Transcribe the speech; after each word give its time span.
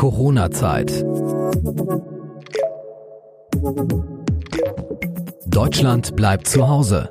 Corona-Zeit. 0.00 1.04
Deutschland 5.44 6.16
bleibt 6.16 6.48
zu 6.48 6.66
Hause. 6.66 7.10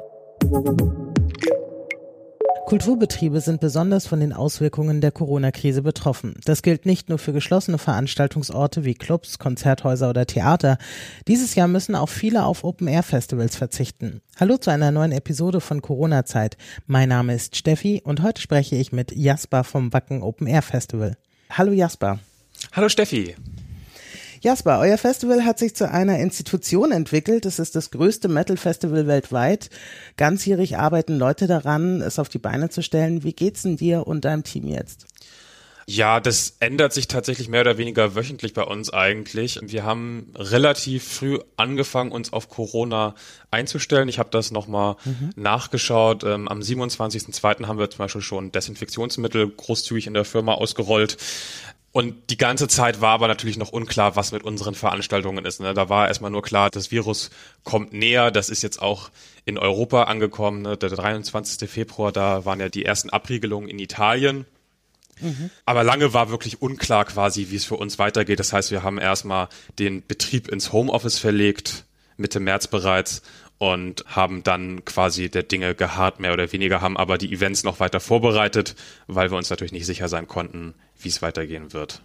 Kulturbetriebe 2.65 3.41
sind 3.41 3.62
besonders 3.62 4.07
von 4.07 4.20
den 4.20 4.33
Auswirkungen 4.33 5.02
der 5.02 5.12
Corona-Krise 5.12 5.83
betroffen. 5.83 6.33
Das 6.46 6.63
gilt 6.63 6.88
nicht 6.88 7.10
nur 7.10 7.20
für 7.20 7.31
geschlossene 7.31 7.78
Veranstaltungsorte 7.78 8.84
wie 8.86 8.96
Clubs, 8.96 9.38
Konzerthäuser 9.38 10.10
oder 10.10 10.26
Theater. 10.26 10.80
Dieses 11.28 11.54
Jahr 11.54 11.68
müssen 11.68 11.94
auch 11.94 12.10
viele 12.10 12.44
auf 12.44 12.64
Open-Air-Festivals 12.64 13.56
verzichten. 13.56 14.21
Hallo 14.40 14.58
zu 14.58 14.71
einer 14.71 14.90
neuen 14.90 15.12
Episode 15.12 15.62
von 15.62 15.84
Corona-Zeit. 15.84 16.58
Mein 16.88 17.10
Name 17.10 17.36
ist 17.36 17.56
Steffi 17.56 18.02
und 18.04 18.24
heute 18.24 18.42
spreche 18.42 18.78
ich 18.78 18.92
mit 18.92 19.12
Jasper 19.12 19.64
vom 19.64 19.94
Wacken 19.94 20.24
Open-Air-Festival. 20.24 21.18
Hallo 21.52 21.71
Jasper. 21.71 22.18
Hallo 22.71 22.89
Steffi. 22.89 23.36
Jasper, 24.42 24.79
euer 24.79 24.97
Festival 24.97 25.43
hat 25.43 25.60
sich 25.60 25.75
zu 25.75 25.89
einer 25.89 26.20
Institution 26.20 26.92
entwickelt. 26.92 27.46
Es 27.46 27.60
ist 27.60 27.75
das 27.75 27.92
größte 27.92 28.29
Metal-Festival 28.29 29.06
weltweit. 29.06 29.70
Ganzjährig 30.16 30.78
arbeiten 30.78 31.18
Leute 31.18 31.46
daran, 31.46 32.02
es 32.02 32.19
auf 32.19 32.30
die 32.30 32.39
Beine 32.39 32.69
zu 32.69 32.81
stellen. 32.81 33.23
Wie 33.23 33.33
geht's 33.33 33.64
denn 33.64 33.75
dir 33.75 34.08
und 34.08 34.23
deinem 34.23 34.44
Team 34.44 34.67
jetzt? 34.67 35.08
Ja, 35.92 36.19
das 36.19 36.56
ändert 36.59 36.94
sich 36.94 37.08
tatsächlich 37.08 37.50
mehr 37.50 37.61
oder 37.61 37.80
weniger 37.80 38.14
wöchentlich 38.14 38.53
bei 38.53 38.61
uns 38.61 38.94
eigentlich. 38.94 39.59
Wir 39.64 39.83
haben 39.83 40.31
relativ 40.36 41.03
früh 41.03 41.39
angefangen, 41.58 42.11
uns 42.11 42.31
auf 42.31 42.47
Corona 42.47 43.16
einzustellen. 43.50 44.08
Ich 44.08 44.19
habe 44.19 44.30
das 44.30 44.52
nochmal 44.52 44.97
mhm. 45.03 45.31
nachgeschaut. 45.36 46.23
Ähm, 46.23 46.47
am 46.47 46.59
27.02. 46.59 47.66
haben 47.66 47.80
wir 47.80 47.89
zum 47.89 47.97
Beispiel 47.97 48.22
schon 48.22 48.52
Desinfektionsmittel 48.52 49.50
großzügig 49.50 50.05
in 50.05 50.14
der 50.14 50.25
Firma 50.25 50.53
ausgerollt. 50.53 51.17
Und 51.92 52.30
die 52.30 52.38
ganze 52.38 52.67
Zeit 52.67 53.02
war 53.02 53.14
aber 53.14 53.28
natürlich 53.28 53.58
noch 53.58 53.72
unklar, 53.72 54.16
was 54.16 54.31
mit 54.31 54.44
unseren 54.44 54.75
Veranstaltungen 54.75 55.44
ist. 55.45 55.59
Ne? 55.59 55.73
Da 55.73 55.89
war 55.89 56.08
erstmal 56.08 56.30
nur 56.30 56.44
klar, 56.44 56.69
das 56.69 56.91
Virus 56.91 57.31
kommt 57.63 57.94
näher. 57.94 58.30
Das 58.30 58.50
ist 58.50 58.61
jetzt 58.61 58.81
auch 58.81 59.09
in 59.45 59.58
Europa 59.58 60.03
angekommen. 60.03 60.61
Ne? 60.61 60.78
Der 60.78 60.89
23. 60.89 61.67
Februar, 61.67 62.11
da 62.11 62.45
waren 62.45 62.59
ja 62.59 62.69
die 62.69 62.86
ersten 62.86 63.09
Abriegelungen 63.09 63.69
in 63.69 63.80
Italien. 63.80 64.45
Mhm. 65.19 65.50
Aber 65.66 65.83
lange 65.83 66.13
war 66.13 66.30
wirklich 66.30 66.61
unklar 66.61 67.05
quasi, 67.05 67.47
wie 67.50 67.55
es 67.55 67.66
für 67.66 67.75
uns 67.75 67.97
weitergeht. 67.97 68.39
Das 68.39 68.53
heißt, 68.53 68.69
wir 68.69 68.83
haben 68.83 69.00
erstmal 69.00 69.50
den 69.80 70.06
Betrieb 70.06 70.47
ins 70.47 70.72
Homeoffice 70.72 71.17
verlegt, 71.17 71.85
Mitte 72.17 72.39
März 72.39 72.67
bereits 72.67 73.23
und 73.59 74.05
haben 74.07 74.41
dann 74.41 74.85
quasi 74.85 75.29
der 75.29 75.43
Dinge 75.43 75.75
geharrt, 75.75 76.19
mehr 76.19 76.33
oder 76.33 76.52
weniger, 76.52 76.81
haben 76.81 76.97
aber 76.97 77.17
die 77.17 77.31
Events 77.31 77.63
noch 77.63 77.79
weiter 77.79 77.99
vorbereitet, 77.99 78.75
weil 79.07 79.29
wir 79.29 79.38
uns 79.38 79.49
natürlich 79.49 79.73
nicht 79.73 79.85
sicher 79.85 80.07
sein 80.07 80.27
konnten, 80.27 80.73
wie 80.97 81.09
es 81.09 81.21
weitergehen 81.21 81.73
wird. 81.73 82.01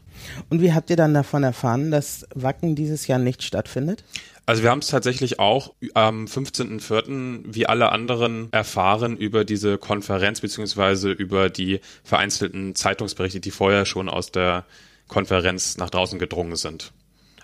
Und 0.51 0.61
wie 0.61 0.73
habt 0.73 0.91
ihr 0.91 0.97
dann 0.97 1.15
davon 1.15 1.45
erfahren, 1.45 1.93
dass 1.93 2.27
Wacken 2.35 2.75
dieses 2.75 3.07
Jahr 3.07 3.21
nicht 3.21 3.45
stattfindet? 3.45 4.05
Also 4.47 4.63
wir 4.63 4.71
haben 4.71 4.81
es 4.81 4.89
tatsächlich 4.89 5.39
auch 5.39 5.73
am 5.95 6.27
15.04. 6.27 7.45
wie 7.47 7.67
alle 7.67 7.93
anderen 7.93 8.53
erfahren 8.53 9.17
über 9.17 9.45
diese 9.45 9.79
Konferenz 9.79 10.41
beziehungsweise 10.41 11.13
über 11.13 11.49
die 11.49 11.81
vereinzelten 12.03 12.75
Zeitungsberichte, 12.75 13.41
die 13.41 13.53
vorher 13.53 13.87
schon 13.87 14.09
aus 14.09 14.33
der 14.33 14.65
Konferenz 15.09 15.79
nach 15.79 15.89
draußen 15.89 16.19
gedrungen 16.19 16.57
sind. 16.57 16.93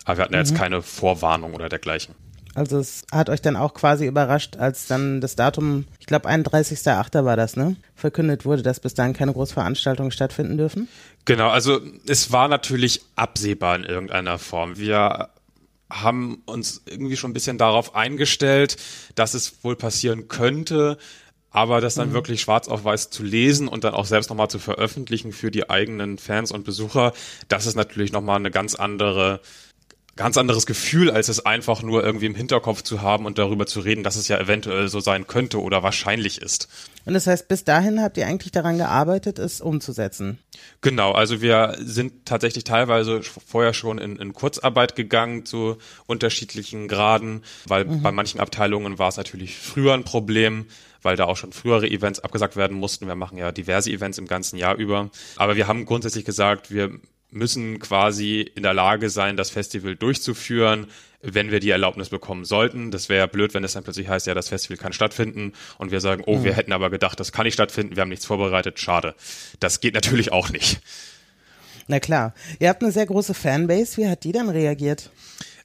Aber 0.03 0.17
wir 0.17 0.23
hatten 0.25 0.33
mhm. 0.33 0.39
jetzt 0.39 0.55
keine 0.55 0.81
Vorwarnung 0.81 1.53
oder 1.55 1.69
dergleichen. 1.69 2.13
Also 2.53 2.79
es 2.79 3.05
hat 3.11 3.29
euch 3.29 3.41
dann 3.41 3.55
auch 3.55 3.73
quasi 3.73 4.05
überrascht, 4.05 4.57
als 4.57 4.87
dann 4.87 5.21
das 5.21 5.35
Datum, 5.35 5.85
ich 5.99 6.05
glaube 6.05 6.29
31.08. 6.29 7.23
war 7.23 7.37
das, 7.37 7.55
ne? 7.55 7.77
Verkündet 7.95 8.45
wurde, 8.45 8.61
dass 8.61 8.79
bis 8.79 8.93
dahin 8.93 9.13
keine 9.13 9.31
Großveranstaltungen 9.33 10.11
stattfinden 10.11 10.57
dürfen? 10.57 10.89
Genau, 11.25 11.49
also 11.49 11.79
es 12.07 12.31
war 12.31 12.47
natürlich 12.47 13.01
absehbar 13.15 13.75
in 13.77 13.83
irgendeiner 13.83 14.37
Form. 14.37 14.77
Wir 14.77 15.29
haben 15.89 16.41
uns 16.45 16.81
irgendwie 16.85 17.17
schon 17.17 17.31
ein 17.31 17.33
bisschen 17.33 17.57
darauf 17.57 17.95
eingestellt, 17.95 18.77
dass 19.15 19.33
es 19.33 19.63
wohl 19.63 19.75
passieren 19.75 20.27
könnte, 20.27 20.97
aber 21.51 21.81
das 21.81 21.95
dann 21.95 22.09
mhm. 22.09 22.13
wirklich 22.13 22.41
schwarz 22.41 22.67
auf 22.67 22.83
weiß 22.83 23.09
zu 23.09 23.23
lesen 23.23 23.67
und 23.67 23.83
dann 23.83 23.93
auch 23.93 24.05
selbst 24.05 24.29
nochmal 24.29 24.49
zu 24.49 24.59
veröffentlichen 24.59 25.33
für 25.33 25.51
die 25.51 25.69
eigenen 25.69 26.17
Fans 26.17 26.51
und 26.51 26.63
Besucher, 26.63 27.13
das 27.49 27.65
ist 27.65 27.75
natürlich 27.75 28.11
nochmal 28.11 28.37
eine 28.37 28.51
ganz 28.51 28.75
andere 28.75 29.41
ganz 30.21 30.37
anderes 30.37 30.67
Gefühl, 30.67 31.09
als 31.09 31.29
es 31.29 31.45
einfach 31.47 31.81
nur 31.81 32.03
irgendwie 32.03 32.27
im 32.27 32.35
Hinterkopf 32.35 32.83
zu 32.83 33.01
haben 33.01 33.25
und 33.25 33.39
darüber 33.39 33.65
zu 33.65 33.79
reden, 33.79 34.03
dass 34.03 34.15
es 34.15 34.27
ja 34.27 34.39
eventuell 34.39 34.87
so 34.87 34.99
sein 34.99 35.25
könnte 35.25 35.59
oder 35.59 35.81
wahrscheinlich 35.81 36.39
ist. 36.39 36.67
Und 37.05 37.15
das 37.15 37.25
heißt, 37.25 37.47
bis 37.47 37.63
dahin 37.63 38.03
habt 38.03 38.17
ihr 38.17 38.27
eigentlich 38.27 38.51
daran 38.51 38.77
gearbeitet, 38.77 39.39
es 39.39 39.61
umzusetzen? 39.61 40.37
Genau, 40.81 41.11
also 41.11 41.41
wir 41.41 41.75
sind 41.79 42.25
tatsächlich 42.25 42.65
teilweise 42.65 43.21
vorher 43.23 43.73
schon 43.73 43.97
in, 43.97 44.17
in 44.17 44.33
Kurzarbeit 44.33 44.95
gegangen 44.95 45.43
zu 45.43 45.77
unterschiedlichen 46.05 46.87
Graden, 46.87 47.43
weil 47.65 47.85
mhm. 47.85 48.03
bei 48.03 48.11
manchen 48.11 48.39
Abteilungen 48.39 48.99
war 48.99 49.09
es 49.09 49.17
natürlich 49.17 49.57
früher 49.57 49.95
ein 49.95 50.03
Problem 50.03 50.67
weil 51.03 51.15
da 51.15 51.25
auch 51.25 51.35
schon 51.35 51.51
frühere 51.51 51.89
Events 51.89 52.19
abgesagt 52.19 52.55
werden 52.55 52.77
mussten. 52.77 53.07
Wir 53.07 53.15
machen 53.15 53.35
ja 53.35 53.51
diverse 53.51 53.89
Events 53.89 54.19
im 54.19 54.27
ganzen 54.27 54.57
Jahr 54.57 54.75
über. 54.75 55.09
Aber 55.35 55.55
wir 55.55 55.67
haben 55.67 55.85
grundsätzlich 55.85 56.25
gesagt, 56.25 56.69
wir 56.69 56.91
müssen 57.31 57.79
quasi 57.79 58.41
in 58.41 58.63
der 58.63 58.73
Lage 58.73 59.09
sein, 59.09 59.37
das 59.37 59.49
Festival 59.49 59.95
durchzuführen, 59.95 60.87
wenn 61.21 61.51
wir 61.51 61.59
die 61.59 61.69
Erlaubnis 61.69 62.09
bekommen 62.09 62.45
sollten. 62.45 62.91
Das 62.91 63.09
wäre 63.09 63.19
ja 63.19 63.25
blöd, 63.27 63.53
wenn 63.53 63.63
es 63.63 63.73
dann 63.73 63.83
plötzlich 63.83 64.07
heißt, 64.07 64.27
ja, 64.27 64.33
das 64.33 64.49
Festival 64.49 64.77
kann 64.77 64.93
stattfinden 64.93 65.53
und 65.77 65.91
wir 65.91 66.01
sagen, 66.01 66.23
oh, 66.25 66.37
mhm. 66.37 66.43
wir 66.43 66.53
hätten 66.53 66.73
aber 66.73 66.89
gedacht, 66.89 67.19
das 67.19 67.31
kann 67.31 67.45
nicht 67.45 67.53
stattfinden, 67.53 67.95
wir 67.95 68.01
haben 68.01 68.09
nichts 68.09 68.25
vorbereitet, 68.25 68.79
schade. 68.79 69.15
Das 69.59 69.79
geht 69.79 69.93
natürlich 69.93 70.31
auch 70.31 70.49
nicht. 70.49 70.81
Na 71.87 71.99
klar. 71.99 72.33
Ihr 72.59 72.69
habt 72.69 72.83
eine 72.83 72.91
sehr 72.91 73.05
große 73.05 73.33
Fanbase. 73.33 73.97
Wie 73.97 74.07
hat 74.07 74.23
die 74.23 74.31
dann 74.31 74.49
reagiert? 74.49 75.09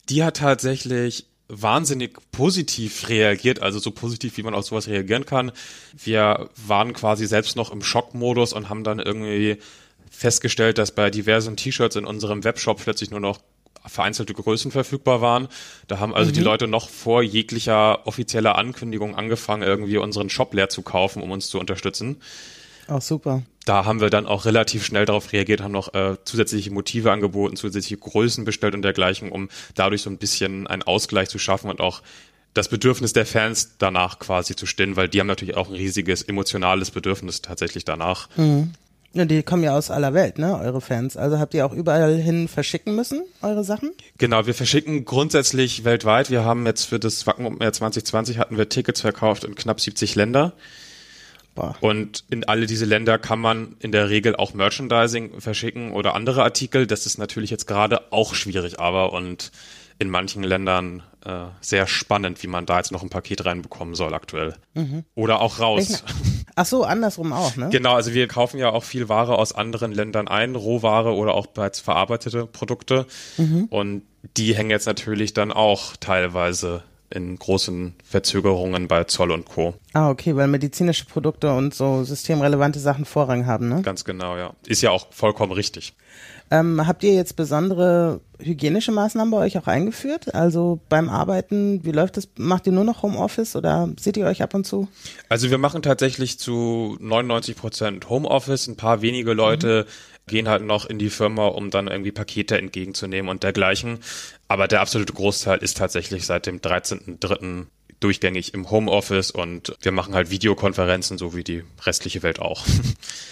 Die 0.08 0.24
hat 0.24 0.38
tatsächlich 0.38 1.26
wahnsinnig 1.48 2.18
positiv 2.32 3.08
reagiert, 3.08 3.62
also 3.62 3.78
so 3.78 3.92
positiv, 3.92 4.36
wie 4.36 4.42
man 4.42 4.54
auf 4.54 4.64
sowas 4.64 4.88
reagieren 4.88 5.26
kann. 5.26 5.52
Wir 5.96 6.50
waren 6.56 6.92
quasi 6.92 7.26
selbst 7.26 7.56
noch 7.56 7.70
im 7.70 7.82
Schockmodus 7.82 8.52
und 8.52 8.68
haben 8.68 8.84
dann 8.84 8.98
irgendwie 8.98 9.58
festgestellt, 10.16 10.78
dass 10.78 10.92
bei 10.92 11.10
diversen 11.10 11.56
T-Shirts 11.56 11.96
in 11.96 12.06
unserem 12.06 12.44
Webshop 12.44 12.82
plötzlich 12.82 13.10
nur 13.10 13.20
noch 13.20 13.38
vereinzelte 13.84 14.34
Größen 14.34 14.70
verfügbar 14.70 15.20
waren. 15.20 15.48
Da 15.86 15.98
haben 15.98 16.14
also 16.14 16.30
mhm. 16.30 16.34
die 16.34 16.40
Leute 16.40 16.66
noch 16.66 16.88
vor 16.88 17.22
jeglicher 17.22 18.06
offizieller 18.06 18.56
Ankündigung 18.56 19.14
angefangen, 19.14 19.62
irgendwie 19.62 19.98
unseren 19.98 20.30
Shop 20.30 20.54
leer 20.54 20.68
zu 20.68 20.82
kaufen, 20.82 21.22
um 21.22 21.30
uns 21.30 21.48
zu 21.48 21.60
unterstützen. 21.60 22.20
Auch 22.88 23.02
super. 23.02 23.42
Da 23.64 23.84
haben 23.84 24.00
wir 24.00 24.10
dann 24.10 24.26
auch 24.26 24.44
relativ 24.44 24.84
schnell 24.84 25.06
darauf 25.06 25.32
reagiert, 25.32 25.60
haben 25.60 25.72
noch 25.72 25.92
äh, 25.92 26.16
zusätzliche 26.24 26.70
Motive 26.70 27.10
angeboten, 27.10 27.56
zusätzliche 27.56 27.96
Größen 27.96 28.44
bestellt 28.44 28.74
und 28.74 28.82
dergleichen, 28.82 29.32
um 29.32 29.48
dadurch 29.74 30.02
so 30.02 30.10
ein 30.10 30.18
bisschen 30.18 30.66
einen 30.68 30.82
Ausgleich 30.82 31.28
zu 31.28 31.38
schaffen 31.38 31.68
und 31.68 31.80
auch 31.80 32.02
das 32.54 32.68
Bedürfnis 32.68 33.12
der 33.12 33.26
Fans 33.26 33.76
danach 33.78 34.18
quasi 34.18 34.56
zu 34.56 34.66
stillen, 34.66 34.96
weil 34.96 35.08
die 35.08 35.20
haben 35.20 35.26
natürlich 35.26 35.56
auch 35.56 35.68
ein 35.68 35.74
riesiges 35.74 36.22
emotionales 36.22 36.90
Bedürfnis 36.90 37.42
tatsächlich 37.42 37.84
danach. 37.84 38.28
Mhm. 38.36 38.72
Ja, 39.16 39.24
die 39.24 39.42
kommen 39.42 39.62
ja 39.62 39.74
aus 39.74 39.90
aller 39.90 40.12
Welt, 40.12 40.36
ne, 40.36 40.60
eure 40.60 40.82
Fans. 40.82 41.16
Also 41.16 41.38
habt 41.38 41.54
ihr 41.54 41.64
auch 41.64 41.72
überall 41.72 42.16
hin 42.16 42.48
verschicken 42.48 42.94
müssen, 42.94 43.22
eure 43.40 43.64
Sachen? 43.64 43.92
Genau, 44.18 44.44
wir 44.44 44.52
verschicken 44.52 45.06
grundsätzlich 45.06 45.84
weltweit. 45.84 46.30
Wir 46.30 46.44
haben 46.44 46.66
jetzt 46.66 46.84
für 46.84 47.00
das 47.00 47.26
Wacken 47.26 47.46
Open 47.46 47.72
2020 47.72 48.36
hatten 48.36 48.58
wir 48.58 48.68
Tickets 48.68 49.00
verkauft 49.00 49.44
in 49.44 49.54
knapp 49.54 49.80
70 49.80 50.16
Länder. 50.16 50.52
Boah. 51.54 51.74
Und 51.80 52.24
in 52.28 52.44
alle 52.44 52.66
diese 52.66 52.84
Länder 52.84 53.18
kann 53.18 53.38
man 53.38 53.76
in 53.80 53.90
der 53.90 54.10
Regel 54.10 54.36
auch 54.36 54.52
Merchandising 54.52 55.40
verschicken 55.40 55.92
oder 55.92 56.14
andere 56.14 56.42
Artikel. 56.42 56.86
Das 56.86 57.06
ist 57.06 57.16
natürlich 57.16 57.48
jetzt 57.48 57.66
gerade 57.66 58.12
auch 58.12 58.34
schwierig, 58.34 58.78
aber 58.78 59.14
und 59.14 59.50
in 59.98 60.10
manchen 60.10 60.42
Ländern 60.42 61.02
äh, 61.24 61.46
sehr 61.62 61.86
spannend, 61.86 62.42
wie 62.42 62.48
man 62.48 62.66
da 62.66 62.76
jetzt 62.76 62.92
noch 62.92 63.02
ein 63.02 63.08
Paket 63.08 63.46
reinbekommen 63.46 63.94
soll 63.94 64.12
aktuell. 64.12 64.56
Mhm. 64.74 65.04
Oder 65.14 65.40
auch 65.40 65.58
raus. 65.58 66.04
Ach 66.58 66.64
so, 66.64 66.84
andersrum 66.84 67.34
auch, 67.34 67.54
ne? 67.56 67.68
Genau, 67.70 67.94
also 67.94 68.14
wir 68.14 68.26
kaufen 68.28 68.58
ja 68.58 68.70
auch 68.70 68.82
viel 68.82 69.10
Ware 69.10 69.38
aus 69.38 69.52
anderen 69.52 69.92
Ländern 69.92 70.26
ein, 70.26 70.54
Rohware 70.54 71.14
oder 71.14 71.34
auch 71.34 71.46
bereits 71.46 71.80
verarbeitete 71.80 72.46
Produkte. 72.46 73.04
Mhm. 73.36 73.66
Und 73.68 74.02
die 74.38 74.54
hängen 74.54 74.70
jetzt 74.70 74.86
natürlich 74.86 75.34
dann 75.34 75.52
auch 75.52 75.96
teilweise 75.98 76.82
in 77.10 77.38
großen 77.38 77.94
Verzögerungen 78.02 78.88
bei 78.88 79.04
Zoll 79.04 79.32
und 79.32 79.44
Co. 79.44 79.74
Ah, 79.92 80.10
okay, 80.10 80.34
weil 80.34 80.48
medizinische 80.48 81.04
Produkte 81.04 81.52
und 81.52 81.74
so 81.74 82.04
systemrelevante 82.04 82.80
Sachen 82.80 83.04
Vorrang 83.04 83.44
haben, 83.44 83.68
ne? 83.68 83.82
Ganz 83.82 84.04
genau, 84.04 84.36
ja. 84.36 84.54
Ist 84.66 84.80
ja 84.82 84.90
auch 84.90 85.12
vollkommen 85.12 85.52
richtig. 85.52 85.94
Ähm, 86.50 86.86
habt 86.86 87.02
ihr 87.02 87.14
jetzt 87.14 87.34
besondere 87.34 88.20
hygienische 88.38 88.92
Maßnahmen 88.92 89.30
bei 89.30 89.38
euch 89.38 89.58
auch 89.58 89.66
eingeführt? 89.66 90.34
Also 90.34 90.80
beim 90.88 91.08
Arbeiten, 91.08 91.84
wie 91.84 91.92
läuft 91.92 92.16
das? 92.16 92.28
Macht 92.36 92.66
ihr 92.66 92.72
nur 92.72 92.84
noch 92.84 93.02
Homeoffice 93.02 93.56
oder 93.56 93.88
seht 93.98 94.16
ihr 94.16 94.26
euch 94.26 94.42
ab 94.42 94.54
und 94.54 94.64
zu? 94.64 94.88
Also 95.28 95.50
wir 95.50 95.58
machen 95.58 95.82
tatsächlich 95.82 96.38
zu 96.38 96.96
99 97.00 97.56
Prozent 97.56 98.08
Homeoffice. 98.08 98.68
Ein 98.68 98.76
paar 98.76 99.02
wenige 99.02 99.32
Leute 99.32 99.86
mhm. 99.86 100.30
gehen 100.30 100.48
halt 100.48 100.62
noch 100.62 100.86
in 100.86 100.98
die 100.98 101.10
Firma, 101.10 101.46
um 101.46 101.70
dann 101.70 101.88
irgendwie 101.88 102.12
Pakete 102.12 102.58
entgegenzunehmen 102.58 103.28
und 103.28 103.42
dergleichen. 103.42 103.98
Aber 104.46 104.68
der 104.68 104.82
absolute 104.82 105.12
Großteil 105.12 105.58
ist 105.58 105.78
tatsächlich 105.78 106.26
seit 106.26 106.46
dem 106.46 106.60
13.3 106.60 107.66
durchgängig 108.00 108.52
im 108.54 108.70
Homeoffice 108.70 109.30
und 109.30 109.74
wir 109.80 109.92
machen 109.92 110.14
halt 110.14 110.30
Videokonferenzen, 110.30 111.18
so 111.18 111.34
wie 111.34 111.44
die 111.44 111.64
restliche 111.84 112.22
Welt 112.22 112.40
auch. 112.40 112.64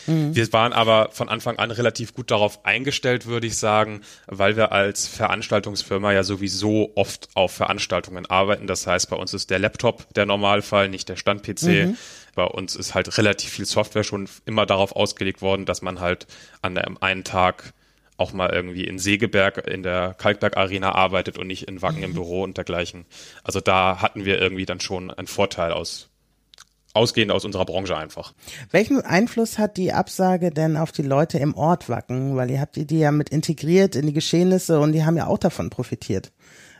Mhm. 0.06 0.34
Wir 0.34 0.52
waren 0.52 0.74
aber 0.74 1.08
von 1.12 1.30
Anfang 1.30 1.58
an 1.58 1.70
relativ 1.70 2.12
gut 2.12 2.30
darauf 2.30 2.66
eingestellt, 2.66 3.24
würde 3.24 3.46
ich 3.46 3.56
sagen, 3.56 4.02
weil 4.26 4.54
wir 4.54 4.70
als 4.70 5.06
Veranstaltungsfirma 5.08 6.12
ja 6.12 6.22
sowieso 6.22 6.92
oft 6.94 7.30
auf 7.32 7.52
Veranstaltungen 7.52 8.26
arbeiten. 8.26 8.66
Das 8.66 8.86
heißt, 8.86 9.08
bei 9.08 9.16
uns 9.16 9.32
ist 9.32 9.48
der 9.48 9.58
Laptop 9.58 10.12
der 10.12 10.26
Normalfall, 10.26 10.90
nicht 10.90 11.08
der 11.08 11.16
Stand-PC. 11.16 11.86
Mhm. 11.86 11.96
Bei 12.34 12.44
uns 12.44 12.76
ist 12.76 12.94
halt 12.94 13.16
relativ 13.16 13.50
viel 13.50 13.64
Software 13.64 14.04
schon 14.04 14.28
immer 14.44 14.66
darauf 14.66 14.94
ausgelegt 14.94 15.40
worden, 15.40 15.64
dass 15.64 15.80
man 15.80 16.00
halt 16.00 16.26
an 16.60 16.76
einem 16.76 16.98
einen 17.00 17.24
Tag 17.24 17.72
auch 18.16 18.32
mal 18.32 18.50
irgendwie 18.50 18.84
in 18.84 18.98
Segeberg 18.98 19.66
in 19.66 19.82
der 19.82 20.14
Kalkberg 20.14 20.56
Arena 20.56 20.92
arbeitet 20.92 21.38
und 21.38 21.46
nicht 21.46 21.68
in 21.68 21.82
Wacken 21.82 22.02
im 22.02 22.10
mhm. 22.10 22.14
Büro 22.14 22.42
und 22.42 22.56
dergleichen. 22.56 23.06
Also 23.42 23.60
da 23.60 24.00
hatten 24.00 24.24
wir 24.24 24.40
irgendwie 24.40 24.66
dann 24.66 24.80
schon 24.80 25.10
einen 25.10 25.26
Vorteil 25.26 25.72
aus 25.72 26.08
ausgehend 26.94 27.32
aus 27.32 27.44
unserer 27.44 27.64
Branche 27.64 27.96
einfach. 27.96 28.32
Welchen 28.70 29.00
Einfluss 29.00 29.58
hat 29.58 29.76
die 29.76 29.92
Absage 29.92 30.50
denn 30.50 30.76
auf 30.76 30.92
die 30.92 31.02
Leute 31.02 31.38
im 31.38 31.54
Ort 31.54 31.88
Wacken? 31.88 32.36
Weil 32.36 32.50
ihr 32.52 32.60
habt 32.60 32.76
die 32.76 32.98
ja 32.98 33.10
mit 33.10 33.30
integriert 33.30 33.96
in 33.96 34.06
die 34.06 34.12
Geschehnisse 34.12 34.78
und 34.78 34.92
die 34.92 35.04
haben 35.04 35.16
ja 35.16 35.26
auch 35.26 35.38
davon 35.38 35.70
profitiert. 35.70 36.30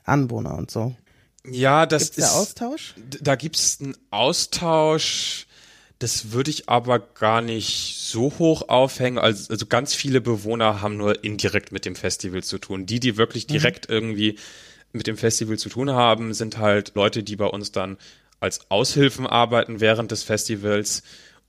Anwohner 0.05 0.57
und 0.57 0.71
so. 0.71 0.95
Ja, 1.51 1.85
das 1.85 2.13
gibt's 2.13 2.19
ist. 2.19 2.33
Da 2.33 2.39
Austausch? 2.39 2.95
Da 3.21 3.35
gibt's 3.35 3.79
einen 3.81 3.97
Austausch. 4.11 5.47
Das 6.05 6.33
würde 6.33 6.51
ich 6.51 6.69
aber 6.69 6.99
gar 6.99 7.41
nicht 7.41 7.97
so 7.97 8.31
hoch 8.39 8.69
aufhängen. 8.69 9.17
Also, 9.17 9.51
also 9.51 9.65
ganz 9.65 9.95
viele 9.95 10.21
Bewohner 10.21 10.83
haben 10.83 10.99
nur 10.99 11.25
indirekt 11.25 11.73
mit 11.73 11.87
dem 11.87 11.97
Festival 11.97 12.43
zu 12.43 12.59
tun. 12.59 12.85
Die, 12.85 13.01
die 13.01 13.17
wirklich 13.17 13.49
mhm. 13.49 13.53
direkt 13.53 13.89
mhm. 13.89 13.95
irgendwie 13.95 14.39
mit 14.93 15.07
dem 15.07 15.17
Festival 15.17 15.57
zu 15.57 15.71
tun 15.71 15.89
haben, 15.89 16.35
sind 16.35 16.59
halt 16.59 16.93
Leute, 16.95 17.23
die 17.23 17.37
bei 17.37 17.47
uns 17.47 17.73
dann 17.73 17.97
als 18.39 18.71
Aushilfen 18.71 19.27
arbeiten 19.27 19.81
während 19.81 20.11
des 20.11 20.25
Festivals 20.25 21.05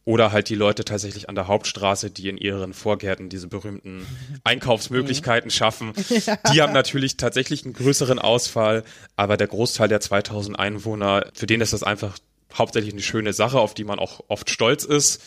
oder 0.06 0.32
halt 0.32 0.48
die 0.48 0.56
Leute 0.56 0.86
tatsächlich 0.86 1.28
an 1.28 1.36
der 1.36 1.50
Hauptstraße, 1.50 2.10
die 2.10 2.30
in 2.30 2.38
ihren 2.38 2.72
Vorgärten 2.74 3.28
diese 3.28 3.50
berühmten 3.50 4.08
Einkaufsmöglichkeiten 4.46 5.52
schaffen. 5.52 5.92
Die 6.54 6.62
haben 6.62 6.72
natürlich 6.72 7.18
tatsächlich 7.18 7.66
einen 7.66 7.74
größeren 7.74 8.20
Ausfall, 8.20 8.86
aber 9.18 9.36
der 9.36 9.48
Großteil 9.48 9.90
der 9.90 10.00
2000 10.00 10.58
Einwohner, 10.58 11.26
für 11.34 11.46
den 11.46 11.60
ist 11.60 11.74
das 11.74 11.84
einfach 11.84 12.18
hauptsächlich 12.58 12.94
eine 12.94 13.02
schöne 13.02 13.34
Sache, 13.34 13.60
auf 13.60 13.74
die 13.74 13.84
man 13.84 14.00
auch 14.00 14.24
oft 14.28 14.50
stolz 14.50 14.84
ist, 14.84 15.22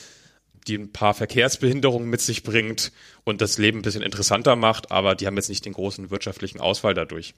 die 0.66 0.76
ein 0.76 0.92
paar 0.92 1.14
Verkehrsbehinderungen 1.14 2.08
mit 2.08 2.20
sich 2.20 2.42
bringt 2.42 2.92
und 3.24 3.40
das 3.40 3.58
Leben 3.58 3.78
ein 3.78 3.82
bisschen 3.82 4.02
interessanter 4.02 4.56
macht, 4.56 4.90
aber 4.90 5.14
die 5.14 5.26
haben 5.26 5.36
jetzt 5.36 5.48
nicht 5.48 5.64
den 5.64 5.72
großen 5.72 6.10
wirtschaftlichen 6.10 6.60
Ausfall 6.60 6.94
dadurch. 6.94 7.34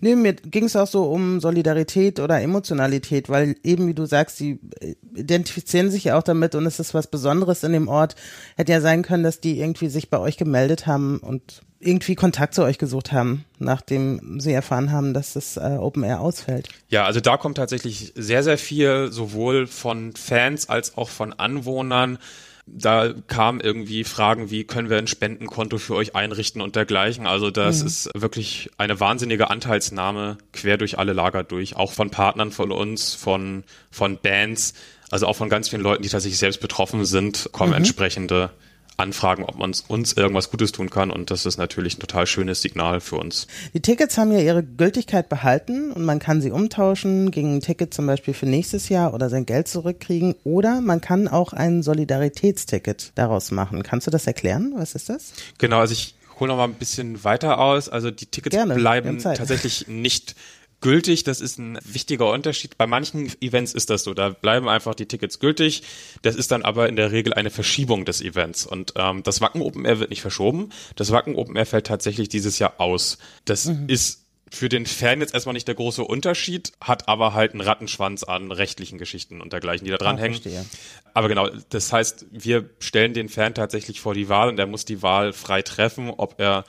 Nee, 0.00 0.16
mir 0.16 0.34
ging 0.34 0.64
es 0.64 0.76
auch 0.76 0.86
so 0.86 1.04
um 1.04 1.40
Solidarität 1.40 2.20
oder 2.20 2.40
Emotionalität, 2.40 3.28
weil 3.28 3.56
eben, 3.62 3.86
wie 3.86 3.94
du 3.94 4.06
sagst, 4.06 4.40
die 4.40 4.58
äh, 4.80 4.94
identifizieren 5.14 5.90
sich 5.90 6.04
ja 6.04 6.18
auch 6.18 6.22
damit 6.22 6.54
und 6.54 6.66
es 6.66 6.80
ist 6.80 6.94
was 6.94 7.06
Besonderes 7.06 7.62
in 7.62 7.72
dem 7.72 7.88
Ort. 7.88 8.16
Hätte 8.56 8.72
ja 8.72 8.80
sein 8.80 9.02
können, 9.02 9.22
dass 9.22 9.40
die 9.40 9.60
irgendwie 9.60 9.88
sich 9.88 10.10
bei 10.10 10.18
euch 10.18 10.36
gemeldet 10.36 10.86
haben 10.86 11.18
und 11.18 11.62
irgendwie 11.78 12.14
Kontakt 12.14 12.54
zu 12.54 12.62
euch 12.62 12.78
gesucht 12.78 13.12
haben, 13.12 13.44
nachdem 13.58 14.40
sie 14.40 14.52
erfahren 14.52 14.92
haben, 14.92 15.12
dass 15.12 15.34
das 15.34 15.56
äh, 15.56 15.76
Open 15.78 16.02
Air 16.04 16.20
ausfällt. 16.20 16.68
Ja, 16.88 17.04
also 17.04 17.20
da 17.20 17.36
kommt 17.36 17.58
tatsächlich 17.58 18.12
sehr, 18.16 18.42
sehr 18.42 18.58
viel, 18.58 19.12
sowohl 19.12 19.66
von 19.66 20.14
Fans 20.14 20.68
als 20.68 20.96
auch 20.96 21.08
von 21.08 21.32
Anwohnern. 21.32 22.18
Da 22.66 23.14
kamen 23.28 23.60
irgendwie 23.60 24.02
Fragen 24.02 24.50
wie, 24.50 24.64
können 24.64 24.90
wir 24.90 24.98
ein 24.98 25.06
Spendenkonto 25.06 25.78
für 25.78 25.94
euch 25.94 26.16
einrichten 26.16 26.60
und 26.60 26.74
dergleichen. 26.74 27.26
Also 27.26 27.50
das 27.50 27.80
mhm. 27.80 27.86
ist 27.86 28.10
wirklich 28.14 28.70
eine 28.76 28.98
wahnsinnige 28.98 29.50
Anteilsnahme 29.50 30.38
quer 30.52 30.76
durch 30.76 30.98
alle 30.98 31.12
Lager 31.12 31.44
durch, 31.44 31.76
auch 31.76 31.92
von 31.92 32.10
Partnern 32.10 32.50
von 32.50 32.72
uns, 32.72 33.14
von, 33.14 33.62
von 33.90 34.18
Bands, 34.18 34.74
also 35.10 35.26
auch 35.26 35.36
von 35.36 35.48
ganz 35.48 35.68
vielen 35.68 35.82
Leuten, 35.82 36.02
die 36.02 36.08
tatsächlich 36.08 36.38
selbst 36.38 36.60
betroffen 36.60 37.04
sind, 37.04 37.50
kommen 37.52 37.70
mhm. 37.70 37.78
entsprechende 37.78 38.50
anfragen, 38.96 39.44
ob 39.44 39.56
man 39.58 39.74
uns 39.88 40.12
irgendwas 40.12 40.50
Gutes 40.50 40.72
tun 40.72 40.90
kann. 40.90 41.10
Und 41.10 41.30
das 41.30 41.46
ist 41.46 41.58
natürlich 41.58 41.96
ein 41.96 42.00
total 42.00 42.26
schönes 42.26 42.62
Signal 42.62 43.00
für 43.00 43.16
uns. 43.16 43.46
Die 43.74 43.80
Tickets 43.80 44.16
haben 44.18 44.32
ja 44.32 44.38
ihre 44.38 44.62
Gültigkeit 44.62 45.28
behalten 45.28 45.92
und 45.92 46.04
man 46.04 46.18
kann 46.18 46.40
sie 46.40 46.50
umtauschen 46.50 47.30
gegen 47.30 47.56
ein 47.56 47.60
Ticket 47.60 47.92
zum 47.92 48.06
Beispiel 48.06 48.34
für 48.34 48.46
nächstes 48.46 48.88
Jahr 48.88 49.14
oder 49.14 49.28
sein 49.28 49.46
Geld 49.46 49.68
zurückkriegen. 49.68 50.34
Oder 50.44 50.80
man 50.80 51.00
kann 51.00 51.28
auch 51.28 51.52
ein 51.52 51.82
Solidaritätsticket 51.82 53.12
daraus 53.14 53.50
machen. 53.50 53.82
Kannst 53.82 54.06
du 54.06 54.10
das 54.10 54.26
erklären? 54.26 54.72
Was 54.76 54.94
ist 54.94 55.08
das? 55.08 55.32
Genau, 55.58 55.80
also 55.80 55.92
ich 55.92 56.14
hole 56.38 56.48
noch 56.48 56.56
mal 56.56 56.64
ein 56.64 56.74
bisschen 56.74 57.24
weiter 57.24 57.58
aus. 57.58 57.88
Also 57.88 58.10
die 58.10 58.26
Tickets 58.26 58.54
Gerne, 58.54 58.74
bleiben 58.74 59.18
tatsächlich 59.18 59.86
nicht 59.88 60.34
gültig. 60.80 61.24
Das 61.24 61.40
ist 61.40 61.58
ein 61.58 61.78
wichtiger 61.84 62.30
Unterschied. 62.30 62.78
Bei 62.78 62.86
manchen 62.86 63.30
Events 63.40 63.74
ist 63.74 63.90
das 63.90 64.04
so. 64.04 64.14
Da 64.14 64.30
bleiben 64.30 64.68
einfach 64.68 64.94
die 64.94 65.06
Tickets 65.06 65.38
gültig. 65.38 65.82
Das 66.22 66.36
ist 66.36 66.50
dann 66.50 66.62
aber 66.62 66.88
in 66.88 66.96
der 66.96 67.12
Regel 67.12 67.34
eine 67.34 67.50
Verschiebung 67.50 68.04
des 68.04 68.20
Events. 68.20 68.66
Und 68.66 68.94
ähm, 68.96 69.22
das 69.22 69.40
Wacken 69.40 69.62
Open 69.62 69.84
Air 69.84 70.00
wird 70.00 70.10
nicht 70.10 70.22
verschoben. 70.22 70.70
Das 70.96 71.10
Wacken 71.10 71.36
Open 71.36 71.56
Air 71.56 71.66
fällt 71.66 71.86
tatsächlich 71.86 72.28
dieses 72.28 72.58
Jahr 72.58 72.74
aus. 72.78 73.18
Das 73.44 73.66
mhm. 73.66 73.88
ist 73.88 74.26
für 74.48 74.68
den 74.68 74.86
Fan 74.86 75.20
jetzt 75.20 75.34
erstmal 75.34 75.54
nicht 75.54 75.66
der 75.66 75.74
große 75.74 76.04
Unterschied, 76.04 76.72
hat 76.80 77.08
aber 77.08 77.34
halt 77.34 77.52
einen 77.52 77.60
Rattenschwanz 77.60 78.22
an 78.22 78.52
rechtlichen 78.52 78.96
Geschichten 78.96 79.40
und 79.40 79.52
dergleichen, 79.52 79.84
die 79.84 79.90
da 79.90 79.96
dranhängen. 79.96 80.40
Ah, 80.46 80.64
aber 81.14 81.28
genau, 81.28 81.48
das 81.70 81.92
heißt, 81.92 82.26
wir 82.30 82.70
stellen 82.78 83.12
den 83.12 83.28
Fan 83.28 83.54
tatsächlich 83.54 84.00
vor 84.00 84.14
die 84.14 84.28
Wahl 84.28 84.48
und 84.48 84.58
er 84.58 84.66
muss 84.66 84.84
die 84.84 85.02
Wahl 85.02 85.32
frei 85.32 85.62
treffen, 85.62 86.10
ob 86.10 86.38
er 86.38 86.64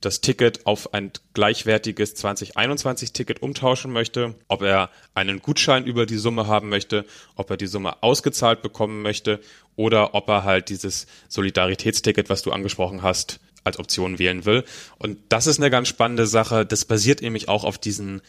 das 0.00 0.20
Ticket 0.20 0.66
auf 0.66 0.94
ein 0.94 1.12
gleichwertiges 1.34 2.16
2021-Ticket 2.16 3.42
umtauschen 3.42 3.92
möchte, 3.92 4.34
ob 4.48 4.62
er 4.62 4.90
einen 5.14 5.40
Gutschein 5.40 5.84
über 5.84 6.06
die 6.06 6.16
Summe 6.16 6.46
haben 6.46 6.68
möchte, 6.68 7.04
ob 7.36 7.50
er 7.50 7.56
die 7.56 7.66
Summe 7.66 8.02
ausgezahlt 8.02 8.62
bekommen 8.62 9.02
möchte 9.02 9.40
oder 9.76 10.14
ob 10.14 10.28
er 10.28 10.44
halt 10.44 10.68
dieses 10.68 11.06
Solidaritätsticket, 11.28 12.30
was 12.30 12.42
du 12.42 12.52
angesprochen 12.52 13.02
hast, 13.02 13.40
als 13.64 13.78
Option 13.78 14.18
wählen 14.18 14.46
will. 14.46 14.64
Und 14.98 15.18
das 15.28 15.46
ist 15.46 15.58
eine 15.58 15.70
ganz 15.70 15.88
spannende 15.88 16.26
Sache. 16.26 16.64
Das 16.64 16.86
basiert 16.86 17.20
nämlich 17.20 17.48
auch 17.48 17.64
auf 17.64 17.76
diesen 17.76 18.22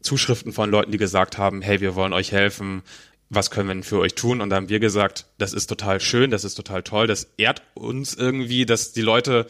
Zuschriften 0.00 0.52
von 0.52 0.70
Leuten, 0.70 0.92
die 0.92 0.98
gesagt 0.98 1.38
haben, 1.38 1.60
hey, 1.60 1.80
wir 1.80 1.94
wollen 1.94 2.12
euch 2.12 2.32
helfen, 2.32 2.82
was 3.30 3.50
können 3.50 3.68
wir 3.68 3.74
denn 3.74 3.82
für 3.82 3.98
euch 3.98 4.14
tun? 4.14 4.40
Und 4.40 4.50
da 4.50 4.56
haben 4.56 4.70
wir 4.70 4.80
gesagt, 4.80 5.26
das 5.36 5.52
ist 5.52 5.66
total 5.66 6.00
schön, 6.00 6.30
das 6.30 6.44
ist 6.44 6.54
total 6.54 6.82
toll, 6.82 7.06
das 7.06 7.28
ehrt 7.36 7.62
uns 7.74 8.14
irgendwie, 8.14 8.64
dass 8.64 8.92
die 8.92 9.02
Leute 9.02 9.46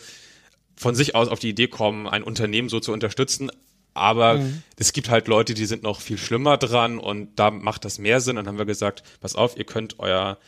von 0.79 0.95
sich 0.95 1.15
aus 1.15 1.29
auf 1.29 1.39
die 1.39 1.51
Idee 1.51 1.69
kommen, 1.69 2.07
ein 2.07 2.23
Unternehmen 2.23 2.69
so 2.69 2.81
zu 2.81 2.93
unterstützen. 2.93 3.51
Aber 3.95 4.35
mhm. 4.35 4.63
es 4.77 4.93
gibt 4.93 5.11
halt 5.11 5.27
Leute, 5.27 5.55
die 5.55 5.67
sind 5.67 5.83
noch 5.83 6.01
viel 6.01 6.19
schlimmer 6.19 6.57
dran 6.57 6.99
und 6.99 7.35
da 7.37 7.51
macht 7.51 7.85
das 7.85 7.99
mehr 7.99 8.21
Sinn. 8.21 8.39
Und 8.39 8.45
dann 8.45 8.55
haben 8.55 8.59
wir 8.59 8.65
gesagt, 8.65 9.03
pass 9.21 9.35
auf, 9.35 9.57
ihr 9.57 9.65
könnt 9.65 9.99
euer 9.99 10.39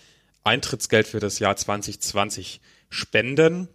Eintrittsgeld 0.45 1.09
für 1.09 1.21
das 1.21 1.41
Jahr 1.41 1.57
2020 1.57 2.61
spenden 2.89 3.69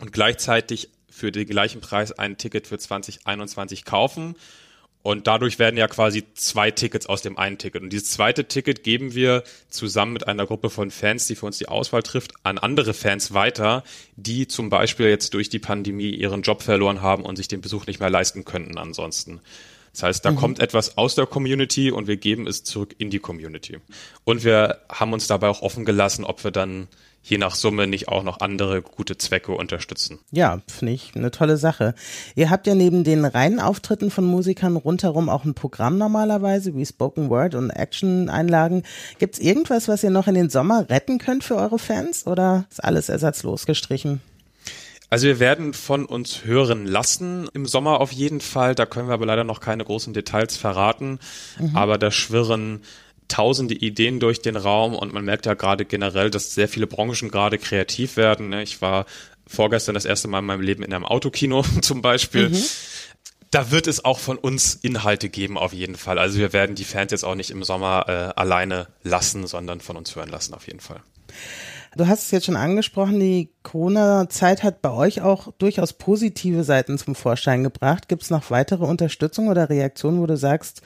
und 0.00 0.12
gleichzeitig 0.12 0.90
für 1.10 1.32
den 1.32 1.46
gleichen 1.46 1.80
Preis 1.80 2.12
ein 2.12 2.38
Ticket 2.38 2.68
für 2.68 2.78
2021 2.78 3.84
kaufen. 3.84 4.36
Und 5.02 5.26
dadurch 5.26 5.58
werden 5.58 5.78
ja 5.78 5.88
quasi 5.88 6.24
zwei 6.34 6.70
Tickets 6.70 7.06
aus 7.06 7.22
dem 7.22 7.38
einen 7.38 7.56
Ticket. 7.56 7.82
Und 7.82 7.90
dieses 7.90 8.10
zweite 8.10 8.44
Ticket 8.44 8.84
geben 8.84 9.14
wir 9.14 9.44
zusammen 9.70 10.12
mit 10.12 10.28
einer 10.28 10.44
Gruppe 10.44 10.68
von 10.68 10.90
Fans, 10.90 11.26
die 11.26 11.36
für 11.36 11.46
uns 11.46 11.56
die 11.56 11.68
Auswahl 11.68 12.02
trifft, 12.02 12.32
an 12.42 12.58
andere 12.58 12.92
Fans 12.92 13.32
weiter, 13.32 13.82
die 14.16 14.46
zum 14.46 14.68
Beispiel 14.68 15.08
jetzt 15.08 15.32
durch 15.32 15.48
die 15.48 15.58
Pandemie 15.58 16.10
ihren 16.10 16.42
Job 16.42 16.62
verloren 16.62 17.00
haben 17.00 17.24
und 17.24 17.36
sich 17.36 17.48
den 17.48 17.62
Besuch 17.62 17.86
nicht 17.86 18.00
mehr 18.00 18.10
leisten 18.10 18.44
könnten 18.44 18.76
ansonsten. 18.76 19.40
Das 19.92 20.02
heißt, 20.02 20.24
da 20.24 20.32
mhm. 20.32 20.36
kommt 20.36 20.58
etwas 20.60 20.98
aus 20.98 21.14
der 21.14 21.26
Community 21.26 21.90
und 21.90 22.06
wir 22.06 22.16
geben 22.16 22.46
es 22.46 22.62
zurück 22.62 22.94
in 22.98 23.10
die 23.10 23.18
Community. 23.18 23.78
Und 24.24 24.44
wir 24.44 24.82
haben 24.88 25.12
uns 25.12 25.26
dabei 25.26 25.48
auch 25.48 25.62
offen 25.62 25.84
gelassen, 25.84 26.24
ob 26.24 26.44
wir 26.44 26.50
dann 26.50 26.88
je 27.22 27.38
nach 27.38 27.54
Summe 27.54 27.86
nicht 27.86 28.08
auch 28.08 28.22
noch 28.22 28.40
andere 28.40 28.82
gute 28.82 29.18
Zwecke 29.18 29.52
unterstützen. 29.52 30.18
Ja, 30.30 30.60
finde 30.66 30.94
ich 30.94 31.12
eine 31.14 31.30
tolle 31.30 31.56
Sache. 31.56 31.94
Ihr 32.34 32.50
habt 32.50 32.66
ja 32.66 32.74
neben 32.74 33.04
den 33.04 33.24
reinen 33.24 33.60
Auftritten 33.60 34.10
von 34.10 34.24
Musikern 34.24 34.76
rundherum 34.76 35.28
auch 35.28 35.44
ein 35.44 35.54
Programm 35.54 35.98
normalerweise, 35.98 36.74
wie 36.74 36.86
Spoken 36.86 37.30
Word 37.30 37.54
und 37.54 37.70
Action-Einlagen. 37.70 38.84
Gibt 39.18 39.34
es 39.34 39.40
irgendwas, 39.40 39.88
was 39.88 40.02
ihr 40.02 40.10
noch 40.10 40.26
in 40.26 40.34
den 40.34 40.50
Sommer 40.50 40.88
retten 40.88 41.18
könnt 41.18 41.44
für 41.44 41.56
eure 41.56 41.78
Fans 41.78 42.26
oder 42.26 42.66
ist 42.70 42.82
alles 42.82 43.08
ersatzlos 43.08 43.66
gestrichen? 43.66 44.20
Also 45.10 45.26
wir 45.26 45.40
werden 45.40 45.74
von 45.74 46.06
uns 46.06 46.44
hören 46.44 46.86
lassen 46.86 47.48
im 47.52 47.66
Sommer 47.66 48.00
auf 48.00 48.12
jeden 48.12 48.40
Fall. 48.40 48.76
Da 48.76 48.86
können 48.86 49.08
wir 49.08 49.14
aber 49.14 49.26
leider 49.26 49.42
noch 49.42 49.58
keine 49.58 49.84
großen 49.84 50.14
Details 50.14 50.56
verraten. 50.56 51.18
Mhm. 51.58 51.76
Aber 51.76 51.98
da 51.98 52.12
schwirren 52.12 52.82
tausende 53.30 53.74
Ideen 53.74 54.20
durch 54.20 54.42
den 54.42 54.56
Raum 54.56 54.94
und 54.94 55.12
man 55.12 55.24
merkt 55.24 55.46
ja 55.46 55.54
gerade 55.54 55.84
generell, 55.84 56.30
dass 56.30 56.54
sehr 56.54 56.68
viele 56.68 56.86
Branchen 56.86 57.30
gerade 57.30 57.58
kreativ 57.58 58.16
werden. 58.16 58.50
Ne? 58.50 58.62
Ich 58.62 58.82
war 58.82 59.06
vorgestern 59.46 59.94
das 59.94 60.04
erste 60.04 60.28
Mal 60.28 60.40
in 60.40 60.44
meinem 60.46 60.60
Leben 60.60 60.82
in 60.82 60.92
einem 60.92 61.06
Autokino 61.06 61.64
zum 61.82 62.02
Beispiel. 62.02 62.50
Mhm. 62.50 62.62
Da 63.50 63.72
wird 63.72 63.88
es 63.88 64.04
auch 64.04 64.20
von 64.20 64.38
uns 64.38 64.76
Inhalte 64.76 65.28
geben 65.28 65.58
auf 65.58 65.72
jeden 65.72 65.96
Fall. 65.96 66.18
Also 66.18 66.38
wir 66.38 66.52
werden 66.52 66.76
die 66.76 66.84
Fans 66.84 67.10
jetzt 67.10 67.24
auch 67.24 67.34
nicht 67.34 67.50
im 67.50 67.64
Sommer 67.64 68.04
äh, 68.06 68.40
alleine 68.40 68.86
lassen, 69.02 69.46
sondern 69.46 69.80
von 69.80 69.96
uns 69.96 70.14
hören 70.14 70.28
lassen 70.28 70.54
auf 70.54 70.66
jeden 70.68 70.78
Fall. 70.78 71.00
Du 71.96 72.06
hast 72.06 72.26
es 72.26 72.30
jetzt 72.30 72.46
schon 72.46 72.56
angesprochen, 72.56 73.18
die 73.18 73.50
Corona-Zeit 73.64 74.62
hat 74.62 74.80
bei 74.80 74.92
euch 74.92 75.22
auch 75.22 75.52
durchaus 75.58 75.92
positive 75.92 76.62
Seiten 76.62 76.96
zum 76.98 77.16
Vorschein 77.16 77.64
gebracht. 77.64 78.08
Gibt 78.08 78.22
es 78.22 78.30
noch 78.30 78.50
weitere 78.50 78.84
Unterstützung 78.84 79.48
oder 79.48 79.68
Reaktionen, 79.68 80.20
wo 80.20 80.26
du 80.26 80.36
sagst, 80.36 80.82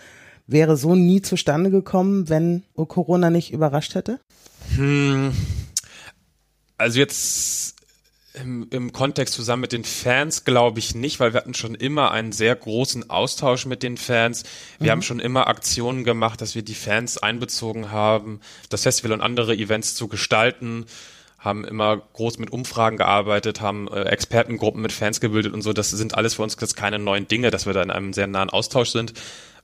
wäre 0.46 0.76
so 0.76 0.94
nie 0.94 1.22
zustande 1.22 1.70
gekommen, 1.70 2.28
wenn 2.28 2.64
Corona 2.74 3.30
nicht 3.30 3.52
überrascht 3.52 3.94
hätte? 3.94 4.20
Hm, 4.76 5.32
also 6.78 6.98
jetzt 6.98 7.74
im, 8.34 8.66
im 8.70 8.92
Kontext 8.92 9.34
zusammen 9.34 9.62
mit 9.62 9.72
den 9.72 9.84
Fans 9.84 10.44
glaube 10.44 10.80
ich 10.80 10.94
nicht, 10.94 11.20
weil 11.20 11.32
wir 11.32 11.40
hatten 11.40 11.54
schon 11.54 11.74
immer 11.74 12.10
einen 12.10 12.32
sehr 12.32 12.54
großen 12.56 13.08
Austausch 13.08 13.64
mit 13.64 13.82
den 13.82 13.96
Fans. 13.96 14.42
Wir 14.78 14.86
mhm. 14.86 14.90
haben 14.90 15.02
schon 15.02 15.20
immer 15.20 15.46
Aktionen 15.46 16.04
gemacht, 16.04 16.40
dass 16.40 16.54
wir 16.54 16.62
die 16.62 16.74
Fans 16.74 17.16
einbezogen 17.18 17.92
haben, 17.92 18.40
das 18.70 18.82
Festival 18.82 19.12
und 19.12 19.20
andere 19.20 19.54
Events 19.54 19.94
zu 19.94 20.08
gestalten 20.08 20.86
haben 21.38 21.64
immer 21.64 21.98
groß 21.98 22.38
mit 22.38 22.50
Umfragen 22.50 22.96
gearbeitet, 22.96 23.60
haben 23.60 23.86
äh, 23.88 24.04
Expertengruppen 24.04 24.80
mit 24.80 24.92
Fans 24.92 25.20
gebildet 25.20 25.52
und 25.52 25.60
so. 25.60 25.74
Das 25.74 25.90
sind 25.90 26.14
alles 26.14 26.34
für 26.34 26.42
uns 26.42 26.56
jetzt 26.58 26.74
keine 26.74 26.98
neuen 26.98 27.28
Dinge, 27.28 27.50
dass 27.50 27.66
wir 27.66 27.74
da 27.74 27.82
in 27.82 27.90
einem 27.90 28.14
sehr 28.14 28.26
nahen 28.26 28.48
Austausch 28.48 28.88
sind. 28.88 29.12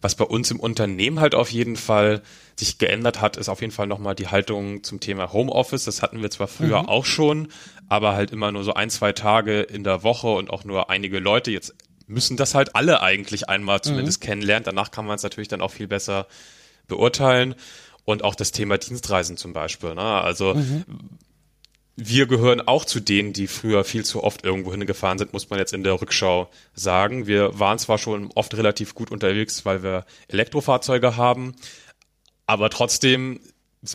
Was 0.00 0.14
bei 0.14 0.24
uns 0.24 0.50
im 0.50 0.60
Unternehmen 0.60 1.20
halt 1.20 1.34
auf 1.34 1.52
jeden 1.52 1.76
Fall 1.76 2.22
sich 2.56 2.78
geändert 2.78 3.20
hat, 3.20 3.36
ist 3.36 3.48
auf 3.48 3.60
jeden 3.60 3.72
Fall 3.72 3.86
nochmal 3.86 4.14
die 4.14 4.28
Haltung 4.28 4.82
zum 4.82 5.00
Thema 5.00 5.32
Homeoffice. 5.32 5.84
Das 5.84 6.02
hatten 6.02 6.22
wir 6.22 6.30
zwar 6.30 6.48
früher 6.48 6.82
mhm. 6.82 6.88
auch 6.88 7.04
schon, 7.04 7.48
aber 7.88 8.14
halt 8.14 8.30
immer 8.30 8.50
nur 8.50 8.64
so 8.64 8.72
ein, 8.72 8.88
zwei 8.90 9.12
Tage 9.12 9.60
in 9.60 9.84
der 9.84 10.02
Woche 10.02 10.28
und 10.28 10.50
auch 10.50 10.64
nur 10.64 10.88
einige 10.88 11.18
Leute. 11.18 11.50
Jetzt 11.50 11.74
müssen 12.06 12.36
das 12.36 12.54
halt 12.54 12.74
alle 12.74 13.02
eigentlich 13.02 13.48
einmal 13.48 13.82
zumindest 13.82 14.22
mhm. 14.22 14.26
kennenlernen. 14.26 14.64
Danach 14.64 14.90
kann 14.90 15.06
man 15.06 15.16
es 15.16 15.22
natürlich 15.22 15.48
dann 15.48 15.60
auch 15.60 15.70
viel 15.70 15.88
besser 15.88 16.26
beurteilen. 16.88 17.54
Und 18.06 18.24
auch 18.24 18.34
das 18.34 18.50
Thema 18.50 18.78
Dienstreisen 18.78 19.36
zum 19.36 19.52
Beispiel. 19.52 19.94
Ne? 19.94 20.02
Also 20.02 20.54
mhm 20.54 20.84
wir 22.02 22.26
gehören 22.26 22.60
auch 22.60 22.84
zu 22.84 22.98
denen, 22.98 23.32
die 23.32 23.46
früher 23.46 23.84
viel 23.84 24.04
zu 24.04 24.24
oft 24.24 24.44
irgendwo 24.44 24.70
hingefahren 24.70 25.18
sind, 25.18 25.32
muss 25.32 25.50
man 25.50 25.58
jetzt 25.58 25.74
in 25.74 25.84
der 25.84 26.00
Rückschau 26.00 26.48
sagen. 26.74 27.26
Wir 27.26 27.58
waren 27.58 27.78
zwar 27.78 27.98
schon 27.98 28.30
oft 28.34 28.56
relativ 28.56 28.94
gut 28.94 29.10
unterwegs, 29.10 29.66
weil 29.66 29.82
wir 29.82 30.06
Elektrofahrzeuge 30.28 31.16
haben, 31.16 31.54
aber 32.46 32.70
trotzdem 32.70 33.40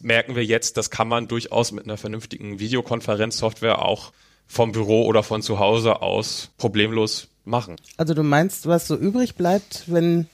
merken 0.02 0.36
wir 0.36 0.46
jetzt, 0.46 0.78
das 0.78 0.90
kann 0.90 1.08
man 1.08 1.28
durchaus 1.28 1.72
mit 1.72 1.86
einer 1.86 1.98
vernünftigen 1.98 2.60
Videokonferenzsoftware 2.60 3.84
auch 3.84 4.14
vom 4.48 4.72
Büro 4.72 5.06
oder 5.06 5.24
von 5.24 5.42
zu 5.42 5.60
Hause 5.60 6.02
aus 6.02 6.52
problemlos 6.58 7.28
machen. 7.44 7.76
Also 7.98 8.14
du 8.14 8.24
meinst, 8.24 8.68
was 8.68 8.88
so 8.88 8.96
übrig 8.96 9.36
bleibt, 9.36 9.84
wenn 9.88 10.28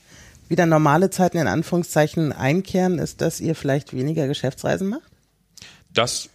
wieder 0.49 0.65
normale 0.65 1.09
Zeiten 1.09 1.37
in 1.37 1.47
Anführungszeichen 1.47 2.33
einkehren, 2.33 2.99
ist, 2.99 3.21
dass 3.21 3.39
ihr 3.39 3.55
vielleicht 3.55 3.93
weniger 3.93 4.27
Geschäftsreisen 4.27 4.89
macht? 4.89 5.09
Das 5.93 6.29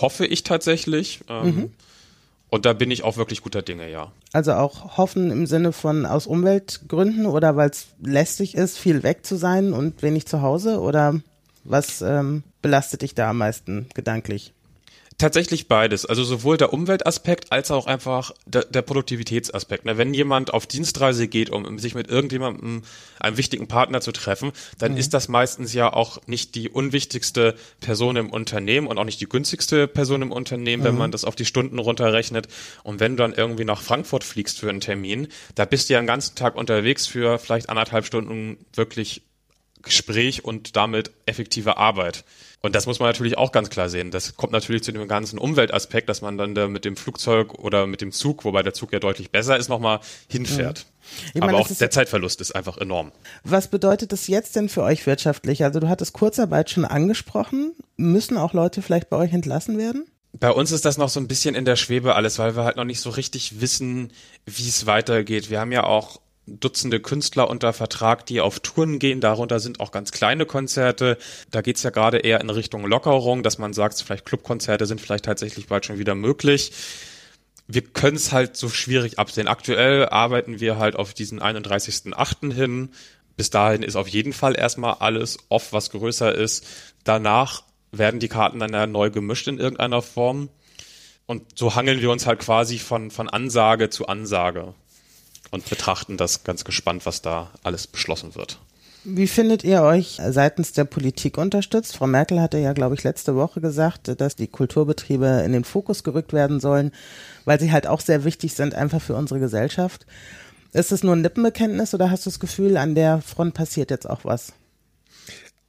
hoffe 0.00 0.26
ich 0.26 0.42
tatsächlich. 0.42 1.20
Ähm, 1.28 1.46
mhm. 1.46 1.70
Und 2.50 2.66
da 2.66 2.72
bin 2.72 2.90
ich 2.90 3.02
auch 3.02 3.16
wirklich 3.16 3.42
guter 3.42 3.62
Dinge, 3.62 3.90
ja. 3.90 4.12
Also 4.32 4.52
auch 4.52 4.96
hoffen 4.96 5.30
im 5.30 5.46
Sinne 5.46 5.72
von 5.72 6.06
aus 6.06 6.26
Umweltgründen 6.26 7.26
oder 7.26 7.56
weil 7.56 7.70
es 7.70 7.88
lästig 8.00 8.54
ist, 8.54 8.78
viel 8.78 9.02
weg 9.02 9.26
zu 9.26 9.36
sein 9.36 9.72
und 9.72 10.02
wenig 10.02 10.26
zu 10.26 10.40
Hause? 10.40 10.78
Oder 10.80 11.20
was 11.64 12.00
ähm, 12.00 12.44
belastet 12.62 13.02
dich 13.02 13.14
da 13.14 13.30
am 13.30 13.38
meisten 13.38 13.88
gedanklich? 13.94 14.52
Tatsächlich 15.16 15.68
beides. 15.68 16.06
Also 16.06 16.24
sowohl 16.24 16.56
der 16.56 16.72
Umweltaspekt 16.72 17.52
als 17.52 17.70
auch 17.70 17.86
einfach 17.86 18.32
der, 18.46 18.64
der 18.64 18.82
Produktivitätsaspekt. 18.82 19.84
Ne? 19.84 19.96
Wenn 19.96 20.12
jemand 20.12 20.52
auf 20.52 20.66
Dienstreise 20.66 21.28
geht, 21.28 21.50
um 21.50 21.78
sich 21.78 21.94
mit 21.94 22.08
irgendjemandem, 22.08 22.82
einem 23.20 23.36
wichtigen 23.36 23.68
Partner 23.68 24.00
zu 24.00 24.10
treffen, 24.10 24.50
dann 24.78 24.92
mhm. 24.92 24.98
ist 24.98 25.14
das 25.14 25.28
meistens 25.28 25.72
ja 25.72 25.92
auch 25.92 26.18
nicht 26.26 26.56
die 26.56 26.68
unwichtigste 26.68 27.54
Person 27.80 28.16
im 28.16 28.30
Unternehmen 28.30 28.88
und 28.88 28.98
auch 28.98 29.04
nicht 29.04 29.20
die 29.20 29.28
günstigste 29.28 29.86
Person 29.86 30.20
im 30.22 30.32
Unternehmen, 30.32 30.82
mhm. 30.82 30.86
wenn 30.86 30.98
man 30.98 31.10
das 31.12 31.24
auf 31.24 31.36
die 31.36 31.44
Stunden 31.44 31.78
runterrechnet. 31.78 32.48
Und 32.82 32.98
wenn 32.98 33.16
du 33.16 33.22
dann 33.22 33.34
irgendwie 33.34 33.64
nach 33.64 33.82
Frankfurt 33.82 34.24
fliegst 34.24 34.58
für 34.58 34.68
einen 34.68 34.80
Termin, 34.80 35.28
da 35.54 35.64
bist 35.64 35.88
du 35.88 35.94
ja 35.94 36.00
den 36.00 36.08
ganzen 36.08 36.34
Tag 36.34 36.56
unterwegs 36.56 37.06
für 37.06 37.38
vielleicht 37.38 37.68
anderthalb 37.68 38.04
Stunden 38.04 38.58
wirklich 38.74 39.22
Gespräch 39.84 40.44
und 40.44 40.76
damit 40.76 41.12
effektive 41.26 41.76
Arbeit. 41.76 42.24
Und 42.64 42.74
das 42.74 42.86
muss 42.86 42.98
man 42.98 43.10
natürlich 43.10 43.36
auch 43.36 43.52
ganz 43.52 43.68
klar 43.68 43.90
sehen. 43.90 44.10
Das 44.10 44.36
kommt 44.36 44.54
natürlich 44.54 44.82
zu 44.82 44.90
dem 44.90 45.06
ganzen 45.06 45.38
Umweltaspekt, 45.38 46.08
dass 46.08 46.22
man 46.22 46.38
dann 46.38 46.54
da 46.54 46.66
mit 46.66 46.86
dem 46.86 46.96
Flugzeug 46.96 47.52
oder 47.58 47.86
mit 47.86 48.00
dem 48.00 48.10
Zug, 48.10 48.46
wobei 48.46 48.62
der 48.62 48.72
Zug 48.72 48.90
ja 48.94 49.00
deutlich 49.00 49.30
besser 49.30 49.58
ist, 49.58 49.68
nochmal 49.68 50.00
hinfährt. 50.30 50.86
Mhm. 51.34 51.42
Aber 51.42 51.58
auch 51.58 51.68
der 51.68 51.90
Zeitverlust 51.90 52.40
ist 52.40 52.56
einfach 52.56 52.78
enorm. 52.78 53.12
Was 53.42 53.68
bedeutet 53.68 54.12
das 54.12 54.28
jetzt 54.28 54.56
denn 54.56 54.70
für 54.70 54.82
euch 54.82 55.06
wirtschaftlich? 55.06 55.62
Also 55.62 55.78
du 55.78 55.90
hattest 55.90 56.14
Kurzarbeit 56.14 56.70
schon 56.70 56.86
angesprochen. 56.86 57.74
Müssen 57.98 58.38
auch 58.38 58.54
Leute 58.54 58.80
vielleicht 58.80 59.10
bei 59.10 59.18
euch 59.18 59.34
entlassen 59.34 59.76
werden? 59.76 60.06
Bei 60.32 60.50
uns 60.50 60.72
ist 60.72 60.86
das 60.86 60.96
noch 60.96 61.10
so 61.10 61.20
ein 61.20 61.28
bisschen 61.28 61.54
in 61.54 61.66
der 61.66 61.76
Schwebe 61.76 62.14
alles, 62.14 62.38
weil 62.38 62.56
wir 62.56 62.64
halt 62.64 62.76
noch 62.76 62.84
nicht 62.84 63.00
so 63.00 63.10
richtig 63.10 63.60
wissen, 63.60 64.10
wie 64.46 64.70
es 64.70 64.86
weitergeht. 64.86 65.50
Wir 65.50 65.60
haben 65.60 65.70
ja 65.70 65.84
auch 65.84 66.18
Dutzende 66.46 67.00
Künstler 67.00 67.48
unter 67.48 67.72
Vertrag, 67.72 68.26
die 68.26 68.40
auf 68.40 68.60
Touren 68.60 68.98
gehen. 68.98 69.20
Darunter 69.20 69.60
sind 69.60 69.80
auch 69.80 69.92
ganz 69.92 70.12
kleine 70.12 70.44
Konzerte. 70.44 71.16
Da 71.50 71.62
geht's 71.62 71.82
ja 71.82 71.90
gerade 71.90 72.18
eher 72.18 72.40
in 72.40 72.50
Richtung 72.50 72.84
Lockerung, 72.84 73.42
dass 73.42 73.58
man 73.58 73.72
sagt, 73.72 74.00
vielleicht 74.02 74.26
Clubkonzerte 74.26 74.84
sind 74.84 75.00
vielleicht 75.00 75.24
tatsächlich 75.24 75.68
bald 75.68 75.86
schon 75.86 75.98
wieder 75.98 76.14
möglich. 76.14 76.72
Wir 77.66 77.80
können 77.80 78.16
es 78.16 78.32
halt 78.32 78.56
so 78.56 78.68
schwierig 78.68 79.18
absehen. 79.18 79.48
Aktuell 79.48 80.06
arbeiten 80.10 80.60
wir 80.60 80.76
halt 80.76 80.96
auf 80.96 81.14
diesen 81.14 81.40
31.8. 81.40 82.52
hin. 82.52 82.90
Bis 83.36 83.48
dahin 83.48 83.82
ist 83.82 83.96
auf 83.96 84.08
jeden 84.08 84.34
Fall 84.34 84.54
erstmal 84.56 84.94
alles 85.00 85.38
off, 85.48 85.72
was 85.72 85.90
größer 85.90 86.34
ist. 86.34 86.66
Danach 87.04 87.62
werden 87.90 88.20
die 88.20 88.28
Karten 88.28 88.58
dann 88.58 88.72
ja 88.74 88.86
neu 88.86 89.08
gemischt 89.10 89.48
in 89.48 89.58
irgendeiner 89.58 90.02
Form. 90.02 90.50
Und 91.24 91.58
so 91.58 91.74
hangeln 91.74 92.02
wir 92.02 92.10
uns 92.10 92.26
halt 92.26 92.40
quasi 92.40 92.78
von, 92.78 93.10
von 93.10 93.30
Ansage 93.30 93.88
zu 93.88 94.08
Ansage 94.08 94.74
und 95.54 95.70
betrachten 95.70 96.16
das 96.16 96.42
ganz 96.42 96.64
gespannt, 96.64 97.06
was 97.06 97.22
da 97.22 97.52
alles 97.62 97.86
beschlossen 97.86 98.34
wird. 98.34 98.58
Wie 99.04 99.28
findet 99.28 99.62
ihr 99.62 99.82
euch 99.82 100.18
seitens 100.30 100.72
der 100.72 100.84
Politik 100.84 101.38
unterstützt? 101.38 101.96
Frau 101.96 102.08
Merkel 102.08 102.40
hatte 102.40 102.58
ja, 102.58 102.72
glaube 102.72 102.96
ich, 102.96 103.04
letzte 103.04 103.36
Woche 103.36 103.60
gesagt, 103.60 104.20
dass 104.20 104.34
die 104.34 104.48
Kulturbetriebe 104.48 105.42
in 105.44 105.52
den 105.52 105.62
Fokus 105.62 106.02
gerückt 106.02 106.32
werden 106.32 106.58
sollen, 106.58 106.90
weil 107.44 107.60
sie 107.60 107.70
halt 107.70 107.86
auch 107.86 108.00
sehr 108.00 108.24
wichtig 108.24 108.54
sind, 108.54 108.74
einfach 108.74 109.00
für 109.00 109.14
unsere 109.14 109.38
Gesellschaft. 109.38 110.06
Ist 110.72 110.90
es 110.90 111.04
nur 111.04 111.14
ein 111.14 111.22
Lippenbekenntnis 111.22 111.94
oder 111.94 112.10
hast 112.10 112.26
du 112.26 112.30
das 112.30 112.40
Gefühl, 112.40 112.76
an 112.76 112.96
der 112.96 113.22
Front 113.22 113.54
passiert 113.54 113.92
jetzt 113.92 114.10
auch 114.10 114.24
was? 114.24 114.54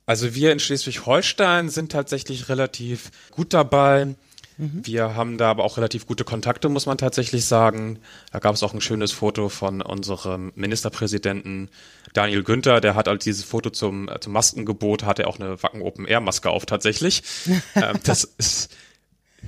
Also 0.08 0.34
wir 0.34 0.52
in 0.52 0.60
Schleswig-Holstein 0.60 1.70
sind 1.70 1.92
tatsächlich 1.92 2.50
relativ 2.50 3.12
gut 3.30 3.54
dabei, 3.54 4.16
Mhm. 4.58 4.82
Wir 4.86 5.16
haben 5.16 5.38
da 5.38 5.52
aber 5.52 5.64
auch 5.64 5.78
relativ 5.78 6.06
gute 6.06 6.24
Kontakte, 6.24 6.70
muss 6.70 6.86
man 6.86 6.98
tatsächlich 6.98 7.46
sagen. 7.46 8.00
Da 8.32 8.40
gab 8.40 8.56
es 8.56 8.64
auch 8.64 8.74
ein 8.74 8.82
schönes 8.82 9.12
Foto 9.12 9.50
von 9.50 9.82
unserem 9.82 10.52
Ministerpräsidenten 10.56 11.70
Daniel 12.14 12.44
Günther. 12.44 12.82
Der 12.82 12.96
hat 12.96 13.08
als 13.08 13.24
dieses 13.24 13.44
Foto 13.44 13.70
zum, 13.70 14.10
zum 14.22 14.34
Maskengebot, 14.34 15.04
hat 15.04 15.20
er 15.20 15.28
auch 15.28 15.40
eine 15.40 15.62
Wacken 15.62 15.82
Open 15.82 16.06
Air 16.06 16.22
Maske 16.22 16.50
auf 16.50 16.66
tatsächlich. 16.66 17.24
ähm, 17.76 18.00
das 18.04 18.24
ist, 18.24 18.76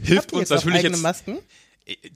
hilft 0.01 0.33
uns 0.33 0.49
natürlich 0.49 0.83
jetzt. 0.83 1.01
Masken? 1.01 1.39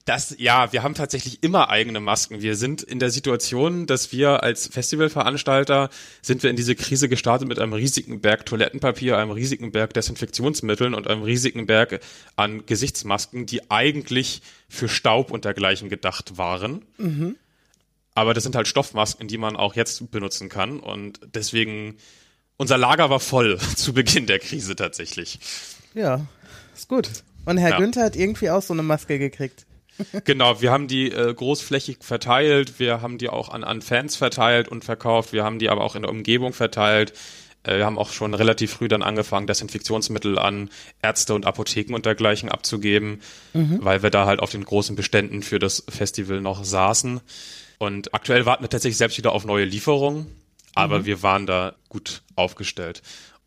Das, 0.05 0.35
ja, 0.37 0.73
wir 0.73 0.83
haben 0.83 0.95
tatsächlich 0.95 1.43
immer 1.43 1.69
eigene 1.69 1.99
Masken. 1.99 2.41
Wir 2.41 2.55
sind 2.55 2.81
in 2.81 2.99
der 2.99 3.09
Situation, 3.09 3.85
dass 3.85 4.11
wir 4.11 4.43
als 4.43 4.67
Festivalveranstalter 4.67 5.89
sind 6.21 6.43
wir 6.43 6.49
in 6.49 6.57
diese 6.57 6.75
Krise 6.75 7.07
gestartet 7.07 7.47
mit 7.47 7.57
einem 7.59 7.73
riesigen 7.73 8.19
Berg 8.19 8.45
Toilettenpapier, 8.45 9.17
einem 9.17 9.31
riesigen 9.31 9.71
Berg 9.71 9.93
Desinfektionsmitteln 9.93 10.93
und 10.93 11.07
einem 11.07 11.23
riesigen 11.23 11.67
Berg 11.67 12.01
an 12.35 12.65
Gesichtsmasken, 12.65 13.45
die 13.45 13.71
eigentlich 13.71 14.41
für 14.67 14.89
Staub 14.89 15.31
und 15.31 15.45
dergleichen 15.45 15.87
gedacht 15.87 16.37
waren. 16.37 16.83
Mhm. 16.97 17.37
Aber 18.13 18.33
das 18.33 18.43
sind 18.43 18.55
halt 18.55 18.67
Stoffmasken, 18.67 19.29
die 19.29 19.37
man 19.37 19.55
auch 19.55 19.75
jetzt 19.75 20.11
benutzen 20.11 20.49
kann 20.49 20.79
und 20.81 21.21
deswegen 21.33 21.95
unser 22.57 22.77
Lager 22.77 23.09
war 23.09 23.19
voll 23.19 23.57
zu 23.75 23.93
Beginn 23.93 24.27
der 24.27 24.39
Krise 24.39 24.75
tatsächlich. 24.75 25.39
Ja, 25.93 26.25
ist 26.75 26.87
gut. 26.87 27.09
Und 27.45 27.57
Herr 27.57 27.71
ja. 27.71 27.77
Günther 27.77 28.03
hat 28.03 28.15
irgendwie 28.15 28.49
auch 28.49 28.61
so 28.61 28.73
eine 28.73 28.83
Maske 28.83 29.19
gekriegt. 29.19 29.65
Genau, 30.25 30.61
wir 30.61 30.71
haben 30.71 30.87
die 30.87 31.11
äh, 31.11 31.33
großflächig 31.33 31.97
verteilt, 32.01 32.79
wir 32.79 33.01
haben 33.01 33.17
die 33.17 33.29
auch 33.29 33.49
an, 33.49 33.63
an 33.63 33.81
Fans 33.81 34.15
verteilt 34.15 34.67
und 34.67 34.83
verkauft, 34.83 35.33
wir 35.33 35.43
haben 35.43 35.59
die 35.59 35.69
aber 35.69 35.83
auch 35.83 35.95
in 35.95 36.03
der 36.03 36.11
Umgebung 36.11 36.53
verteilt. 36.53 37.13
Äh, 37.63 37.77
wir 37.77 37.85
haben 37.85 37.99
auch 37.99 38.11
schon 38.11 38.33
relativ 38.33 38.71
früh 38.71 38.87
dann 38.87 39.03
angefangen, 39.03 39.47
Desinfektionsmittel 39.47 40.39
an 40.39 40.69
Ärzte 41.01 41.33
und 41.33 41.45
Apotheken 41.45 41.93
und 41.93 42.05
dergleichen 42.05 42.49
abzugeben, 42.49 43.21
mhm. 43.53 43.79
weil 43.81 44.01
wir 44.01 44.09
da 44.09 44.25
halt 44.25 44.39
auf 44.39 44.51
den 44.51 44.63
großen 44.63 44.95
Beständen 44.95 45.43
für 45.43 45.59
das 45.59 45.83
Festival 45.87 46.41
noch 46.41 46.63
saßen. 46.63 47.19
Und 47.77 48.13
aktuell 48.13 48.45
warten 48.45 48.63
wir 48.63 48.69
tatsächlich 48.69 48.97
selbst 48.97 49.17
wieder 49.17 49.33
auf 49.33 49.45
neue 49.45 49.65
Lieferungen, 49.65 50.27
aber 50.73 50.99
mhm. 50.99 51.05
wir 51.05 51.23
waren 51.23 51.45
da 51.45 51.75
gut 51.89 52.21
aufgestellt 52.35 53.01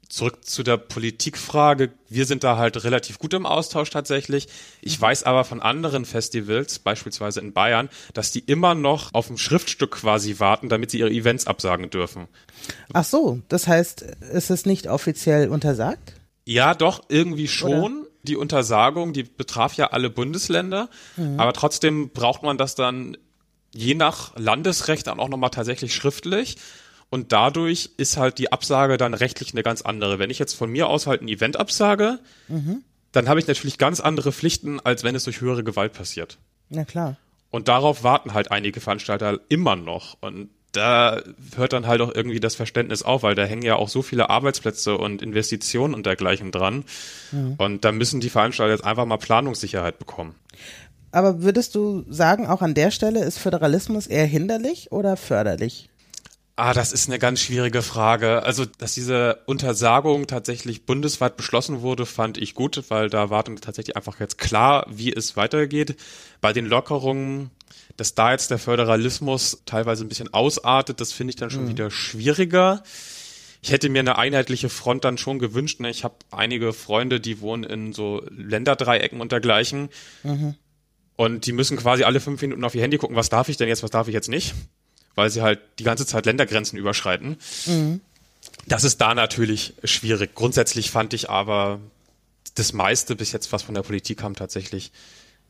zurück 0.09 0.45
zu 0.45 0.63
der 0.63 0.77
Politikfrage. 0.77 1.93
Wir 2.09 2.27
sind 2.27 2.45
da 2.45 2.57
halt 2.57 2.83
relativ 2.85 3.19
gut 3.19 3.35
im 3.35 3.47
Austausch 3.47 3.91
tatsächlich. 3.91 4.49
Ich 4.81 5.01
weiß 5.01 5.25
aber 5.25 5.45
von 5.45 5.61
anderen 5.61 6.05
Festivals, 6.05 6.79
beispielsweise 6.79 7.41
in 7.41 7.53
Bayern, 7.53 7.89
dass 8.13 8.31
die 8.31 8.41
immer 8.41 8.75
noch 8.75 9.13
auf 9.15 9.31
ein 9.31 9.39
Schriftstück 9.39 9.93
quasi 9.93 10.39
warten, 10.39 10.69
damit 10.69 10.91
sie 10.91 10.99
ihre 10.99 11.11
Events 11.11 11.47
absagen 11.47 11.91
dürfen. 11.91 12.29
Ach 12.93 13.05
so, 13.05 13.41
das 13.49 13.67
heißt, 13.67 14.03
ist 14.33 14.51
es 14.51 14.67
nicht 14.67 14.89
offiziell 14.89 15.49
untersagt? 15.49 16.15
Ja, 16.45 16.75
doch, 16.75 17.05
irgendwie 17.09 17.49
schon. 17.49 17.99
Oder? 17.99 18.09
Die 18.23 18.37
Untersagung, 18.37 19.13
die 19.13 19.23
betraf 19.23 19.75
ja 19.75 19.89
alle 19.89 20.09
Bundesländer, 20.09 20.89
mhm. 21.17 21.39
aber 21.39 21.53
trotzdem 21.53 22.09
braucht 22.09 22.43
man 22.43 22.57
das 22.57 22.75
dann 22.75 23.19
je 23.75 23.95
nach 23.95 24.33
Landesrecht 24.39 25.07
dann 25.07 25.21
auch 25.21 25.29
nochmal 25.29 25.51
tatsächlich 25.51 25.95
schriftlich. 25.95 26.57
Und 27.15 27.31
dadurch 27.31 27.91
ist 27.97 28.17
halt 28.17 28.39
die 28.39 28.51
Absage 28.51 28.97
dann 28.97 29.15
rechtlich 29.15 29.53
eine 29.53 29.63
ganz 29.63 29.83
andere. 29.83 30.19
Wenn 30.19 30.31
ich 30.31 30.41
jetzt 30.41 30.55
von 30.55 30.69
mir 30.69 30.89
aus 30.89 31.07
halt 31.07 31.23
ein 31.23 31.29
Event 31.29 31.57
absage, 31.57 32.19
mhm. 32.49 32.83
dann 33.13 33.29
habe 33.29 33.39
ich 33.39 33.47
natürlich 33.47 33.79
ganz 33.79 34.01
andere 34.01 34.33
Pflichten, 34.33 34.81
als 34.81 35.05
wenn 35.05 35.15
es 35.15 35.23
durch 35.23 35.41
höhere 35.41 35.63
Gewalt 35.63 35.93
passiert. 35.93 36.39
Na 36.71 36.85
klar. 36.85 37.17
Und 37.51 37.69
darauf 37.69 38.03
warten 38.03 38.35
halt 38.35 38.51
einige 38.51 38.81
Veranstalter 38.81 39.39
immer 39.49 39.77
noch. 39.77 40.17
Und 40.23 40.51
da 40.73 41.23
hört 41.55 41.73
dann 41.73 41.87
halt 41.87 42.01
auch 42.01 42.13
irgendwie 42.13 42.41
das 42.41 42.57
Verständnis 42.57 43.05
auf, 43.05 43.23
weil 43.23 43.37
da 43.37 43.45
hängen 43.45 43.63
ja 43.63 43.77
auch 43.77 43.89
so 43.89 44.03
viele 44.03 44.29
Arbeitsplätze 44.29 44.99
und 44.99 45.23
Investitionen 45.23 45.95
und 45.95 46.07
dergleichen 46.07 46.51
dran. 46.51 46.85
Mhm. 47.31 47.55
Und 47.59 47.85
da 47.85 47.93
müssen 47.93 48.19
die 48.19 48.29
Veranstalter 48.29 48.73
jetzt 48.73 48.85
einfach 48.85 49.07
mal 49.07 49.19
Planungssicherheit 49.19 50.01
bekommen. 50.01 50.35
Aber 51.13 51.45
würdest 51.45 51.77
du 51.77 52.05
sagen, 52.09 52.49
auch 52.49 52.61
an 52.61 52.75
der 52.75 52.91
Stelle 52.91 53.23
ist 53.23 53.39
Föderalismus 53.39 54.09
eher 54.09 54.27
hinderlich 54.27 54.91
oder 54.91 55.17
förderlich? 55.17 55.91
Ah, 56.57 56.73
das 56.73 56.93
ist 56.93 57.09
eine 57.09 57.19
ganz 57.19 57.41
schwierige 57.41 57.83
Frage. 57.83 58.45
Also, 58.45 58.65
dass 58.65 58.95
diese 58.95 59.41
Untersagung 59.47 60.29
tatsächlich 60.29 60.87
bundesweit 60.87 61.37
beschlossen 61.37 61.83
wurde, 61.83 62.07
fand 62.07 62.39
ich 62.39 62.55
gut, 62.55 62.85
weil 62.91 63.11
da 63.11 63.29
war 63.29 63.43
dann 63.43 63.57
tatsächlich 63.57 63.97
einfach 63.97 64.21
jetzt 64.21 64.39
klar, 64.39 64.87
wie 64.89 65.13
es 65.13 65.37
weitergeht. 65.37 65.97
Bei 66.41 66.53
den 66.53 66.67
Lockerungen, 66.67 67.51
dass 67.97 68.15
da 68.15 68.31
jetzt 68.31 68.53
der 68.53 68.59
Föderalismus 68.59 69.63
teilweise 69.67 70.05
ein 70.05 70.09
bisschen 70.09 70.33
ausartet, 70.33 71.01
das 71.01 71.11
finde 71.11 71.31
ich 71.31 71.37
dann 71.37 71.51
schon 71.51 71.65
mhm. 71.65 71.71
wieder 71.71 71.91
schwieriger. 71.91 72.85
Ich 73.61 73.73
hätte 73.73 73.89
mir 73.89 74.01
eine 74.01 74.17
einheitliche 74.17 74.69
Front 74.69 75.05
dann 75.05 75.19
schon 75.19 75.41
gewünscht. 75.41 75.81
Ne? 75.81 75.91
Ich 75.91 76.05
habe 76.05 76.15
einige 76.31 76.73
Freunde, 76.73 77.19
die 77.19 77.41
wohnen 77.41 77.65
in 77.65 77.93
so 77.93 78.23
Länderdreiecken 78.31 79.21
und 79.21 79.33
dergleichen. 79.33 79.89
Mhm. 80.23 80.55
Und 81.17 81.47
die 81.47 81.53
müssen 81.53 81.77
quasi 81.79 82.05
alle 82.05 82.21
fünf 82.21 82.41
Minuten 82.43 82.63
auf 82.63 82.77
ihr 82.77 82.83
Handy 82.83 82.99
gucken, 82.99 83.17
was 83.17 83.29
darf 83.29 83.49
ich 83.49 83.57
denn 83.57 83.69
jetzt, 83.69 83.83
was 83.83 83.91
darf 83.91 84.07
ich 84.07 84.15
jetzt 84.15 84.29
nicht 84.29 84.55
weil 85.15 85.31
sie 85.31 85.43
halt 85.43 85.61
die 85.79 85.85
ganze 85.85 86.07
Zeit 86.07 86.27
Ländergrenzen 86.27 86.79
überschreiten. 86.79 87.37
Mhm. 87.67 88.01
Das 88.67 88.85
ist 88.85 89.01
da 89.01 89.15
natürlich 89.15 89.75
schwierig. 89.85 90.35
Grundsätzlich 90.35 90.91
fand 90.91 91.13
ich 91.15 91.31
aber 91.31 91.81
das 92.55 92.73
meiste 92.73 93.17
bis 93.17 93.33
jetzt, 93.33 93.53
was 93.53 93.63
von 93.63 93.75
der 93.75 93.83
Politik 93.83 94.19
kam, 94.19 94.35
tatsächlich 94.35 94.93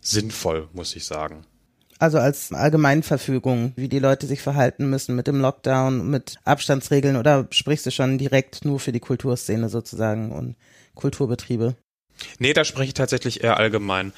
sinnvoll, 0.01 0.69
muss 0.73 0.97
ich 0.97 1.05
sagen. 1.05 1.45
Also 1.99 2.19
als 2.19 2.53
Allgemeinverfügung, 2.53 3.73
wie 3.77 3.89
die 3.89 4.01
Leute 4.01 4.27
sich 4.27 4.43
verhalten 4.43 4.91
müssen 4.91 5.15
mit 5.15 5.27
dem 5.27 5.41
Lockdown, 5.41 6.11
mit 6.11 6.39
Abstandsregeln 6.45 7.17
oder 7.17 7.47
sprichst 7.51 7.87
du 7.87 7.91
schon 7.91 8.19
direkt 8.19 8.65
nur 8.65 8.81
für 8.81 8.93
die 8.93 9.01
Kulturszene 9.01 9.69
sozusagen 9.69 10.33
und 10.33 10.57
Kulturbetriebe? 10.95 11.77
Nee, 12.39 12.53
da 12.53 12.65
spreche 12.65 12.89
ich 12.89 12.95
tatsächlich 12.95 13.43
eher 13.43 13.57
allgemein. 13.57 14.13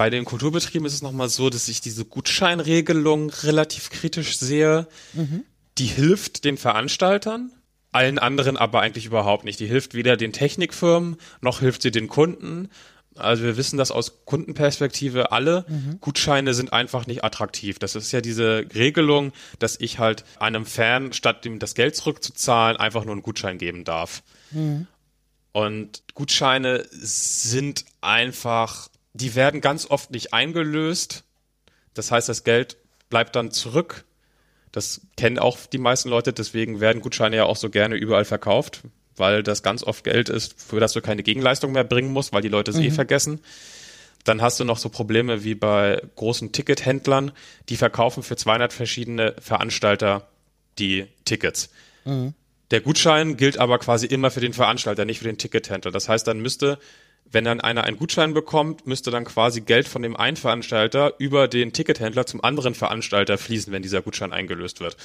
Bei 0.00 0.08
den 0.08 0.24
Kulturbetrieben 0.24 0.86
ist 0.86 0.94
es 0.94 1.02
nochmal 1.02 1.28
so, 1.28 1.50
dass 1.50 1.68
ich 1.68 1.82
diese 1.82 2.06
Gutscheinregelung 2.06 3.28
relativ 3.42 3.90
kritisch 3.90 4.38
sehe. 4.38 4.88
Mhm. 5.12 5.44
Die 5.76 5.84
hilft 5.84 6.46
den 6.46 6.56
Veranstaltern, 6.56 7.52
allen 7.92 8.18
anderen 8.18 8.56
aber 8.56 8.80
eigentlich 8.80 9.04
überhaupt 9.04 9.44
nicht. 9.44 9.60
Die 9.60 9.66
hilft 9.66 9.92
weder 9.92 10.16
den 10.16 10.32
Technikfirmen 10.32 11.18
noch 11.42 11.60
hilft 11.60 11.82
sie 11.82 11.90
den 11.90 12.08
Kunden. 12.08 12.70
Also 13.14 13.42
wir 13.42 13.58
wissen 13.58 13.76
das 13.76 13.90
aus 13.90 14.24
Kundenperspektive 14.24 15.32
alle. 15.32 15.66
Mhm. 15.68 15.98
Gutscheine 16.00 16.54
sind 16.54 16.72
einfach 16.72 17.06
nicht 17.06 17.22
attraktiv. 17.22 17.78
Das 17.78 17.94
ist 17.94 18.10
ja 18.10 18.22
diese 18.22 18.64
Regelung, 18.74 19.34
dass 19.58 19.78
ich 19.78 19.98
halt 19.98 20.24
einem 20.38 20.64
Fan, 20.64 21.12
statt 21.12 21.44
ihm 21.44 21.58
das 21.58 21.74
Geld 21.74 21.94
zurückzuzahlen, 21.94 22.78
einfach 22.78 23.04
nur 23.04 23.12
einen 23.12 23.22
Gutschein 23.22 23.58
geben 23.58 23.84
darf. 23.84 24.22
Mhm. 24.50 24.86
Und 25.52 26.04
Gutscheine 26.14 26.86
sind 26.90 27.84
einfach 28.00 28.88
die 29.20 29.34
werden 29.34 29.60
ganz 29.60 29.86
oft 29.86 30.10
nicht 30.10 30.32
eingelöst. 30.32 31.24
Das 31.94 32.10
heißt, 32.10 32.28
das 32.28 32.44
Geld 32.44 32.76
bleibt 33.08 33.36
dann 33.36 33.50
zurück. 33.50 34.04
Das 34.72 35.02
kennen 35.16 35.38
auch 35.38 35.58
die 35.66 35.78
meisten 35.78 36.08
Leute, 36.08 36.32
deswegen 36.32 36.80
werden 36.80 37.02
Gutscheine 37.02 37.36
ja 37.36 37.44
auch 37.44 37.56
so 37.56 37.70
gerne 37.70 37.96
überall 37.96 38.24
verkauft, 38.24 38.82
weil 39.16 39.42
das 39.42 39.62
ganz 39.62 39.82
oft 39.82 40.04
Geld 40.04 40.28
ist, 40.28 40.62
für 40.62 40.78
das 40.78 40.92
du 40.92 41.00
keine 41.00 41.22
Gegenleistung 41.22 41.72
mehr 41.72 41.84
bringen 41.84 42.12
musst, 42.12 42.32
weil 42.32 42.42
die 42.42 42.48
Leute 42.48 42.70
es 42.70 42.76
eh 42.76 42.80
mhm. 42.80 42.86
eh 42.86 42.90
vergessen. 42.92 43.40
Dann 44.24 44.42
hast 44.42 44.60
du 44.60 44.64
noch 44.64 44.78
so 44.78 44.88
Probleme 44.88 45.44
wie 45.44 45.54
bei 45.54 46.00
großen 46.14 46.52
Tickethändlern, 46.52 47.32
die 47.68 47.76
verkaufen 47.76 48.22
für 48.22 48.36
200 48.36 48.72
verschiedene 48.72 49.34
Veranstalter 49.40 50.28
die 50.78 51.06
Tickets. 51.24 51.70
Mhm. 52.04 52.34
Der 52.70 52.80
Gutschein 52.80 53.36
gilt 53.36 53.58
aber 53.58 53.78
quasi 53.78 54.06
immer 54.06 54.30
für 54.30 54.40
den 54.40 54.52
Veranstalter, 54.52 55.04
nicht 55.04 55.18
für 55.18 55.24
den 55.24 55.38
Tickethändler. 55.38 55.90
Das 55.90 56.08
heißt, 56.08 56.26
dann 56.26 56.40
müsste 56.40 56.78
wenn 57.32 57.44
dann 57.44 57.60
einer 57.60 57.84
einen 57.84 57.96
Gutschein 57.96 58.34
bekommt, 58.34 58.86
müsste 58.86 59.10
dann 59.10 59.24
quasi 59.24 59.60
Geld 59.60 59.86
von 59.86 60.02
dem 60.02 60.16
einen 60.16 60.36
Veranstalter 60.36 61.14
über 61.18 61.48
den 61.48 61.72
Tickethändler 61.72 62.26
zum 62.26 62.42
anderen 62.42 62.74
Veranstalter 62.74 63.38
fließen, 63.38 63.72
wenn 63.72 63.82
dieser 63.82 64.02
Gutschein 64.02 64.32
eingelöst 64.32 64.80
wird. 64.80 64.96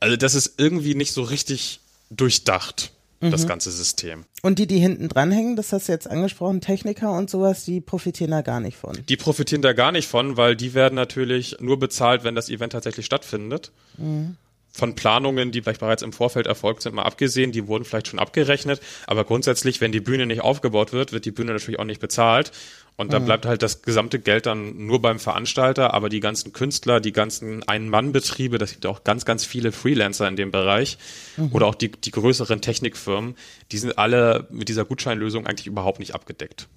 Also 0.00 0.16
das 0.16 0.34
ist 0.34 0.54
irgendwie 0.58 0.94
nicht 0.94 1.12
so 1.12 1.22
richtig 1.22 1.80
durchdacht, 2.10 2.92
mhm. 3.20 3.30
das 3.30 3.46
ganze 3.46 3.70
System. 3.70 4.24
Und 4.42 4.58
die, 4.58 4.66
die 4.66 4.78
hinten 4.78 5.08
dranhängen, 5.08 5.56
das 5.56 5.72
hast 5.72 5.88
du 5.88 5.92
jetzt 5.92 6.08
angesprochen, 6.08 6.60
Techniker 6.60 7.12
und 7.12 7.30
sowas, 7.30 7.64
die 7.64 7.80
profitieren 7.80 8.30
da 8.30 8.42
gar 8.42 8.60
nicht 8.60 8.76
von. 8.76 8.98
Die 9.08 9.16
profitieren 9.16 9.62
da 9.62 9.72
gar 9.72 9.92
nicht 9.92 10.06
von, 10.06 10.36
weil 10.36 10.56
die 10.56 10.74
werden 10.74 10.94
natürlich 10.94 11.56
nur 11.60 11.78
bezahlt, 11.78 12.24
wenn 12.24 12.34
das 12.34 12.50
Event 12.50 12.72
tatsächlich 12.72 13.06
stattfindet. 13.06 13.72
Mhm 13.96 14.36
von 14.76 14.94
Planungen, 14.94 15.52
die 15.52 15.62
vielleicht 15.62 15.80
bereits 15.80 16.02
im 16.02 16.12
Vorfeld 16.12 16.46
erfolgt 16.46 16.82
sind, 16.82 16.94
mal 16.94 17.04
abgesehen, 17.04 17.50
die 17.50 17.66
wurden 17.66 17.84
vielleicht 17.84 18.08
schon 18.08 18.18
abgerechnet, 18.18 18.80
aber 19.06 19.24
grundsätzlich, 19.24 19.80
wenn 19.80 19.90
die 19.90 20.00
Bühne 20.00 20.26
nicht 20.26 20.42
aufgebaut 20.42 20.92
wird, 20.92 21.12
wird 21.12 21.24
die 21.24 21.30
Bühne 21.30 21.52
natürlich 21.52 21.78
auch 21.80 21.84
nicht 21.84 22.00
bezahlt 22.00 22.52
und 22.96 23.12
dann 23.12 23.22
mhm. 23.22 23.26
bleibt 23.26 23.46
halt 23.46 23.62
das 23.62 23.82
gesamte 23.82 24.18
Geld 24.18 24.46
dann 24.46 24.86
nur 24.86 25.00
beim 25.00 25.18
Veranstalter, 25.18 25.94
aber 25.94 26.08
die 26.08 26.20
ganzen 26.20 26.52
Künstler, 26.52 27.00
die 27.00 27.12
ganzen 27.12 27.62
Ein-Mann-Betriebe, 27.62 28.58
das 28.58 28.72
gibt 28.72 28.86
auch 28.86 29.02
ganz, 29.02 29.24
ganz 29.24 29.44
viele 29.44 29.72
Freelancer 29.72 30.28
in 30.28 30.36
dem 30.36 30.50
Bereich 30.50 30.98
mhm. 31.36 31.52
oder 31.52 31.66
auch 31.66 31.74
die, 31.74 31.90
die 31.90 32.10
größeren 32.10 32.60
Technikfirmen, 32.60 33.34
die 33.72 33.78
sind 33.78 33.96
alle 33.96 34.46
mit 34.50 34.68
dieser 34.68 34.84
Gutscheinlösung 34.84 35.46
eigentlich 35.46 35.66
überhaupt 35.66 36.00
nicht 36.00 36.14
abgedeckt. 36.14 36.68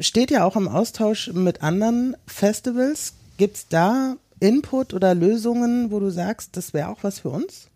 Steht 0.00 0.30
ja 0.30 0.44
auch 0.44 0.56
im 0.56 0.68
Austausch 0.68 1.30
mit 1.32 1.62
anderen 1.62 2.16
Festivals. 2.26 3.14
Gibt's 3.38 3.66
da 3.68 4.16
Input 4.40 4.94
oder 4.94 5.14
Lösungen, 5.14 5.90
wo 5.90 6.00
du 6.00 6.10
sagst, 6.10 6.56
das 6.56 6.74
wäre 6.74 6.88
auch 6.88 7.02
was 7.02 7.20
für 7.20 7.28
uns? 7.28 7.68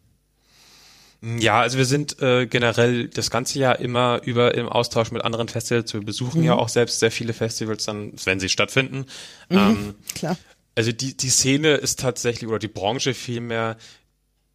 Ja, 1.38 1.60
also 1.60 1.78
wir 1.78 1.86
sind 1.86 2.20
äh, 2.20 2.46
generell 2.46 3.08
das 3.08 3.30
ganze 3.30 3.58
Jahr 3.58 3.78
immer 3.78 4.20
über 4.24 4.54
im 4.54 4.68
Austausch 4.68 5.10
mit 5.10 5.24
anderen 5.24 5.48
Festivals. 5.48 5.94
Wir 5.94 6.02
besuchen 6.02 6.40
mhm. 6.40 6.46
ja 6.46 6.54
auch 6.54 6.68
selbst 6.68 7.00
sehr 7.00 7.10
viele 7.10 7.32
Festivals 7.32 7.86
dann, 7.86 8.12
wenn 8.24 8.40
sie 8.40 8.50
stattfinden. 8.50 9.06
Mhm, 9.48 9.58
ähm, 9.58 9.94
klar. 10.14 10.36
Also 10.74 10.92
die, 10.92 11.16
die 11.16 11.30
Szene 11.30 11.74
ist 11.74 12.00
tatsächlich, 12.00 12.48
oder 12.48 12.58
die 12.58 12.68
Branche 12.68 13.14
vielmehr, 13.14 13.78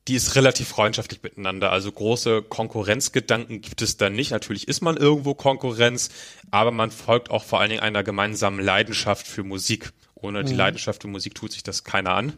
die 0.07 0.15
ist 0.15 0.35
relativ 0.35 0.67
freundschaftlich 0.67 1.23
miteinander. 1.23 1.71
Also 1.71 1.91
große 1.91 2.43
Konkurrenzgedanken 2.43 3.61
gibt 3.61 3.81
es 3.81 3.97
da 3.97 4.11
nicht. 4.11 4.31
Natürlich 4.31 4.67
ist 4.67 4.81
man 4.81 4.95
irgendwo 4.95 5.33
Konkurrenz, 5.33 6.09
aber 6.51 6.71
man 6.71 6.91
folgt 6.91 7.31
auch 7.31 7.43
vor 7.43 7.59
allen 7.59 7.69
Dingen 7.69 7.81
einer 7.81 8.03
gemeinsamen 8.03 8.59
Leidenschaft 8.59 9.27
für 9.27 9.43
Musik. 9.43 9.91
Ohne 10.21 10.43
die 10.43 10.53
mhm. 10.53 10.59
Leidenschaft 10.59 11.01
für 11.01 11.07
Musik 11.07 11.35
tut 11.35 11.51
sich 11.51 11.63
das 11.63 11.83
keiner 11.83 12.13
an. 12.13 12.33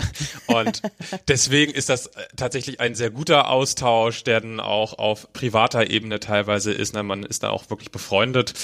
und 0.46 0.82
deswegen 1.28 1.72
ist 1.72 1.88
das 1.88 2.06
äh, 2.06 2.26
tatsächlich 2.36 2.80
ein 2.80 2.94
sehr 2.94 3.10
guter 3.10 3.50
Austausch, 3.50 4.24
der 4.24 4.40
dann 4.40 4.60
auch 4.60 4.98
auf 4.98 5.32
privater 5.32 5.90
Ebene 5.90 6.20
teilweise 6.20 6.72
ist. 6.72 6.94
Ne? 6.94 7.02
Man 7.02 7.22
ist 7.22 7.42
da 7.42 7.50
auch 7.50 7.70
wirklich 7.70 7.90
befreundet. 7.90 8.54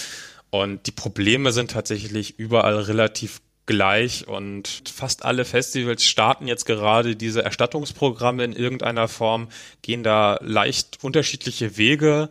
Und 0.50 0.86
die 0.86 0.92
Probleme 0.92 1.52
sind 1.52 1.70
tatsächlich 1.70 2.38
überall 2.38 2.78
relativ 2.78 3.40
gleich 3.66 4.26
und 4.26 4.82
fast 4.92 5.24
alle 5.24 5.44
Festivals 5.44 6.04
starten 6.04 6.48
jetzt 6.48 6.66
gerade 6.66 7.14
diese 7.16 7.44
Erstattungsprogramme 7.44 8.44
in 8.44 8.52
irgendeiner 8.52 9.08
Form, 9.08 9.48
gehen 9.82 10.02
da 10.02 10.38
leicht 10.42 10.98
unterschiedliche 11.02 11.76
Wege. 11.76 12.28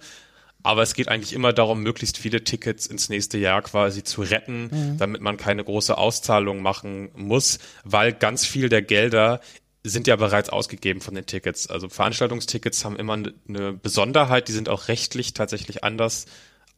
Aber 0.63 0.81
es 0.83 0.93
geht 0.93 1.07
eigentlich 1.07 1.33
immer 1.33 1.53
darum, 1.53 1.81
möglichst 1.81 2.17
viele 2.17 2.43
Tickets 2.43 2.85
ins 2.85 3.09
nächste 3.09 3.37
Jahr 3.37 3.61
quasi 3.61 4.03
zu 4.03 4.21
retten, 4.21 4.69
mhm. 4.71 4.97
damit 4.97 5.21
man 5.21 5.37
keine 5.37 5.63
große 5.63 5.97
Auszahlung 5.97 6.61
machen 6.61 7.09
muss, 7.15 7.59
weil 7.83 8.13
ganz 8.13 8.45
viel 8.45 8.69
der 8.69 8.81
Gelder 8.81 9.41
sind 9.83 10.07
ja 10.07 10.15
bereits 10.15 10.49
ausgegeben 10.49 11.01
von 11.01 11.15
den 11.15 11.25
Tickets. 11.25 11.67
Also 11.67 11.89
Veranstaltungstickets 11.89 12.85
haben 12.85 12.97
immer 12.97 13.17
eine 13.47 13.73
Besonderheit, 13.73 14.47
die 14.47 14.51
sind 14.51 14.69
auch 14.69 14.87
rechtlich 14.87 15.33
tatsächlich 15.33 15.83
anders 15.83 16.27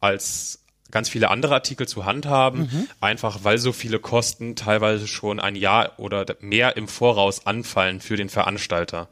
als 0.00 0.60
ganz 0.90 1.08
viele 1.08 1.28
andere 1.28 1.54
Artikel 1.54 1.88
zu 1.88 2.04
handhaben, 2.04 2.60
mhm. 2.60 2.88
einfach 3.00 3.40
weil 3.42 3.58
so 3.58 3.72
viele 3.72 3.98
Kosten 3.98 4.54
teilweise 4.54 5.06
schon 5.06 5.40
ein 5.40 5.56
Jahr 5.56 5.98
oder 5.98 6.24
mehr 6.40 6.76
im 6.76 6.88
Voraus 6.88 7.46
anfallen 7.46 8.00
für 8.00 8.16
den 8.16 8.28
Veranstalter. 8.28 9.08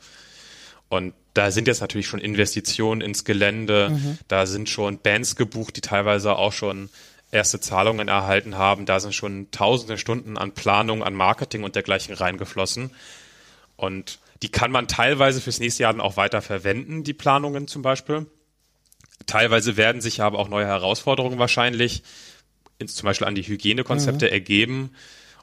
Und 0.88 1.14
da 1.34 1.50
sind 1.50 1.66
jetzt 1.68 1.80
natürlich 1.80 2.06
schon 2.06 2.20
Investitionen 2.20 3.00
ins 3.00 3.24
Gelände, 3.24 3.90
mhm. 3.90 4.18
da 4.28 4.46
sind 4.46 4.68
schon 4.68 4.98
Bands 4.98 5.36
gebucht, 5.36 5.76
die 5.76 5.80
teilweise 5.80 6.36
auch 6.36 6.52
schon 6.52 6.90
erste 7.30 7.60
Zahlungen 7.60 8.08
erhalten 8.08 8.58
haben, 8.58 8.84
da 8.84 9.00
sind 9.00 9.14
schon 9.14 9.50
tausende 9.50 9.96
Stunden 9.96 10.36
an 10.36 10.52
Planung, 10.52 11.02
an 11.02 11.14
Marketing 11.14 11.64
und 11.64 11.74
dergleichen 11.74 12.14
reingeflossen. 12.14 12.90
Und 13.76 14.18
die 14.42 14.50
kann 14.50 14.70
man 14.70 14.86
teilweise 14.86 15.40
fürs 15.40 15.58
nächste 15.58 15.84
Jahr 15.84 15.92
dann 15.92 16.02
auch 16.02 16.16
weiter 16.16 16.42
verwenden, 16.42 17.04
die 17.04 17.14
Planungen 17.14 17.68
zum 17.68 17.80
Beispiel. 17.80 18.26
Teilweise 19.26 19.76
werden 19.76 20.02
sich 20.02 20.20
aber 20.20 20.38
auch 20.38 20.48
neue 20.48 20.66
Herausforderungen 20.66 21.38
wahrscheinlich, 21.38 22.02
zum 22.84 23.06
Beispiel 23.06 23.26
an 23.26 23.34
die 23.34 23.42
Hygienekonzepte 23.42 24.26
mhm. 24.26 24.32
ergeben. 24.32 24.90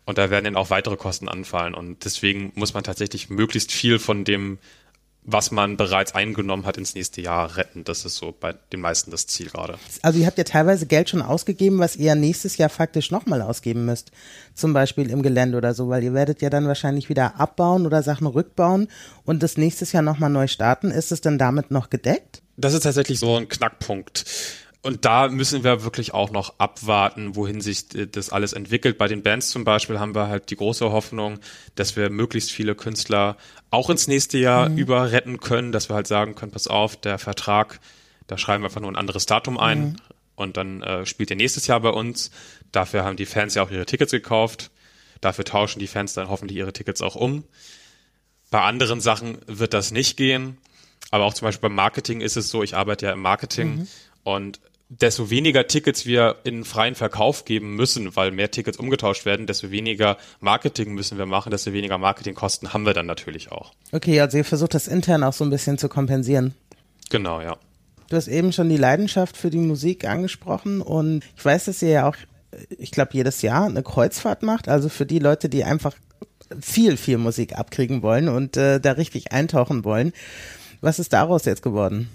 Und 0.06 0.17
da 0.17 0.30
werden 0.30 0.45
dann 0.45 0.56
auch 0.56 0.69
weitere 0.69 0.97
Kosten 0.97 1.30
anfallen. 1.30 1.73
Und 1.73 2.04
deswegen 2.04 2.52
muss 2.56 2.73
man 2.73 2.84
tatsächlich 2.84 3.30
möglichst 3.30 3.71
viel 3.71 3.99
von 3.99 4.25
dem 4.25 4.60
was 5.23 5.51
man 5.51 5.77
bereits 5.77 6.15
eingenommen 6.15 6.65
hat, 6.65 6.77
ins 6.77 6.95
nächste 6.95 7.21
Jahr 7.21 7.58
retten. 7.58 7.84
Das 7.84 8.05
ist 8.05 8.15
so 8.15 8.34
bei 8.38 8.53
den 8.71 8.79
meisten 8.79 9.12
das 9.12 9.27
Ziel 9.27 9.49
gerade. 9.49 9.77
Also 10.01 10.19
ihr 10.19 10.25
habt 10.25 10.38
ja 10.38 10.43
teilweise 10.43 10.86
Geld 10.86 11.10
schon 11.10 11.21
ausgegeben, 11.21 11.79
was 11.79 11.95
ihr 11.95 12.15
nächstes 12.15 12.58
Jahr 12.58 12.69
faktisch 12.69 13.12
nochmal 13.12 13.41
ausgeben 13.41 13.86
müsst. 13.86 14.12
Zum 14.55 14.73
Beispiel 14.73 15.10
im 15.10 15.21
Gelände 15.21 15.58
oder 15.58 15.73
so, 15.73 15.89
weil 15.89 16.03
ihr 16.03 16.13
werdet 16.13 16.41
ja 16.41 16.49
dann 16.49 16.67
wahrscheinlich 16.67 17.10
wieder 17.10 17.39
abbauen 17.39 17.86
oder 17.86 18.01
Sachen 18.01 18.27
rückbauen 18.27 18.88
und 19.25 19.43
das 19.43 19.58
nächstes 19.58 19.91
Jahr 19.91 20.03
nochmal 20.03 20.29
neu 20.29 20.47
starten. 20.47 20.89
Ist 20.89 21.12
es 21.12 21.21
denn 21.21 21.38
damit 21.38 21.69
noch 21.69 21.89
gedeckt? 21.89 22.41
Das 22.58 22.73
ist 22.73 22.84
tatsächlich 22.84 23.19
so 23.19 23.36
ein 23.36 23.47
Knackpunkt. 23.47 24.25
Und 24.81 25.03
da 25.03 25.27
müssen 25.27 25.65
wir 25.65 25.83
wirklich 25.83 26.13
auch 26.13 26.31
noch 26.31 26.57
abwarten, 26.57 27.35
wohin 27.35 27.59
sich 27.59 27.87
das 27.89 28.29
alles 28.29 28.53
entwickelt. 28.53 28.97
Bei 28.97 29.09
den 29.09 29.23
Bands 29.23 29.49
zum 29.49 29.65
Beispiel 29.65 29.99
haben 29.99 30.15
wir 30.15 30.27
halt 30.27 30.51
die 30.51 30.55
große 30.55 30.89
Hoffnung, 30.91 31.39
dass 31.75 31.97
wir 31.97 32.09
möglichst 32.09 32.51
viele 32.51 32.75
Künstler 32.75 33.35
auch 33.71 33.89
ins 33.89 34.07
nächste 34.07 34.37
Jahr 34.37 34.69
mhm. 34.69 34.77
über 34.77 35.11
retten 35.11 35.41
können, 35.41 35.73
dass 35.73 35.89
wir 35.89 35.95
halt 35.95 36.07
sagen 36.07 36.33
können, 36.33 36.53
pass 36.53 36.67
auf, 36.67 36.95
der 36.95 37.19
Vertrag, 37.19 37.81
da 38.27 38.37
schreiben 38.37 38.63
wir 38.63 38.67
einfach 38.67 38.79
nur 38.79 38.91
ein 38.91 38.95
anderes 38.95 39.25
Datum 39.25 39.57
ein 39.57 39.81
mhm. 39.81 39.95
und 40.35 40.55
dann 40.55 40.81
äh, 40.81 41.05
spielt 41.05 41.29
ihr 41.29 41.35
nächstes 41.35 41.67
Jahr 41.67 41.81
bei 41.81 41.89
uns. 41.89 42.31
Dafür 42.71 43.03
haben 43.03 43.17
die 43.17 43.25
Fans 43.25 43.55
ja 43.55 43.63
auch 43.63 43.71
ihre 43.71 43.85
Tickets 43.85 44.11
gekauft. 44.11 44.71
Dafür 45.19 45.43
tauschen 45.43 45.79
die 45.79 45.87
Fans 45.87 46.13
dann 46.13 46.29
hoffentlich 46.29 46.57
ihre 46.57 46.71
Tickets 46.71 47.01
auch 47.01 47.15
um. 47.15 47.43
Bei 48.49 48.61
anderen 48.61 49.01
Sachen 49.01 49.39
wird 49.45 49.73
das 49.73 49.91
nicht 49.91 50.15
gehen. 50.15 50.57
Aber 51.11 51.25
auch 51.25 51.33
zum 51.33 51.47
Beispiel 51.47 51.69
beim 51.69 51.75
Marketing 51.75 52.21
ist 52.21 52.37
es 52.37 52.49
so, 52.49 52.63
ich 52.63 52.75
arbeite 52.75 53.07
ja 53.07 53.13
im 53.13 53.21
Marketing 53.21 53.77
mhm. 53.77 53.87
und 54.23 54.59
desto 54.89 55.30
weniger 55.30 55.67
Tickets 55.67 56.06
wir 56.06 56.38
in 56.43 56.65
freien 56.65 56.95
Verkauf 56.95 57.45
geben 57.45 57.75
müssen, 57.75 58.15
weil 58.15 58.32
mehr 58.32 58.49
Tickets 58.49 58.78
umgetauscht 58.78 59.23
werden, 59.25 59.45
desto 59.45 59.69
weniger 59.69 60.17
Marketing 60.39 60.93
müssen 60.93 61.17
wir 61.19 61.28
machen, 61.28 61.52
desto 61.52 61.73
weniger 61.73 61.99
Marketingkosten 61.99 62.73
haben 62.73 62.86
wir 62.86 62.93
dann 62.93 63.06
natürlich 63.06 63.52
auch. 63.52 63.71
Okay, 63.91 64.19
also 64.19 64.38
ihr 64.38 64.45
versucht 64.45 64.73
das 64.73 64.88
intern 64.88 65.23
auch 65.23 65.34
so 65.34 65.43
ein 65.43 65.52
bisschen 65.52 65.78
zu 65.78 65.89
kompensieren. 65.89 66.56
Genau, 67.12 67.39
ja. 67.39 67.58
Du 68.10 68.15
hast 68.15 68.28
eben 68.28 68.52
schon 68.52 68.69
die 68.69 68.78
Leidenschaft 68.78 69.38
für 69.38 69.52
die 69.52 69.60
Musik 69.60 70.06
angesprochen 70.06 70.82
und 70.82 71.23
ich 71.38 71.45
weiß, 71.45 71.65
dass 71.65 71.82
ihr 71.84 71.89
ja 71.89 72.10
auch, 72.10 72.15
ich 72.80 72.89
glaube, 72.89 73.12
jedes 73.13 73.43
Jahr 73.43 73.65
eine 73.65 73.84
Kreuzfahrt 73.84 74.41
macht, 74.41 74.67
also 74.67 74.89
für 74.89 75.06
die 75.06 75.19
Leute, 75.19 75.49
die 75.49 75.63
einfach 75.63 75.95
viel, 76.60 76.97
viel 76.97 77.19
Musik 77.19 77.56
abkriegen 77.56 78.02
wollen 78.02 78.28
und 78.28 78.58
äh, 78.58 78.80
da 78.80 78.93
richtig 78.93 79.32
eintauchen 79.32 79.86
wollen. 79.86 80.13
Was 80.82 80.97
ist 80.97 81.13
daraus 81.13 81.45
jetzt 81.45 81.62
geworden? 81.62 82.10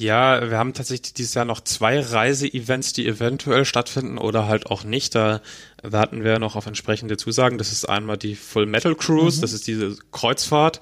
Ja, 0.00 0.50
wir 0.50 0.56
haben 0.56 0.72
tatsächlich 0.72 1.12
dieses 1.12 1.34
Jahr 1.34 1.44
noch 1.44 1.60
zwei 1.60 2.00
Reise-Events, 2.00 2.94
die 2.94 3.06
eventuell 3.06 3.66
stattfinden 3.66 4.16
oder 4.16 4.48
halt 4.48 4.64
auch 4.64 4.82
nicht. 4.82 5.14
Da 5.14 5.42
warten 5.82 6.24
wir 6.24 6.38
noch 6.38 6.56
auf 6.56 6.64
entsprechende 6.64 7.18
Zusagen. 7.18 7.58
Das 7.58 7.70
ist 7.70 7.86
einmal 7.86 8.16
die 8.16 8.34
Full 8.34 8.64
Metal 8.64 8.94
Cruise, 8.94 9.36
mhm. 9.36 9.40
das 9.42 9.52
ist 9.52 9.66
diese 9.66 9.98
Kreuzfahrt. 10.10 10.80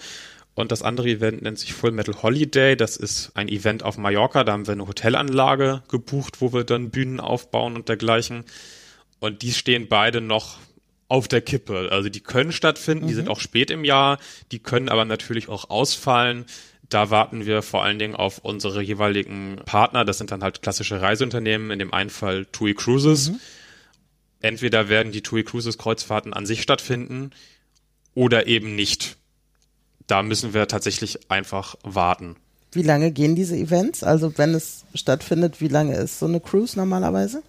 Und 0.55 0.71
das 0.71 0.83
andere 0.83 1.09
Event 1.09 1.43
nennt 1.43 1.59
sich 1.59 1.73
Full 1.73 1.91
Metal 1.91 2.23
Holiday. 2.23 2.77
Das 2.77 2.97
ist 2.97 3.33
ein 3.35 3.49
Event 3.49 3.83
auf 3.83 3.99
Mallorca. 3.99 4.45
Da 4.45 4.53
haben 4.53 4.69
wir 4.69 4.73
eine 4.73 4.87
Hotelanlage 4.87 5.83
gebucht, 5.89 6.41
wo 6.41 6.53
wir 6.53 6.63
dann 6.63 6.91
Bühnen 6.91 7.19
aufbauen 7.19 7.75
und 7.75 7.89
dergleichen. 7.89 8.45
Und 9.19 9.43
die 9.43 9.53
stehen 9.53 9.89
beide 9.89 10.21
noch 10.21 10.59
auf 11.09 11.27
der 11.27 11.41
Kippe. 11.41 11.89
Also 11.91 12.09
die 12.09 12.21
können 12.21 12.53
stattfinden, 12.53 13.07
mhm. 13.07 13.09
die 13.09 13.15
sind 13.15 13.25
mhm. 13.25 13.33
auch 13.33 13.41
spät 13.41 13.73
im 13.73 13.85
Jahr, 13.85 14.19
die 14.53 14.61
können 14.61 14.89
aber 14.89 15.05
natürlich 15.05 15.49
auch 15.49 15.71
ausfallen. 15.71 16.45
Da 16.89 17.11
warten 17.11 17.45
wir 17.45 17.63
vor 17.63 17.83
allen 17.83 17.99
Dingen 17.99 18.17
auf 18.17 18.39
unsere 18.39 18.81
jeweiligen 18.81 19.57
Partner. 19.67 20.05
Das 20.05 20.19
sind 20.19 20.31
dann 20.31 20.43
halt 20.43 20.63
klassische 20.63 21.01
Reiseunternehmen, 21.03 21.71
in 21.71 21.79
dem 21.79 21.93
einen 21.93 22.11
Fall 22.11 22.47
TUI 22.47 22.75
Cruises. 22.75 23.31
Mhm. 23.31 23.41
Entweder 24.41 24.89
werden 24.89 25.13
die 25.13 25.23
TUI 25.23 25.43
Cruises 25.43 25.77
Kreuzfahrten 25.77 26.33
an 26.33 26.47
sich 26.47 26.63
stattfinden 26.63 27.33
oder 28.15 28.47
eben 28.47 28.75
nicht. 28.75 29.17
Da 30.07 30.23
müssen 30.23 30.55
wir 30.55 30.67
tatsächlich 30.69 31.31
einfach 31.31 31.75
warten. 31.83 32.37
Wie 32.73 32.83
lange 32.83 33.11
gehen 33.13 33.35
diese 33.35 33.57
Events? 33.57 34.03
Also 34.03 34.37
wenn 34.39 34.55
es 34.55 34.85
stattfindet, 34.95 35.61
wie 35.61 35.69
lange 35.69 35.97
ist 35.97 36.19
so 36.19 36.27
eine 36.27 36.41
Cruise 36.41 36.79
normalerweise? 36.79 37.43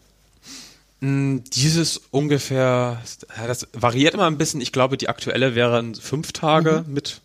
Mm, 1.02 1.40
dieses 1.54 2.02
ungefähr, 2.12 3.02
das 3.48 3.68
variiert 3.74 4.14
immer 4.14 4.28
ein 4.28 4.38
bisschen. 4.38 4.60
Ich 4.60 4.72
glaube, 4.72 4.98
die 4.98 5.08
aktuelle 5.10 5.56
wären 5.56 5.96
fünf 5.96 6.34
Tage 6.34 6.84
mhm. 6.86 6.94
mit 6.94 7.22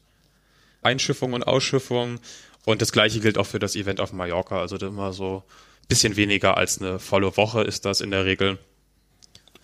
Einschiffung 0.85 1.33
und 1.33 1.45
Ausschiffung. 1.45 2.21
Und 2.65 2.83
das 2.83 2.93
gleiche 2.93 3.21
gilt 3.21 3.39
auch 3.39 3.47
für 3.47 3.59
das 3.59 3.77
Event 3.77 4.01
auf 4.01 4.13
Mallorca. 4.13 4.61
Also 4.61 4.77
immer 4.77 5.13
so 5.13 5.43
ein 5.83 5.89
bisschen 5.89 6.17
weniger 6.17 6.57
als 6.57 6.81
eine 6.81 6.99
volle 6.99 7.37
Woche 7.37 7.63
ist 7.63 7.85
das 7.85 8.01
in 8.01 8.11
der 8.11 8.25
Regel. 8.25 8.59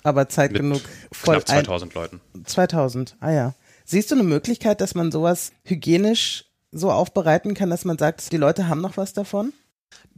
Aber 0.03 0.29
Zeit 0.29 0.53
Mit 0.53 0.63
genug 0.63 0.83
voll. 1.13 1.37
Knapp 1.37 1.49
2000 1.49 1.95
Leuten. 1.95 2.21
2000, 2.45 3.17
ah 3.21 3.31
ja. 3.31 3.55
Siehst 3.85 4.11
du 4.11 4.15
eine 4.15 4.25
Möglichkeit, 4.25 4.81
dass 4.81 4.95
man 4.95 5.11
sowas 5.11 5.53
hygienisch 5.65 6.45
so 6.73 6.91
aufbereiten 6.91 7.55
kann, 7.55 7.71
dass 7.71 7.85
man 7.85 7.99
sagt, 7.99 8.33
die 8.33 8.37
Leute 8.37 8.69
haben 8.69 8.81
noch 8.81 8.97
was 8.97 9.13
davon? 9.13 9.53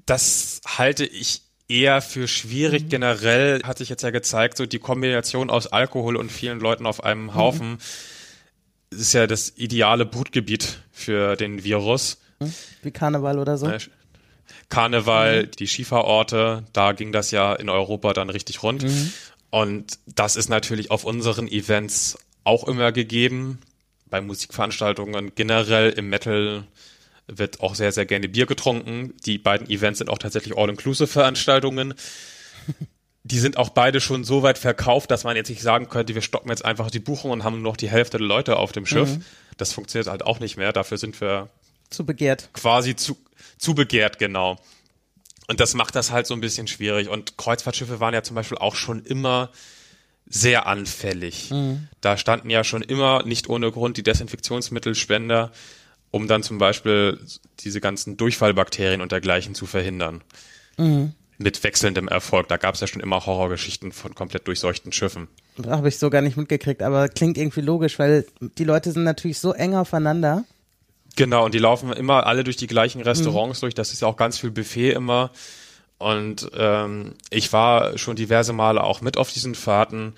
Das 0.04 0.60
halte 0.66 1.04
ich 1.04 1.42
eher 1.68 2.02
für 2.02 2.28
schwierig. 2.28 2.84
Mhm. 2.84 2.88
Generell 2.90 3.62
hat 3.62 3.78
sich 3.78 3.88
jetzt 3.88 4.02
ja 4.02 4.10
gezeigt, 4.10 4.58
so 4.58 4.66
die 4.66 4.78
Kombination 4.78 5.50
aus 5.50 5.68
Alkohol 5.68 6.16
und 6.16 6.30
vielen 6.30 6.60
Leuten 6.60 6.86
auf 6.86 7.02
einem 7.02 7.34
Haufen. 7.34 7.72
Mhm 7.72 7.78
ist 8.92 9.12
ja 9.14 9.26
das 9.26 9.52
ideale 9.56 10.06
Brutgebiet 10.06 10.80
für 10.92 11.36
den 11.36 11.64
Virus. 11.64 12.20
Wie 12.82 12.90
Karneval 12.90 13.38
oder 13.38 13.58
so? 13.58 13.72
Karneval, 14.68 15.44
mhm. 15.44 15.50
die 15.52 15.66
Skifahrorte, 15.66 16.64
da 16.72 16.92
ging 16.92 17.12
das 17.12 17.30
ja 17.30 17.54
in 17.54 17.68
Europa 17.68 18.12
dann 18.12 18.30
richtig 18.30 18.62
rund. 18.62 18.82
Mhm. 18.82 19.12
Und 19.50 19.98
das 20.06 20.36
ist 20.36 20.48
natürlich 20.48 20.90
auf 20.90 21.04
unseren 21.04 21.46
Events 21.46 22.18
auch 22.44 22.66
immer 22.66 22.90
gegeben. 22.90 23.58
Bei 24.06 24.20
Musikveranstaltungen 24.20 25.34
generell 25.34 25.90
im 25.90 26.08
Metal 26.08 26.64
wird 27.26 27.60
auch 27.60 27.74
sehr, 27.74 27.92
sehr 27.92 28.06
gerne 28.06 28.28
Bier 28.28 28.46
getrunken. 28.46 29.14
Die 29.26 29.38
beiden 29.38 29.68
Events 29.68 29.98
sind 29.98 30.08
auch 30.08 30.18
tatsächlich 30.18 30.56
All-Inclusive-Veranstaltungen. 30.56 31.94
Die 33.24 33.38
sind 33.38 33.56
auch 33.56 33.68
beide 33.68 34.00
schon 34.00 34.24
so 34.24 34.42
weit 34.42 34.58
verkauft, 34.58 35.10
dass 35.10 35.24
man 35.24 35.36
jetzt 35.36 35.48
nicht 35.48 35.62
sagen 35.62 35.88
könnte, 35.88 36.14
wir 36.14 36.22
stoppen 36.22 36.50
jetzt 36.50 36.64
einfach 36.64 36.90
die 36.90 36.98
Buchung 36.98 37.30
und 37.30 37.44
haben 37.44 37.62
nur 37.62 37.70
noch 37.72 37.76
die 37.76 37.88
Hälfte 37.88 38.18
der 38.18 38.26
Leute 38.26 38.56
auf 38.56 38.72
dem 38.72 38.86
Schiff. 38.86 39.16
Mhm. 39.16 39.24
Das 39.56 39.72
funktioniert 39.72 40.08
halt 40.08 40.24
auch 40.24 40.40
nicht 40.40 40.56
mehr. 40.56 40.72
Dafür 40.72 40.98
sind 40.98 41.20
wir 41.20 41.48
zu 41.88 42.04
begehrt. 42.04 42.50
Quasi 42.52 42.96
zu, 42.96 43.16
zu 43.58 43.74
begehrt, 43.74 44.18
genau. 44.18 44.58
Und 45.46 45.60
das 45.60 45.74
macht 45.74 45.94
das 45.94 46.10
halt 46.10 46.26
so 46.26 46.34
ein 46.34 46.40
bisschen 46.40 46.66
schwierig. 46.66 47.08
Und 47.08 47.36
Kreuzfahrtschiffe 47.36 48.00
waren 48.00 48.14
ja 48.14 48.22
zum 48.22 48.34
Beispiel 48.34 48.58
auch 48.58 48.74
schon 48.74 49.04
immer 49.04 49.50
sehr 50.26 50.66
anfällig. 50.66 51.50
Mhm. 51.50 51.88
Da 52.00 52.16
standen 52.16 52.50
ja 52.50 52.64
schon 52.64 52.82
immer 52.82 53.22
nicht 53.24 53.48
ohne 53.48 53.70
Grund 53.70 53.98
die 53.98 54.02
Desinfektionsmittelspender, 54.02 55.52
um 56.10 56.26
dann 56.26 56.42
zum 56.42 56.58
Beispiel 56.58 57.20
diese 57.60 57.80
ganzen 57.80 58.16
Durchfallbakterien 58.16 59.00
und 59.00 59.12
dergleichen 59.12 59.54
zu 59.54 59.66
verhindern. 59.66 60.22
Mhm 60.76 61.14
mit 61.42 61.62
wechselndem 61.64 62.08
Erfolg. 62.08 62.48
Da 62.48 62.56
gab 62.56 62.74
es 62.74 62.80
ja 62.80 62.86
schon 62.86 63.02
immer 63.02 63.26
Horrorgeschichten 63.26 63.92
von 63.92 64.14
komplett 64.14 64.46
durchseuchten 64.46 64.92
Schiffen. 64.92 65.28
Habe 65.66 65.88
ich 65.88 65.98
so 65.98 66.10
gar 66.10 66.22
nicht 66.22 66.36
mitgekriegt, 66.36 66.82
aber 66.82 67.08
klingt 67.08 67.36
irgendwie 67.36 67.60
logisch, 67.60 67.98
weil 67.98 68.26
die 68.40 68.64
Leute 68.64 68.92
sind 68.92 69.04
natürlich 69.04 69.38
so 69.38 69.52
eng 69.52 69.74
aufeinander. 69.74 70.44
Genau, 71.16 71.44
und 71.44 71.54
die 71.54 71.58
laufen 71.58 71.92
immer 71.92 72.26
alle 72.26 72.42
durch 72.42 72.56
die 72.56 72.66
gleichen 72.66 73.02
Restaurants 73.02 73.58
mhm. 73.58 73.66
durch. 73.66 73.74
Das 73.74 73.92
ist 73.92 74.00
ja 74.00 74.08
auch 74.08 74.16
ganz 74.16 74.38
viel 74.38 74.50
Buffet 74.50 74.92
immer. 74.92 75.30
Und 75.98 76.50
ähm, 76.56 77.14
ich 77.30 77.52
war 77.52 77.96
schon 77.98 78.16
diverse 78.16 78.52
Male 78.52 78.82
auch 78.82 79.02
mit 79.02 79.16
auf 79.16 79.32
diesen 79.32 79.54
Fahrten 79.54 80.14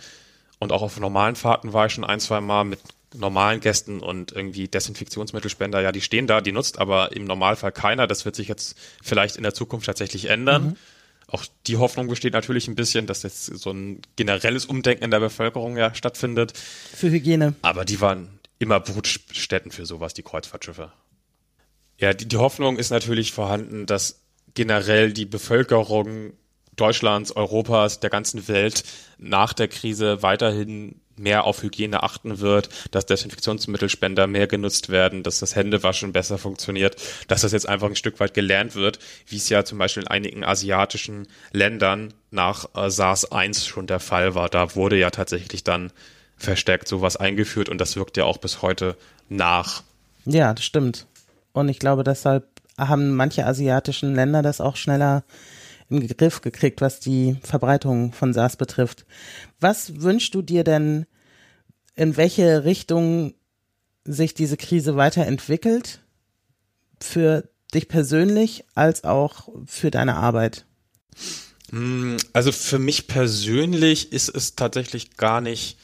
und 0.58 0.72
auch 0.72 0.82
auf 0.82 0.98
normalen 0.98 1.36
Fahrten 1.36 1.72
war 1.72 1.86
ich 1.86 1.92
schon 1.92 2.04
ein, 2.04 2.20
zwei 2.20 2.40
Mal 2.40 2.64
mit 2.64 2.80
normalen 3.14 3.60
Gästen 3.60 4.00
und 4.00 4.32
irgendwie 4.32 4.66
Desinfektionsmittelspender, 4.68 5.80
ja, 5.80 5.92
die 5.92 6.00
stehen 6.00 6.26
da, 6.26 6.40
die 6.40 6.52
nutzt 6.52 6.78
aber 6.78 7.12
im 7.12 7.24
Normalfall 7.24 7.72
keiner. 7.72 8.06
Das 8.06 8.24
wird 8.24 8.34
sich 8.34 8.48
jetzt 8.48 8.76
vielleicht 9.02 9.36
in 9.36 9.42
der 9.42 9.54
Zukunft 9.54 9.86
tatsächlich 9.86 10.30
ändern. 10.30 10.64
Mhm. 10.64 10.76
Auch 11.28 11.44
die 11.66 11.76
Hoffnung 11.76 12.08
besteht 12.08 12.34
natürlich 12.34 12.68
ein 12.68 12.74
bisschen, 12.74 13.06
dass 13.06 13.22
jetzt 13.22 13.46
so 13.46 13.70
ein 13.70 14.02
generelles 14.16 14.66
Umdenken 14.66 15.04
in 15.04 15.10
der 15.10 15.20
Bevölkerung 15.20 15.76
ja 15.76 15.94
stattfindet. 15.94 16.52
Für 16.56 17.10
Hygiene. 17.10 17.54
Aber 17.62 17.84
die 17.84 18.00
waren 18.00 18.38
immer 18.58 18.80
Brutstätten 18.80 19.70
für 19.70 19.86
sowas, 19.86 20.14
die 20.14 20.22
Kreuzfahrtschiffe. 20.22 20.92
Ja, 21.98 22.12
die, 22.12 22.26
die 22.26 22.36
Hoffnung 22.36 22.76
ist 22.76 22.90
natürlich 22.90 23.32
vorhanden, 23.32 23.86
dass 23.86 24.20
generell 24.54 25.12
die 25.12 25.26
Bevölkerung 25.26 26.34
Deutschlands, 26.76 27.32
Europas, 27.32 28.00
der 28.00 28.10
ganzen 28.10 28.48
Welt 28.48 28.84
nach 29.18 29.52
der 29.52 29.68
Krise 29.68 30.22
weiterhin 30.22 31.00
mehr 31.16 31.44
auf 31.44 31.62
Hygiene 31.62 32.02
achten 32.02 32.40
wird, 32.40 32.68
dass 32.90 33.06
Desinfektionsmittelspender 33.06 34.26
mehr 34.26 34.46
genutzt 34.46 34.88
werden, 34.88 35.22
dass 35.22 35.38
das 35.38 35.54
Händewaschen 35.54 36.12
besser 36.12 36.38
funktioniert, 36.38 36.96
dass 37.28 37.42
das 37.42 37.52
jetzt 37.52 37.68
einfach 37.68 37.88
ein 37.88 37.96
Stück 37.96 38.20
weit 38.20 38.34
gelernt 38.34 38.74
wird, 38.74 38.98
wie 39.26 39.36
es 39.36 39.48
ja 39.48 39.64
zum 39.64 39.78
Beispiel 39.78 40.02
in 40.02 40.08
einigen 40.08 40.44
asiatischen 40.44 41.26
Ländern 41.52 42.14
nach 42.30 42.66
äh, 42.74 42.90
SARS-1 42.90 43.66
schon 43.66 43.86
der 43.86 44.00
Fall 44.00 44.34
war. 44.34 44.48
Da 44.48 44.74
wurde 44.74 44.98
ja 44.98 45.10
tatsächlich 45.10 45.64
dann 45.64 45.92
verstärkt 46.36 46.88
sowas 46.88 47.16
eingeführt 47.16 47.68
und 47.68 47.78
das 47.80 47.96
wirkt 47.96 48.16
ja 48.16 48.24
auch 48.24 48.38
bis 48.38 48.62
heute 48.62 48.96
nach. 49.28 49.82
Ja, 50.24 50.52
das 50.52 50.64
stimmt. 50.64 51.06
Und 51.52 51.68
ich 51.68 51.78
glaube, 51.78 52.04
deshalb 52.04 52.46
haben 52.76 53.14
manche 53.14 53.46
asiatischen 53.46 54.14
Länder 54.14 54.42
das 54.42 54.60
auch 54.60 54.76
schneller 54.76 55.22
den 55.88 56.06
Griff 56.06 56.40
gekriegt, 56.40 56.80
was 56.80 57.00
die 57.00 57.36
Verbreitung 57.42 58.12
von 58.12 58.32
SARS 58.32 58.56
betrifft. 58.56 59.06
Was 59.60 60.00
wünschst 60.00 60.34
du 60.34 60.42
dir 60.42 60.64
denn, 60.64 61.06
in 61.94 62.16
welche 62.16 62.64
Richtung 62.64 63.34
sich 64.04 64.34
diese 64.34 64.56
Krise 64.56 64.96
weiterentwickelt? 64.96 66.00
für 67.04 67.48
dich 67.72 67.88
persönlich 67.88 68.64
als 68.74 69.04
auch 69.04 69.48
für 69.66 69.90
deine 69.90 70.16
Arbeit? 70.16 70.64
Hm, 71.70 72.16
also 72.32 72.52
für 72.52 72.78
mich 72.78 73.06
persönlich 73.06 74.12
ist 74.12 74.28
es 74.28 74.54
tatsächlich 74.56 75.16
gar 75.16 75.40
nicht 75.40 75.78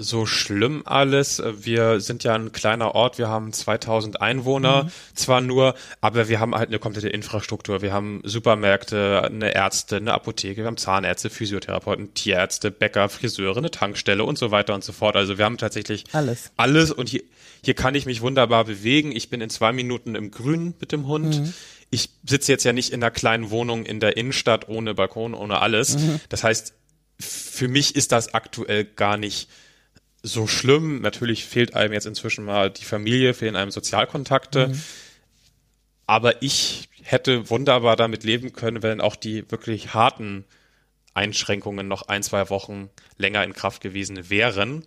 so 0.00 0.26
schlimm 0.26 0.82
alles. 0.84 1.42
Wir 1.44 2.00
sind 2.00 2.22
ja 2.22 2.34
ein 2.34 2.52
kleiner 2.52 2.94
Ort, 2.94 3.18
wir 3.18 3.28
haben 3.28 3.52
2000 3.52 4.22
Einwohner, 4.22 4.84
mhm. 4.84 4.90
zwar 5.14 5.40
nur, 5.40 5.74
aber 6.00 6.28
wir 6.28 6.38
haben 6.38 6.54
halt 6.54 6.68
eine 6.68 6.78
komplette 6.78 7.08
Infrastruktur. 7.08 7.82
Wir 7.82 7.92
haben 7.92 8.20
Supermärkte, 8.24 9.22
eine 9.24 9.54
Ärzte, 9.54 9.96
eine 9.96 10.14
Apotheke, 10.14 10.58
wir 10.58 10.66
haben 10.66 10.76
Zahnärzte, 10.76 11.30
Physiotherapeuten, 11.30 12.14
Tierärzte, 12.14 12.70
Bäcker, 12.70 13.08
Friseure, 13.08 13.56
eine 13.56 13.72
Tankstelle 13.72 14.22
und 14.22 14.38
so 14.38 14.52
weiter 14.52 14.74
und 14.74 14.84
so 14.84 14.92
fort. 14.92 15.16
Also 15.16 15.36
wir 15.36 15.44
haben 15.44 15.58
tatsächlich 15.58 16.04
alles. 16.12 16.52
Alles 16.56 16.92
und 16.92 17.08
hier, 17.08 17.24
hier 17.64 17.74
kann 17.74 17.96
ich 17.96 18.06
mich 18.06 18.20
wunderbar 18.20 18.64
bewegen. 18.64 19.10
Ich 19.10 19.30
bin 19.30 19.40
in 19.40 19.50
zwei 19.50 19.72
Minuten 19.72 20.14
im 20.14 20.30
Grün 20.30 20.74
mit 20.78 20.92
dem 20.92 21.08
Hund. 21.08 21.40
Mhm. 21.40 21.54
Ich 21.90 22.10
sitze 22.24 22.52
jetzt 22.52 22.64
ja 22.64 22.72
nicht 22.72 22.92
in 22.92 23.02
einer 23.02 23.10
kleinen 23.10 23.50
Wohnung 23.50 23.84
in 23.84 23.98
der 23.98 24.16
Innenstadt 24.16 24.68
ohne 24.68 24.94
Balkon, 24.94 25.34
ohne 25.34 25.60
alles. 25.60 25.96
Mhm. 25.96 26.20
Das 26.28 26.44
heißt, 26.44 26.74
für 27.18 27.66
mich 27.66 27.96
ist 27.96 28.12
das 28.12 28.32
aktuell 28.32 28.84
gar 28.84 29.16
nicht 29.16 29.48
so 30.22 30.46
schlimm. 30.46 31.00
Natürlich 31.00 31.44
fehlt 31.44 31.74
einem 31.74 31.92
jetzt 31.92 32.06
inzwischen 32.06 32.44
mal 32.44 32.70
die 32.70 32.84
Familie, 32.84 33.34
fehlen 33.34 33.56
einem 33.56 33.70
Sozialkontakte. 33.70 34.68
Mhm. 34.68 34.82
Aber 36.06 36.42
ich 36.42 36.88
hätte 37.02 37.50
wunderbar 37.50 37.96
damit 37.96 38.24
leben 38.24 38.52
können, 38.52 38.82
wenn 38.82 39.00
auch 39.00 39.16
die 39.16 39.50
wirklich 39.50 39.94
harten 39.94 40.44
Einschränkungen 41.14 41.88
noch 41.88 42.08
ein, 42.08 42.22
zwei 42.22 42.48
Wochen 42.50 42.90
länger 43.16 43.44
in 43.44 43.52
Kraft 43.52 43.82
gewesen 43.82 44.30
wären. 44.30 44.84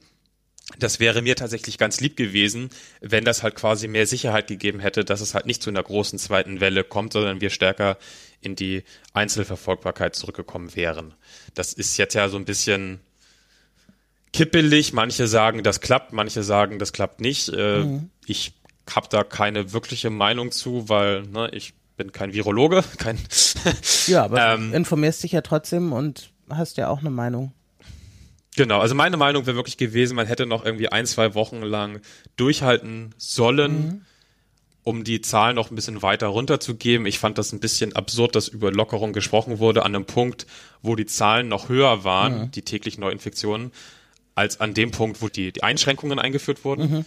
Das 0.80 1.00
wäre 1.00 1.22
mir 1.22 1.36
tatsächlich 1.36 1.78
ganz 1.78 2.00
lieb 2.00 2.15
gewesen, 2.15 2.70
wenn 3.02 3.26
das 3.26 3.44
halt 3.44 3.56
quasi 3.56 3.88
mehr 3.88 4.08
Sicherheit 4.08 4.48
gegeben 4.48 4.80
hätte, 4.80 5.04
dass 5.04 5.20
es 5.20 5.34
halt 5.34 5.46
nicht 5.46 5.62
zu 5.62 5.70
einer 5.70 5.84
großen 5.84 6.17
zweiten 6.17 6.62
Welle 6.62 6.84
kommt, 6.84 7.13
sondern 7.13 7.41
wir 7.41 7.50
stärker 7.50 7.98
in 8.39 8.56
die 8.56 8.84
Einzelverfolgbarkeit 9.13 10.15
zurückgekommen 10.15 10.76
wären. 10.76 11.13
Das 11.56 11.74
ist 11.74 11.98
jetzt 11.98 12.13
ja 12.13 12.30
so 12.30 12.38
ein 12.38 12.46
bisschen 12.46 13.02
kippelig. 14.34 14.94
Manche 14.94 15.28
sagen, 15.28 15.63
das 15.63 15.82
klappt, 15.82 16.13
manche 16.13 16.44
sagen, 16.44 16.80
das 16.80 16.94
klappt 16.94 17.22
nicht. 17.22 17.50
Äh, 17.50 17.80
mhm. 17.80 18.10
Ich 18.26 18.54
habe 18.89 19.08
da 19.10 19.24
keine 19.24 19.74
wirkliche 19.74 20.10
Meinung 20.10 20.52
zu, 20.52 20.89
weil 20.89 21.24
ne, 21.24 21.50
ich 21.52 21.74
bin 21.98 22.12
kein 22.12 22.34
Virologe, 22.34 22.84
kein. 22.98 23.17
ja, 24.08 24.24
aber 24.24 24.54
ähm, 24.54 24.74
informierst 24.74 25.24
dich 25.24 25.34
ja 25.34 25.41
trotzdem 25.41 25.94
und 25.94 26.32
hast 26.50 26.78
ja 26.78 26.89
auch 26.89 27.00
eine 27.00 27.10
Meinung. 27.10 27.54
Genau, 28.58 28.80
also 28.80 28.96
meine 28.96 29.15
Meinung 29.15 29.46
wäre 29.46 29.56
wirklich 29.56 29.78
gewesen, 29.78 30.15
man 30.15 30.28
hätte 30.28 30.46
noch 30.46 30.65
irgendwie 30.65 30.89
ein, 30.89 31.06
zwei 31.06 31.36
Wochen 31.36 31.62
lang 31.62 32.02
durchhalten 32.36 33.15
sollen, 33.17 33.86
mhm. 33.86 34.02
um 34.84 35.04
die 35.06 35.22
Zahlen 35.22 35.56
noch 35.56 35.72
ein 35.72 35.76
bisschen 35.76 36.02
weiter 36.02 36.28
runterzugeben. 36.28 37.06
Ich 37.06 37.17
fand 37.17 37.38
das 37.38 37.54
ein 37.54 37.62
bisschen 37.62 37.96
absurd, 37.96 38.36
dass 38.36 38.50
über 38.50 38.72
Lockerung 38.72 39.13
gesprochen 39.13 39.60
wurde 39.60 39.84
an 39.84 39.96
einem 39.96 40.06
Punkt, 40.06 40.48
wo 40.82 40.98
die 40.98 41.06
Zahlen 41.06 41.48
noch 41.48 41.70
höher 41.70 42.04
waren, 42.04 42.39
mhm. 42.39 42.52
die 42.52 42.63
täglichen 42.63 43.00
Neuinfektionen 43.00 43.72
als 44.36 44.60
an 44.60 44.74
dem 44.74 44.91
Punkt, 44.91 45.22
wo 45.22 45.28
die, 45.28 45.52
die 45.52 45.63
Einschränkungen 45.63 46.20
eingeführt 46.20 46.63
wurden. 46.63 46.91
Mhm. 46.91 47.06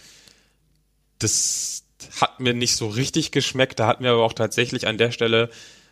Das 1.19 1.83
hat 2.21 2.39
mir 2.39 2.53
nicht 2.53 2.75
so 2.75 2.87
richtig 2.87 3.31
geschmeckt. 3.31 3.79
Da 3.79 3.87
hat 3.87 4.01
mir 4.01 4.11
aber 4.11 4.23
auch 4.23 4.33
tatsächlich 4.33 4.87
an 4.87 4.97
der 4.97 5.11
Stelle 5.11 5.49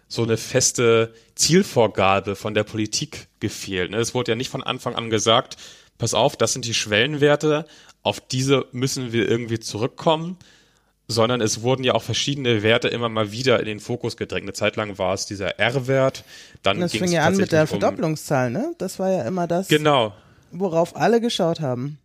so 0.07 0.23
eine 0.23 0.37
feste 0.37 1.13
Zielvorgabe 1.35 2.35
von 2.35 2.53
der 2.53 2.63
Politik 2.63 3.27
gefehlt. 3.39 3.91
Ne? 3.91 3.97
Es 3.97 4.13
wurde 4.13 4.33
ja 4.33 4.35
nicht 4.35 4.49
von 4.49 4.61
Anfang 4.61 4.95
an 4.95 5.09
gesagt, 5.09 5.57
pass 5.97 6.13
auf, 6.13 6.35
das 6.35 6.53
sind 6.53 6.65
die 6.65 6.73
Schwellenwerte, 6.73 7.65
auf 8.03 8.19
diese 8.19 8.65
müssen 8.73 9.11
wir 9.11 9.27
irgendwie 9.27 9.59
zurückkommen, 9.59 10.37
sondern 11.07 11.41
es 11.41 11.61
wurden 11.61 11.83
ja 11.83 11.93
auch 11.93 12.03
verschiedene 12.03 12.63
Werte 12.63 12.89
immer 12.89 13.09
mal 13.09 13.31
wieder 13.31 13.59
in 13.59 13.65
den 13.65 13.79
Fokus 13.79 14.17
gedrängt. 14.17 14.43
Eine 14.43 14.53
Zeit 14.53 14.75
lang 14.75 14.97
war 14.97 15.13
es 15.13 15.25
dieser 15.25 15.59
R-Wert, 15.59 16.23
dann 16.61 16.79
das 16.79 16.91
fing 16.91 17.11
ja 17.11 17.23
an 17.23 17.35
mit 17.35 17.51
der 17.51 17.65
Verdopplungszahl, 17.65 18.51
ne? 18.51 18.73
Das 18.77 18.99
war 18.99 19.09
ja 19.09 19.23
immer 19.23 19.47
das. 19.47 19.67
Genau 19.67 20.13
worauf 20.53 20.95
alle 20.95 21.21
geschaut 21.21 21.59
haben. 21.59 21.97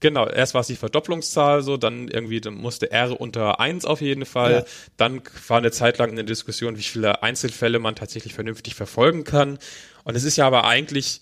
Genau, 0.00 0.28
erst 0.28 0.54
war 0.54 0.60
es 0.60 0.68
die 0.68 0.76
Verdopplungszahl 0.76 1.62
so, 1.62 1.76
dann 1.76 2.06
irgendwie 2.06 2.40
dann 2.40 2.54
musste 2.54 2.92
R 2.92 3.20
unter 3.20 3.58
eins 3.58 3.84
auf 3.84 4.00
jeden 4.00 4.26
Fall. 4.26 4.52
Ja. 4.52 4.64
Dann 4.96 5.22
war 5.48 5.58
eine 5.58 5.72
Zeit 5.72 5.98
lang 5.98 6.10
eine 6.10 6.24
Diskussion, 6.24 6.78
wie 6.78 6.82
viele 6.82 7.22
Einzelfälle 7.22 7.80
man 7.80 7.96
tatsächlich 7.96 8.32
vernünftig 8.32 8.76
verfolgen 8.76 9.24
kann. 9.24 9.58
Und 10.04 10.14
es 10.14 10.22
ist 10.22 10.36
ja 10.36 10.46
aber 10.46 10.64
eigentlich, 10.64 11.20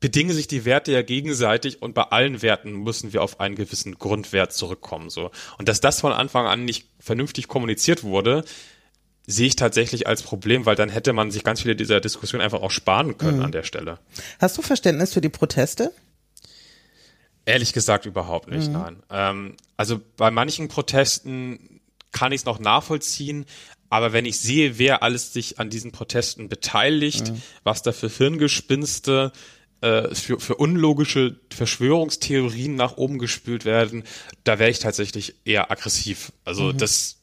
bedingen 0.00 0.34
sich 0.34 0.48
die 0.48 0.64
Werte 0.64 0.90
ja 0.90 1.02
gegenseitig 1.02 1.80
und 1.80 1.94
bei 1.94 2.02
allen 2.02 2.42
Werten 2.42 2.72
müssen 2.72 3.12
wir 3.12 3.22
auf 3.22 3.38
einen 3.38 3.54
gewissen 3.54 3.98
Grundwert 3.98 4.52
zurückkommen. 4.52 5.08
So. 5.08 5.30
Und 5.56 5.68
dass 5.68 5.80
das 5.80 6.00
von 6.00 6.12
Anfang 6.12 6.46
an 6.46 6.64
nicht 6.64 6.88
vernünftig 6.98 7.46
kommuniziert 7.46 8.02
wurde, 8.02 8.44
sehe 9.30 9.46
ich 9.46 9.56
tatsächlich 9.56 10.06
als 10.06 10.22
Problem, 10.22 10.66
weil 10.66 10.76
dann 10.76 10.88
hätte 10.88 11.12
man 11.12 11.30
sich 11.30 11.44
ganz 11.44 11.62
viele 11.62 11.76
dieser 11.76 12.00
Diskussionen 12.00 12.42
einfach 12.42 12.62
auch 12.62 12.70
sparen 12.70 13.16
können 13.18 13.38
mhm. 13.38 13.44
an 13.44 13.52
der 13.52 13.62
Stelle. 13.62 13.98
Hast 14.38 14.58
du 14.58 14.62
Verständnis 14.62 15.12
für 15.12 15.20
die 15.20 15.28
Proteste? 15.28 15.92
Ehrlich 17.46 17.72
gesagt 17.72 18.06
überhaupt 18.06 18.50
nicht, 18.50 18.68
mhm. 18.68 18.72
nein. 18.72 19.02
Ähm, 19.10 19.56
also 19.76 20.00
bei 20.16 20.30
manchen 20.30 20.68
Protesten 20.68 21.80
kann 22.12 22.32
ich 22.32 22.42
es 22.42 22.44
noch 22.44 22.58
nachvollziehen, 22.58 23.46
aber 23.88 24.12
wenn 24.12 24.24
ich 24.24 24.38
sehe, 24.38 24.78
wer 24.78 25.02
alles 25.02 25.32
sich 25.32 25.58
an 25.58 25.70
diesen 25.70 25.90
Protesten 25.90 26.48
beteiligt, 26.48 27.32
mhm. 27.32 27.42
was 27.64 27.82
da 27.82 27.92
für 27.92 28.08
Hirngespinste, 28.08 29.32
äh, 29.80 30.14
für, 30.14 30.38
für 30.38 30.56
unlogische 30.56 31.40
Verschwörungstheorien 31.52 32.74
nach 32.74 32.98
oben 32.98 33.18
gespült 33.18 33.64
werden, 33.64 34.04
da 34.44 34.58
wäre 34.58 34.70
ich 34.70 34.78
tatsächlich 34.78 35.34
eher 35.44 35.70
aggressiv. 35.70 36.32
Also 36.44 36.64
mhm. 36.64 36.78
das 36.78 37.19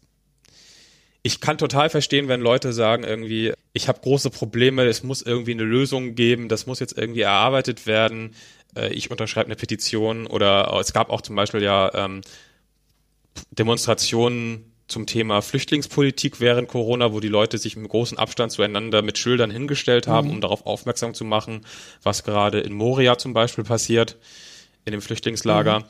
ich 1.24 1.42
kann 1.42 1.58
total 1.58 1.90
verstehen, 1.90 2.28
wenn 2.28 2.42
Leute 2.42 2.74
sagen 2.74 3.04
irgendwie, 3.04 3.54
ich 3.74 3.88
habe 3.88 4.00
große 4.02 4.30
Probleme, 4.30 4.86
es 4.86 5.04
muss 5.04 5.22
irgendwie 5.22 5.52
eine 5.52 5.64
Lösung 5.64 6.16
geben, 6.16 6.48
das 6.50 6.68
muss 6.68 6.80
jetzt 6.80 6.98
irgendwie 6.98 7.22
erarbeitet 7.22 7.86
werden. 7.86 8.36
Äh, 8.76 8.94
ich 8.94 9.12
unterschreibe 9.12 9.48
eine 9.48 9.56
Petition 9.56 10.28
oder 10.28 10.76
es 10.80 10.94
gab 10.94 11.10
auch 11.10 11.22
zum 11.22 11.36
Beispiel 11.36 11.62
ja 11.62 11.94
ähm, 11.94 12.22
Demonstrationen 13.52 14.72
zum 14.88 15.06
Thema 15.06 15.42
Flüchtlingspolitik 15.42 16.40
während 16.40 16.70
Corona, 16.70 17.12
wo 17.12 17.20
die 17.20 17.28
Leute 17.28 17.58
sich 17.58 17.76
im 17.76 17.88
großen 17.88 18.18
Abstand 18.18 18.52
zueinander 18.52 19.02
mit 19.02 19.18
Schildern 19.18 19.52
hingestellt 19.52 20.08
haben, 20.08 20.28
mhm. 20.28 20.36
um 20.36 20.42
darauf 20.42 20.66
aufmerksam 20.66 21.14
zu 21.14 21.26
machen, 21.26 21.66
was 22.04 22.24
gerade 22.24 22.62
in 22.62 22.74
Moria 22.74 23.18
zum 23.18 23.34
Beispiel 23.34 23.66
passiert, 23.66 24.18
in 24.86 24.94
dem 24.94 25.02
Flüchtlingslager. 25.02 25.80
Mhm. 25.80 25.86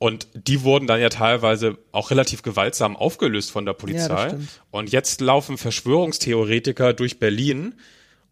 Und 0.00 0.28
die 0.32 0.62
wurden 0.62 0.86
dann 0.86 0.98
ja 0.98 1.10
teilweise 1.10 1.76
auch 1.92 2.10
relativ 2.10 2.40
gewaltsam 2.40 2.96
aufgelöst 2.96 3.50
von 3.50 3.66
der 3.66 3.74
Polizei. 3.74 4.28
Ja, 4.28 4.38
und 4.70 4.90
jetzt 4.90 5.20
laufen 5.20 5.58
Verschwörungstheoretiker 5.58 6.94
durch 6.94 7.18
Berlin 7.18 7.74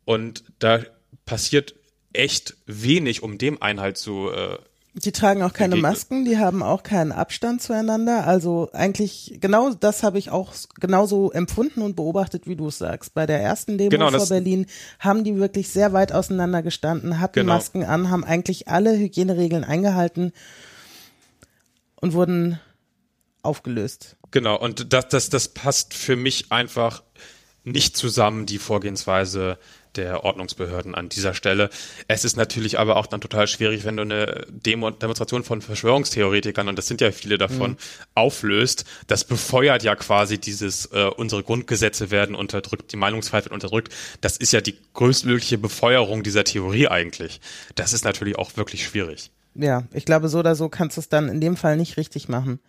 und 0.06 0.44
da 0.60 0.80
passiert 1.26 1.74
echt 2.14 2.56
wenig, 2.64 3.22
um 3.22 3.36
dem 3.36 3.60
Einhalt 3.60 3.98
zu. 3.98 4.30
Äh, 4.30 4.56
die 4.94 5.12
tragen 5.12 5.42
auch 5.42 5.52
keine. 5.52 5.76
Masken, 5.76 6.24
die 6.24 6.38
haben 6.38 6.62
auch 6.62 6.82
keinen 6.82 7.12
Abstand 7.12 7.60
zueinander. 7.60 8.26
Also 8.26 8.70
eigentlich 8.72 9.36
genau 9.38 9.74
das 9.74 10.02
habe 10.02 10.18
ich 10.18 10.30
auch 10.30 10.54
genauso 10.80 11.32
empfunden 11.32 11.82
und 11.82 11.96
beobachtet, 11.96 12.46
wie 12.46 12.56
du 12.56 12.68
es 12.68 12.78
sagst. 12.78 13.12
Bei 13.12 13.26
der 13.26 13.42
ersten 13.42 13.76
Demo 13.76 13.90
genau, 13.90 14.10
vor 14.10 14.26
Berlin 14.26 14.64
haben 15.00 15.22
die 15.22 15.36
wirklich 15.36 15.68
sehr 15.68 15.92
weit 15.92 16.12
auseinander 16.12 16.62
gestanden, 16.62 17.20
hatten 17.20 17.40
genau. 17.40 17.52
Masken 17.52 17.84
an, 17.84 18.08
haben 18.08 18.24
eigentlich 18.24 18.68
alle 18.68 18.96
Hygieneregeln 18.96 19.64
eingehalten 19.64 20.32
und 22.00 22.12
wurden 22.12 22.60
aufgelöst. 23.42 24.16
Genau, 24.30 24.56
und 24.56 24.92
das, 24.92 25.08
das, 25.08 25.30
das 25.30 25.48
passt 25.48 25.94
für 25.94 26.16
mich 26.16 26.52
einfach 26.52 27.02
nicht 27.64 27.96
zusammen, 27.96 28.46
die 28.46 28.58
Vorgehensweise 28.58 29.58
der 29.96 30.22
Ordnungsbehörden 30.24 30.94
an 30.94 31.08
dieser 31.08 31.34
Stelle. 31.34 31.70
Es 32.06 32.24
ist 32.24 32.36
natürlich 32.36 32.78
aber 32.78 32.96
auch 32.96 33.06
dann 33.06 33.20
total 33.20 33.46
schwierig, 33.48 33.84
wenn 33.84 33.96
du 33.96 34.02
eine 34.02 34.46
Demo 34.48 34.90
Demonstration 34.90 35.44
von 35.44 35.60
Verschwörungstheoretikern, 35.60 36.68
und 36.68 36.76
das 36.76 36.86
sind 36.86 37.00
ja 37.00 37.10
viele 37.10 37.36
davon, 37.36 37.72
mhm. 37.72 37.76
auflöst. 38.14 38.84
Das 39.06 39.24
befeuert 39.24 39.82
ja 39.82 39.96
quasi 39.96 40.38
dieses, 40.38 40.86
äh, 40.86 41.10
unsere 41.16 41.42
Grundgesetze 41.42 42.10
werden 42.10 42.34
unterdrückt, 42.36 42.92
die 42.92 42.96
Meinungsfreiheit 42.96 43.46
wird 43.46 43.54
unterdrückt. 43.54 43.92
Das 44.20 44.36
ist 44.36 44.52
ja 44.52 44.60
die 44.60 44.76
größtmögliche 44.94 45.58
Befeuerung 45.58 46.22
dieser 46.22 46.44
Theorie 46.44 46.88
eigentlich. 46.88 47.40
Das 47.74 47.92
ist 47.92 48.04
natürlich 48.04 48.38
auch 48.38 48.56
wirklich 48.56 48.84
schwierig 48.84 49.30
ja, 49.58 49.82
ich 49.92 50.04
glaube, 50.04 50.28
so 50.28 50.38
oder 50.38 50.54
so 50.54 50.68
kannst 50.68 50.96
du 50.96 51.00
es 51.00 51.08
dann 51.08 51.28
in 51.28 51.40
dem 51.40 51.56
Fall 51.56 51.76
nicht 51.76 51.96
richtig 51.96 52.28
machen. 52.28 52.60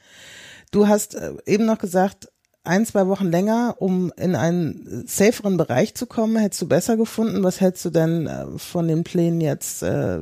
Du 0.71 0.87
hast 0.87 1.15
äh, 1.15 1.33
eben 1.45 1.65
noch 1.65 1.77
gesagt, 1.77 2.29
ein, 2.63 2.85
zwei 2.85 3.07
Wochen 3.07 3.27
länger, 3.27 3.75
um 3.79 4.11
in 4.17 4.35
einen 4.35 5.07
saferen 5.07 5.57
Bereich 5.57 5.95
zu 5.95 6.05
kommen, 6.05 6.35
hättest 6.37 6.61
du 6.61 6.67
besser 6.67 6.97
gefunden. 6.97 7.43
Was 7.43 7.61
hältst 7.61 7.85
du 7.85 7.89
denn 7.89 8.27
äh, 8.27 8.45
von 8.57 8.87
den 8.87 9.03
Plänen 9.03 9.41
jetzt, 9.41 9.81
äh, 9.81 10.21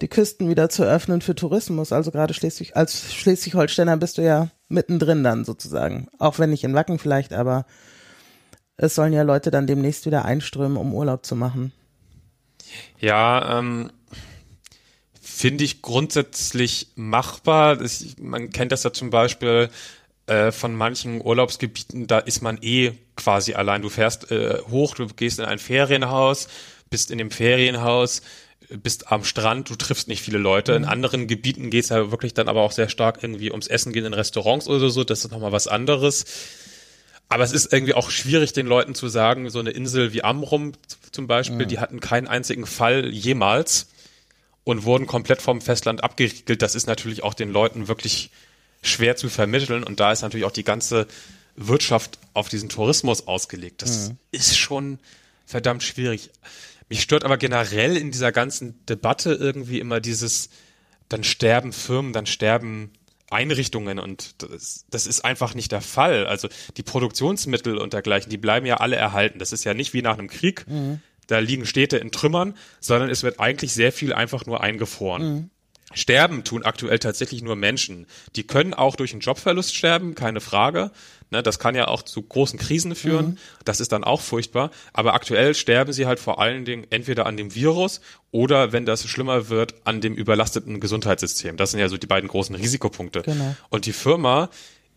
die 0.00 0.08
Küsten 0.08 0.48
wieder 0.48 0.70
zu 0.70 0.84
öffnen 0.84 1.20
für 1.20 1.34
Tourismus? 1.34 1.92
Also 1.92 2.10
gerade 2.10 2.34
Schleswig, 2.34 2.76
als 2.76 3.12
Schleswig-Holsteiner 3.12 3.96
bist 3.98 4.18
du 4.18 4.22
ja 4.22 4.48
mittendrin 4.68 5.22
dann 5.22 5.44
sozusagen. 5.44 6.08
Auch 6.18 6.38
wenn 6.38 6.50
nicht 6.50 6.64
in 6.64 6.74
Wacken 6.74 6.98
vielleicht, 6.98 7.32
aber 7.32 7.66
es 8.76 8.94
sollen 8.94 9.12
ja 9.12 9.22
Leute 9.22 9.50
dann 9.50 9.66
demnächst 9.66 10.06
wieder 10.06 10.24
einströmen, 10.24 10.78
um 10.78 10.94
Urlaub 10.94 11.26
zu 11.26 11.36
machen. 11.36 11.72
Ja, 12.98 13.58
ähm, 13.58 13.90
finde 15.40 15.64
ich 15.64 15.80
grundsätzlich 15.80 16.88
machbar. 16.96 17.76
Das, 17.76 18.04
man 18.20 18.50
kennt 18.50 18.72
das 18.72 18.82
ja 18.82 18.92
zum 18.92 19.08
Beispiel 19.08 19.70
äh, 20.26 20.52
von 20.52 20.74
manchen 20.74 21.22
Urlaubsgebieten, 21.22 22.06
da 22.06 22.18
ist 22.18 22.42
man 22.42 22.58
eh 22.60 22.92
quasi 23.16 23.54
allein. 23.54 23.80
Du 23.80 23.88
fährst 23.88 24.30
äh, 24.30 24.58
hoch, 24.70 24.94
du 24.94 25.06
gehst 25.06 25.38
in 25.38 25.46
ein 25.46 25.58
Ferienhaus, 25.58 26.48
bist 26.90 27.10
in 27.10 27.16
dem 27.16 27.30
Ferienhaus, 27.30 28.20
bist 28.68 29.10
am 29.10 29.24
Strand, 29.24 29.70
du 29.70 29.76
triffst 29.76 30.08
nicht 30.08 30.20
viele 30.20 30.36
Leute. 30.36 30.72
Mhm. 30.72 30.84
In 30.84 30.90
anderen 30.90 31.26
Gebieten 31.26 31.70
geht 31.70 31.84
es 31.84 31.88
ja 31.88 32.10
wirklich 32.10 32.34
dann 32.34 32.48
aber 32.48 32.60
auch 32.60 32.72
sehr 32.72 32.90
stark 32.90 33.22
irgendwie 33.22 33.50
ums 33.50 33.66
Essen 33.66 33.94
gehen 33.94 34.04
in 34.04 34.12
Restaurants 34.12 34.68
oder 34.68 34.90
so. 34.90 35.04
Das 35.04 35.24
ist 35.24 35.30
nochmal 35.30 35.52
was 35.52 35.68
anderes. 35.68 36.26
Aber 37.30 37.44
es 37.44 37.52
ist 37.52 37.72
irgendwie 37.72 37.94
auch 37.94 38.10
schwierig, 38.10 38.52
den 38.52 38.66
Leuten 38.66 38.94
zu 38.94 39.08
sagen, 39.08 39.48
so 39.48 39.58
eine 39.58 39.70
Insel 39.70 40.12
wie 40.12 40.22
Amrum 40.22 40.72
zum 41.12 41.26
Beispiel, 41.26 41.64
mhm. 41.64 41.68
die 41.68 41.78
hatten 41.78 42.00
keinen 42.00 42.28
einzigen 42.28 42.66
Fall 42.66 43.08
jemals 43.08 43.86
und 44.64 44.84
wurden 44.84 45.06
komplett 45.06 45.42
vom 45.42 45.60
Festland 45.60 46.04
abgeriegelt. 46.04 46.62
Das 46.62 46.74
ist 46.74 46.86
natürlich 46.86 47.22
auch 47.22 47.34
den 47.34 47.50
Leuten 47.50 47.88
wirklich 47.88 48.30
schwer 48.82 49.16
zu 49.16 49.28
vermitteln. 49.28 49.84
Und 49.84 50.00
da 50.00 50.12
ist 50.12 50.22
natürlich 50.22 50.46
auch 50.46 50.52
die 50.52 50.64
ganze 50.64 51.06
Wirtschaft 51.56 52.18
auf 52.34 52.48
diesen 52.48 52.68
Tourismus 52.68 53.26
ausgelegt. 53.26 53.82
Das 53.82 54.10
mhm. 54.10 54.18
ist 54.30 54.56
schon 54.56 54.98
verdammt 55.46 55.82
schwierig. 55.82 56.30
Mich 56.88 57.02
stört 57.02 57.24
aber 57.24 57.36
generell 57.36 57.96
in 57.96 58.10
dieser 58.10 58.32
ganzen 58.32 58.84
Debatte 58.86 59.32
irgendwie 59.32 59.78
immer 59.78 60.00
dieses, 60.00 60.50
dann 61.08 61.24
sterben 61.24 61.72
Firmen, 61.72 62.12
dann 62.12 62.26
sterben 62.26 62.90
Einrichtungen 63.30 64.00
und 64.00 64.42
das, 64.42 64.86
das 64.90 65.06
ist 65.06 65.24
einfach 65.24 65.54
nicht 65.54 65.70
der 65.70 65.82
Fall. 65.82 66.26
Also 66.26 66.48
die 66.76 66.82
Produktionsmittel 66.82 67.78
und 67.78 67.92
dergleichen, 67.92 68.28
die 68.28 68.38
bleiben 68.38 68.66
ja 68.66 68.78
alle 68.78 68.96
erhalten. 68.96 69.38
Das 69.38 69.52
ist 69.52 69.62
ja 69.64 69.72
nicht 69.72 69.92
wie 69.92 70.02
nach 70.02 70.18
einem 70.18 70.28
Krieg, 70.28 70.66
mhm. 70.66 71.00
Da 71.30 71.38
liegen 71.38 71.66
Städte 71.66 71.96
in 71.96 72.10
Trümmern, 72.10 72.54
sondern 72.80 73.10
es 73.10 73.22
wird 73.22 73.38
eigentlich 73.40 73.72
sehr 73.72 73.92
viel 73.92 74.12
einfach 74.12 74.46
nur 74.46 74.60
eingefroren. 74.60 75.22
Mhm. 75.22 75.50
Sterben 75.92 76.44
tun 76.44 76.64
aktuell 76.64 77.00
tatsächlich 77.00 77.42
nur 77.42 77.56
Menschen. 77.56 78.06
Die 78.36 78.46
können 78.46 78.74
auch 78.74 78.94
durch 78.94 79.12
einen 79.12 79.20
Jobverlust 79.20 79.74
sterben, 79.74 80.14
keine 80.14 80.40
Frage. 80.40 80.92
Ne, 81.30 81.42
das 81.42 81.58
kann 81.58 81.74
ja 81.74 81.88
auch 81.88 82.02
zu 82.02 82.22
großen 82.22 82.58
Krisen 82.58 82.94
führen. 82.94 83.26
Mhm. 83.26 83.38
Das 83.64 83.80
ist 83.80 83.92
dann 83.92 84.04
auch 84.04 84.20
furchtbar. 84.20 84.70
Aber 84.92 85.14
aktuell 85.14 85.54
sterben 85.54 85.92
sie 85.92 86.06
halt 86.06 86.20
vor 86.20 86.40
allen 86.40 86.64
Dingen 86.64 86.86
entweder 86.90 87.26
an 87.26 87.36
dem 87.36 87.54
Virus 87.54 88.00
oder, 88.30 88.72
wenn 88.72 88.86
das 88.86 89.06
schlimmer 89.08 89.48
wird, 89.48 89.74
an 89.84 90.00
dem 90.00 90.14
überlasteten 90.14 90.80
Gesundheitssystem. 90.80 91.56
Das 91.56 91.72
sind 91.72 91.80
ja 91.80 91.88
so 91.88 91.96
die 91.96 92.06
beiden 92.06 92.28
großen 92.28 92.54
Risikopunkte. 92.54 93.22
Genau. 93.22 93.56
Und 93.68 93.86
die 93.86 93.92
Firma, 93.92 94.48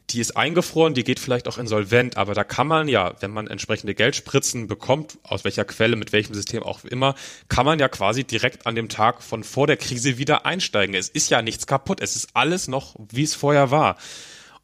die 0.09 0.19
ist 0.19 0.37
eingefroren, 0.37 0.93
die 0.93 1.03
geht 1.03 1.19
vielleicht 1.19 1.47
auch 1.47 1.57
insolvent, 1.57 2.17
aber 2.17 2.33
da 2.33 2.43
kann 2.43 2.67
man 2.67 2.87
ja, 2.87 3.13
wenn 3.21 3.31
man 3.31 3.47
entsprechende 3.47 3.95
Geldspritzen 3.95 4.67
bekommt, 4.67 5.17
aus 5.23 5.43
welcher 5.43 5.65
Quelle, 5.65 5.95
mit 5.95 6.11
welchem 6.11 6.33
System 6.33 6.61
auch 6.61 6.83
immer, 6.83 7.15
kann 7.47 7.65
man 7.65 7.79
ja 7.79 7.87
quasi 7.87 8.23
direkt 8.23 8.67
an 8.67 8.75
dem 8.75 8.89
Tag 8.89 9.23
von 9.23 9.43
vor 9.43 9.65
der 9.65 9.77
Krise 9.77 10.17
wieder 10.17 10.45
einsteigen. 10.45 10.93
Es 10.93 11.09
ist 11.09 11.29
ja 11.29 11.41
nichts 11.41 11.67
kaputt, 11.67 12.01
es 12.01 12.15
ist 12.15 12.29
alles 12.33 12.67
noch, 12.67 12.95
wie 13.11 13.23
es 13.23 13.33
vorher 13.33 13.71
war. 13.71 13.97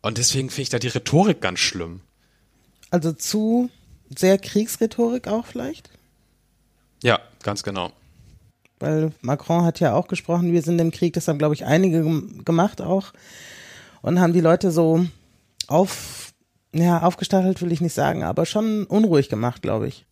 Und 0.01 0.17
deswegen 0.17 0.49
finde 0.49 0.61
ich 0.63 0.69
da 0.69 0.79
die 0.79 0.87
Rhetorik 0.87 1.41
ganz 1.41 1.59
schlimm. 1.59 2.01
Also 2.91 3.11
zu 3.11 3.69
sehr 4.15 4.37
Kriegsrhetorik 4.37 5.27
auch 5.27 5.45
vielleicht? 5.45 5.89
Ja, 7.03 7.19
ganz 7.43 7.63
genau. 7.63 7.91
Weil 8.79 9.11
Macron 9.21 9.65
hat 9.65 9.79
ja 9.79 9.93
auch 9.93 10.07
gesprochen, 10.07 10.53
wir 10.53 10.61
sind 10.61 10.79
im 10.79 10.91
Krieg, 10.91 11.13
das 11.13 11.27
haben, 11.27 11.37
glaube 11.37 11.53
ich, 11.53 11.65
einige 11.65 12.03
gemacht 12.45 12.81
auch. 12.81 13.13
Und 14.01 14.21
haben 14.21 14.31
die 14.31 14.41
Leute 14.41 14.71
so 14.71 15.05
auf, 15.69 16.33
ja, 16.73 17.01
aufgestachelt 17.01 17.61
will 17.61 17.71
ich 17.71 17.81
nicht 17.81 17.93
sagen, 17.93 18.23
aber 18.23 18.45
schon 18.45 18.85
unruhig 18.85 19.29
gemacht, 19.29 19.61
glaube 19.61 19.87
ich. 19.87 20.05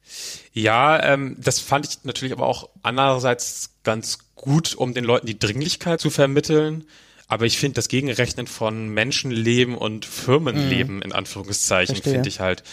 Ja, 0.53 1.03
ähm, 1.03 1.35
das 1.39 1.59
fand 1.59 1.87
ich 1.87 2.03
natürlich 2.03 2.33
aber 2.33 2.47
auch 2.47 2.69
andererseits 2.83 3.71
ganz 3.83 4.19
gut, 4.35 4.75
um 4.75 4.93
den 4.93 5.03
Leuten 5.03 5.27
die 5.27 5.39
Dringlichkeit 5.39 5.99
zu 5.99 6.09
vermitteln. 6.09 6.85
Aber 7.27 7.45
ich 7.45 7.57
finde 7.57 7.75
das 7.75 7.89
Gegenrechnen 7.89 8.47
von 8.47 8.87
Menschenleben 8.89 9.75
und 9.75 10.05
Firmenleben 10.05 10.97
mhm. 10.97 11.01
in 11.01 11.11
Anführungszeichen 11.11 11.97
finde 11.97 12.29
ich 12.29 12.39
halt 12.39 12.63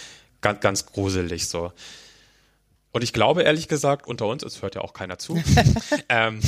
ganz, 0.40 0.60
ganz 0.60 0.86
gruselig 0.86 1.48
so. 1.48 1.72
Und 2.92 3.02
ich 3.02 3.12
glaube 3.12 3.42
ehrlich 3.42 3.66
gesagt, 3.66 4.06
unter 4.06 4.26
uns, 4.26 4.44
es 4.44 4.62
hört 4.62 4.76
ja 4.76 4.82
auch 4.82 4.92
keiner 4.92 5.18
zu, 5.18 5.42
ähm, 6.08 6.40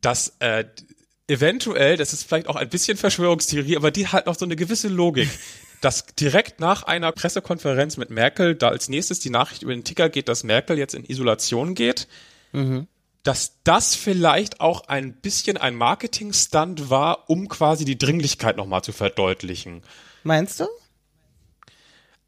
dass 0.00 0.34
äh, 0.40 0.64
eventuell, 1.28 1.96
das 1.96 2.12
ist 2.12 2.24
vielleicht 2.24 2.48
auch 2.48 2.56
ein 2.56 2.68
bisschen 2.68 2.96
Verschwörungstheorie, 2.96 3.76
aber 3.76 3.90
die 3.90 4.08
hat 4.08 4.26
noch 4.26 4.36
so 4.36 4.44
eine 4.44 4.56
gewisse 4.56 4.88
Logik, 4.88 5.28
dass 5.80 6.06
direkt 6.06 6.60
nach 6.60 6.84
einer 6.84 7.12
Pressekonferenz 7.12 7.96
mit 7.96 8.10
Merkel 8.10 8.54
da 8.54 8.68
als 8.68 8.88
nächstes 8.88 9.20
die 9.20 9.30
Nachricht 9.30 9.62
über 9.62 9.72
den 9.72 9.84
Ticker 9.84 10.08
geht, 10.08 10.28
dass 10.28 10.44
Merkel 10.44 10.78
jetzt 10.78 10.94
in 10.94 11.04
Isolation 11.04 11.74
geht, 11.74 12.08
mhm. 12.52 12.86
dass 13.22 13.62
das 13.64 13.94
vielleicht 13.94 14.60
auch 14.60 14.88
ein 14.88 15.14
bisschen 15.14 15.56
ein 15.56 15.74
Marketing-Stunt 15.74 16.88
war, 16.88 17.28
um 17.28 17.48
quasi 17.48 17.84
die 17.84 17.98
Dringlichkeit 17.98 18.56
nochmal 18.56 18.82
zu 18.82 18.92
verdeutlichen. 18.92 19.82
Meinst 20.22 20.60
du? 20.60 20.66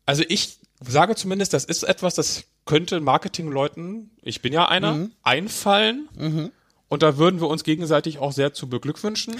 Also 0.04 0.24
ich 0.28 0.58
sage 0.80 1.14
zumindest, 1.14 1.52
das 1.52 1.64
ist 1.64 1.82
etwas, 1.84 2.14
das 2.14 2.44
könnte 2.64 3.00
Marketingleuten, 3.00 4.10
ich 4.22 4.42
bin 4.42 4.52
ja 4.52 4.68
einer, 4.68 4.94
mhm. 4.94 5.12
einfallen. 5.22 6.08
Mhm 6.14 6.52
und 6.88 7.02
da 7.02 7.18
würden 7.18 7.40
wir 7.40 7.48
uns 7.48 7.64
gegenseitig 7.64 8.18
auch 8.18 8.32
sehr 8.32 8.52
zu 8.52 8.68
beglückwünschen. 8.68 9.36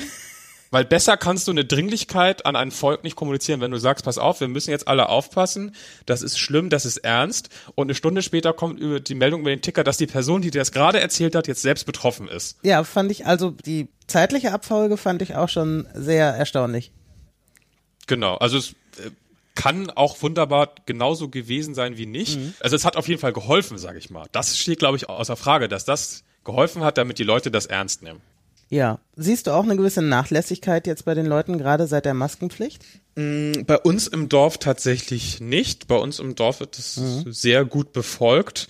Weil 0.70 0.84
besser 0.84 1.16
kannst 1.16 1.48
du 1.48 1.52
eine 1.52 1.64
Dringlichkeit 1.64 2.44
an 2.44 2.56
ein 2.56 2.70
Volk 2.70 3.02
nicht 3.02 3.16
kommunizieren, 3.16 3.60
wenn 3.60 3.70
du 3.70 3.78
sagst, 3.78 4.04
pass 4.04 4.18
auf, 4.18 4.40
wir 4.40 4.48
müssen 4.48 4.70
jetzt 4.70 4.86
alle 4.86 5.08
aufpassen, 5.08 5.74
das 6.04 6.22
ist 6.22 6.38
schlimm, 6.38 6.68
das 6.68 6.84
ist 6.84 6.98
ernst. 6.98 7.48
Und 7.74 7.86
eine 7.86 7.94
Stunde 7.94 8.22
später 8.22 8.52
kommt 8.52 8.78
über 8.78 9.00
die 9.00 9.14
Meldung 9.14 9.40
über 9.40 9.50
den 9.50 9.62
Ticker, 9.62 9.82
dass 9.82 9.96
die 9.96 10.06
Person, 10.06 10.42
die 10.42 10.50
dir 10.50 10.58
das 10.60 10.72
gerade 10.72 11.00
erzählt 11.00 11.34
hat, 11.34 11.48
jetzt 11.48 11.62
selbst 11.62 11.84
betroffen 11.84 12.28
ist. 12.28 12.58
Ja, 12.62 12.84
fand 12.84 13.10
ich, 13.10 13.24
also 13.24 13.50
die 13.50 13.88
zeitliche 14.06 14.52
Abfolge 14.52 14.96
fand 14.96 15.22
ich 15.22 15.36
auch 15.36 15.48
schon 15.48 15.88
sehr 15.94 16.26
erstaunlich. 16.34 16.92
Genau, 18.06 18.36
also 18.36 18.58
es 18.58 18.72
äh, 18.98 19.10
kann 19.54 19.90
auch 19.90 20.20
wunderbar 20.22 20.74
genauso 20.86 21.28
gewesen 21.28 21.74
sein 21.74 21.96
wie 21.96 22.06
nicht. 22.06 22.38
Mhm. 22.38 22.54
Also 22.60 22.76
es 22.76 22.84
hat 22.84 22.96
auf 22.96 23.08
jeden 23.08 23.20
Fall 23.20 23.32
geholfen, 23.32 23.78
sage 23.78 23.98
ich 23.98 24.10
mal. 24.10 24.26
Das 24.32 24.58
steht, 24.58 24.78
glaube 24.78 24.98
ich, 24.98 25.08
außer 25.08 25.36
Frage, 25.36 25.68
dass 25.68 25.84
das 25.84 26.24
geholfen 26.48 26.82
hat, 26.82 26.98
damit 26.98 27.18
die 27.18 27.24
Leute 27.24 27.50
das 27.50 27.66
ernst 27.66 28.02
nehmen. 28.02 28.20
Ja. 28.70 28.98
Siehst 29.16 29.46
du 29.46 29.52
auch 29.52 29.64
eine 29.64 29.76
gewisse 29.76 30.02
Nachlässigkeit 30.02 30.86
jetzt 30.86 31.04
bei 31.04 31.14
den 31.14 31.26
Leuten, 31.26 31.58
gerade 31.58 31.86
seit 31.86 32.04
der 32.04 32.14
Maskenpflicht? 32.14 32.84
Mm, 33.16 33.64
bei 33.66 33.78
uns 33.78 34.06
im 34.06 34.28
Dorf 34.28 34.58
tatsächlich 34.58 35.40
nicht. 35.40 35.88
Bei 35.88 35.96
uns 35.96 36.18
im 36.18 36.34
Dorf 36.34 36.60
wird 36.60 36.78
es 36.78 36.96
mhm. 36.96 37.32
sehr 37.32 37.64
gut 37.64 37.92
befolgt. 37.92 38.68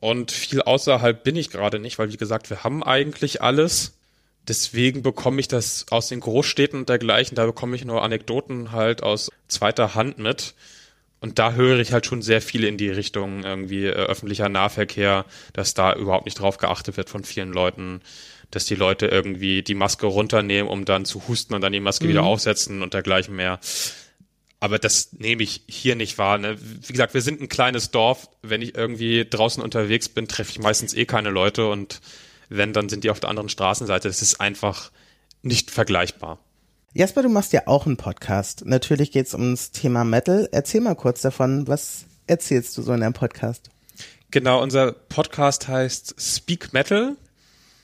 Und 0.00 0.30
viel 0.32 0.62
außerhalb 0.62 1.22
bin 1.22 1.36
ich 1.36 1.50
gerade 1.50 1.78
nicht, 1.78 1.98
weil 1.98 2.12
wie 2.12 2.18
gesagt, 2.18 2.50
wir 2.50 2.64
haben 2.64 2.82
eigentlich 2.82 3.42
alles. 3.42 3.92
Deswegen 4.48 5.02
bekomme 5.02 5.40
ich 5.40 5.48
das 5.48 5.86
aus 5.90 6.08
den 6.08 6.20
Großstädten 6.20 6.80
und 6.80 6.88
dergleichen, 6.88 7.34
da 7.34 7.46
bekomme 7.46 7.74
ich 7.74 7.84
nur 7.84 8.02
Anekdoten 8.02 8.70
halt 8.72 9.02
aus 9.02 9.30
zweiter 9.48 9.94
Hand 9.94 10.18
mit. 10.18 10.54
Und 11.20 11.38
da 11.38 11.52
höre 11.52 11.78
ich 11.78 11.92
halt 11.92 12.06
schon 12.06 12.22
sehr 12.22 12.42
viel 12.42 12.64
in 12.64 12.76
die 12.76 12.90
Richtung 12.90 13.42
irgendwie 13.42 13.86
äh, 13.86 13.92
öffentlicher 13.92 14.48
Nahverkehr, 14.48 15.24
dass 15.52 15.74
da 15.74 15.94
überhaupt 15.94 16.26
nicht 16.26 16.38
drauf 16.38 16.58
geachtet 16.58 16.96
wird 16.96 17.08
von 17.08 17.24
vielen 17.24 17.52
Leuten, 17.52 18.00
dass 18.50 18.66
die 18.66 18.74
Leute 18.74 19.06
irgendwie 19.06 19.62
die 19.62 19.74
Maske 19.74 20.06
runternehmen, 20.06 20.70
um 20.70 20.84
dann 20.84 21.04
zu 21.04 21.26
husten 21.26 21.54
und 21.54 21.62
dann 21.62 21.72
die 21.72 21.80
Maske 21.80 22.04
mhm. 22.04 22.10
wieder 22.10 22.22
aufsetzen 22.22 22.82
und 22.82 22.94
dergleichen 22.94 23.34
mehr. 23.34 23.58
Aber 24.60 24.78
das 24.78 25.12
nehme 25.12 25.42
ich 25.42 25.62
hier 25.68 25.96
nicht 25.96 26.18
wahr. 26.18 26.38
Ne? 26.38 26.56
Wie 26.58 26.92
gesagt, 26.92 27.14
wir 27.14 27.20
sind 27.20 27.40
ein 27.40 27.48
kleines 27.48 27.90
Dorf. 27.90 28.28
Wenn 28.42 28.62
ich 28.62 28.74
irgendwie 28.74 29.26
draußen 29.28 29.62
unterwegs 29.62 30.08
bin, 30.08 30.28
treffe 30.28 30.50
ich 30.50 30.58
meistens 30.58 30.94
eh 30.94 31.04
keine 31.04 31.30
Leute 31.30 31.68
und 31.68 32.00
wenn, 32.48 32.72
dann 32.72 32.88
sind 32.88 33.04
die 33.04 33.10
auf 33.10 33.20
der 33.20 33.30
anderen 33.30 33.48
Straßenseite. 33.48 34.08
Das 34.08 34.22
ist 34.22 34.40
einfach 34.40 34.90
nicht 35.42 35.70
vergleichbar. 35.70 36.38
Jasper, 36.96 37.24
du 37.24 37.28
machst 37.28 37.52
ja 37.52 37.66
auch 37.66 37.84
einen 37.84 37.98
Podcast. 37.98 38.64
Natürlich 38.64 39.12
geht 39.12 39.26
es 39.26 39.34
ums 39.34 39.70
Thema 39.70 40.02
Metal. 40.02 40.48
Erzähl 40.50 40.80
mal 40.80 40.94
kurz 40.94 41.20
davon, 41.20 41.68
was 41.68 42.06
erzählst 42.26 42.74
du 42.78 42.80
so 42.80 42.94
in 42.94 43.02
deinem 43.02 43.12
Podcast? 43.12 43.68
Genau, 44.30 44.62
unser 44.62 44.92
Podcast 44.92 45.68
heißt 45.68 46.14
Speak 46.18 46.72
Metal. 46.72 47.14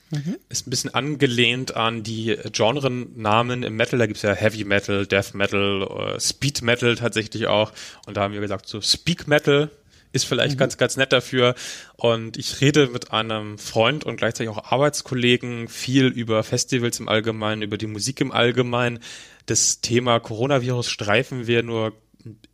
Mhm. 0.09 0.37
Ist 0.49 0.65
ein 0.65 0.71
bisschen 0.71 0.95
angelehnt 0.95 1.75
an 1.75 2.01
die 2.01 2.35
Genrenamen 2.53 3.61
im 3.61 3.75
Metal. 3.75 3.99
Da 3.99 4.07
gibt's 4.07 4.23
ja 4.23 4.33
Heavy 4.33 4.63
Metal, 4.63 5.05
Death 5.05 5.35
Metal, 5.35 6.15
äh, 6.15 6.19
Speed 6.19 6.63
Metal 6.63 6.95
tatsächlich 6.95 7.45
auch. 7.45 7.71
Und 8.07 8.17
da 8.17 8.21
haben 8.21 8.33
wir 8.33 8.41
gesagt, 8.41 8.67
so 8.67 8.81
Speak 8.81 9.27
Metal 9.27 9.69
ist 10.13 10.25
vielleicht 10.25 10.55
mhm. 10.55 10.59
ganz, 10.59 10.77
ganz 10.77 10.95
nett 10.95 11.11
dafür. 11.11 11.55
Und 11.97 12.37
ich 12.37 12.61
rede 12.61 12.87
mit 12.87 13.11
einem 13.11 13.57
Freund 13.57 14.05
und 14.05 14.15
gleichzeitig 14.15 14.49
auch 14.49 14.71
Arbeitskollegen 14.71 15.67
viel 15.67 16.05
über 16.05 16.43
Festivals 16.43 16.99
im 16.99 17.09
Allgemeinen, 17.09 17.63
über 17.63 17.77
die 17.77 17.87
Musik 17.87 18.21
im 18.21 18.31
Allgemeinen. 18.31 18.99
Das 19.47 19.81
Thema 19.81 20.19
Coronavirus 20.19 20.89
streifen 20.89 21.47
wir 21.47 21.63
nur 21.63 21.93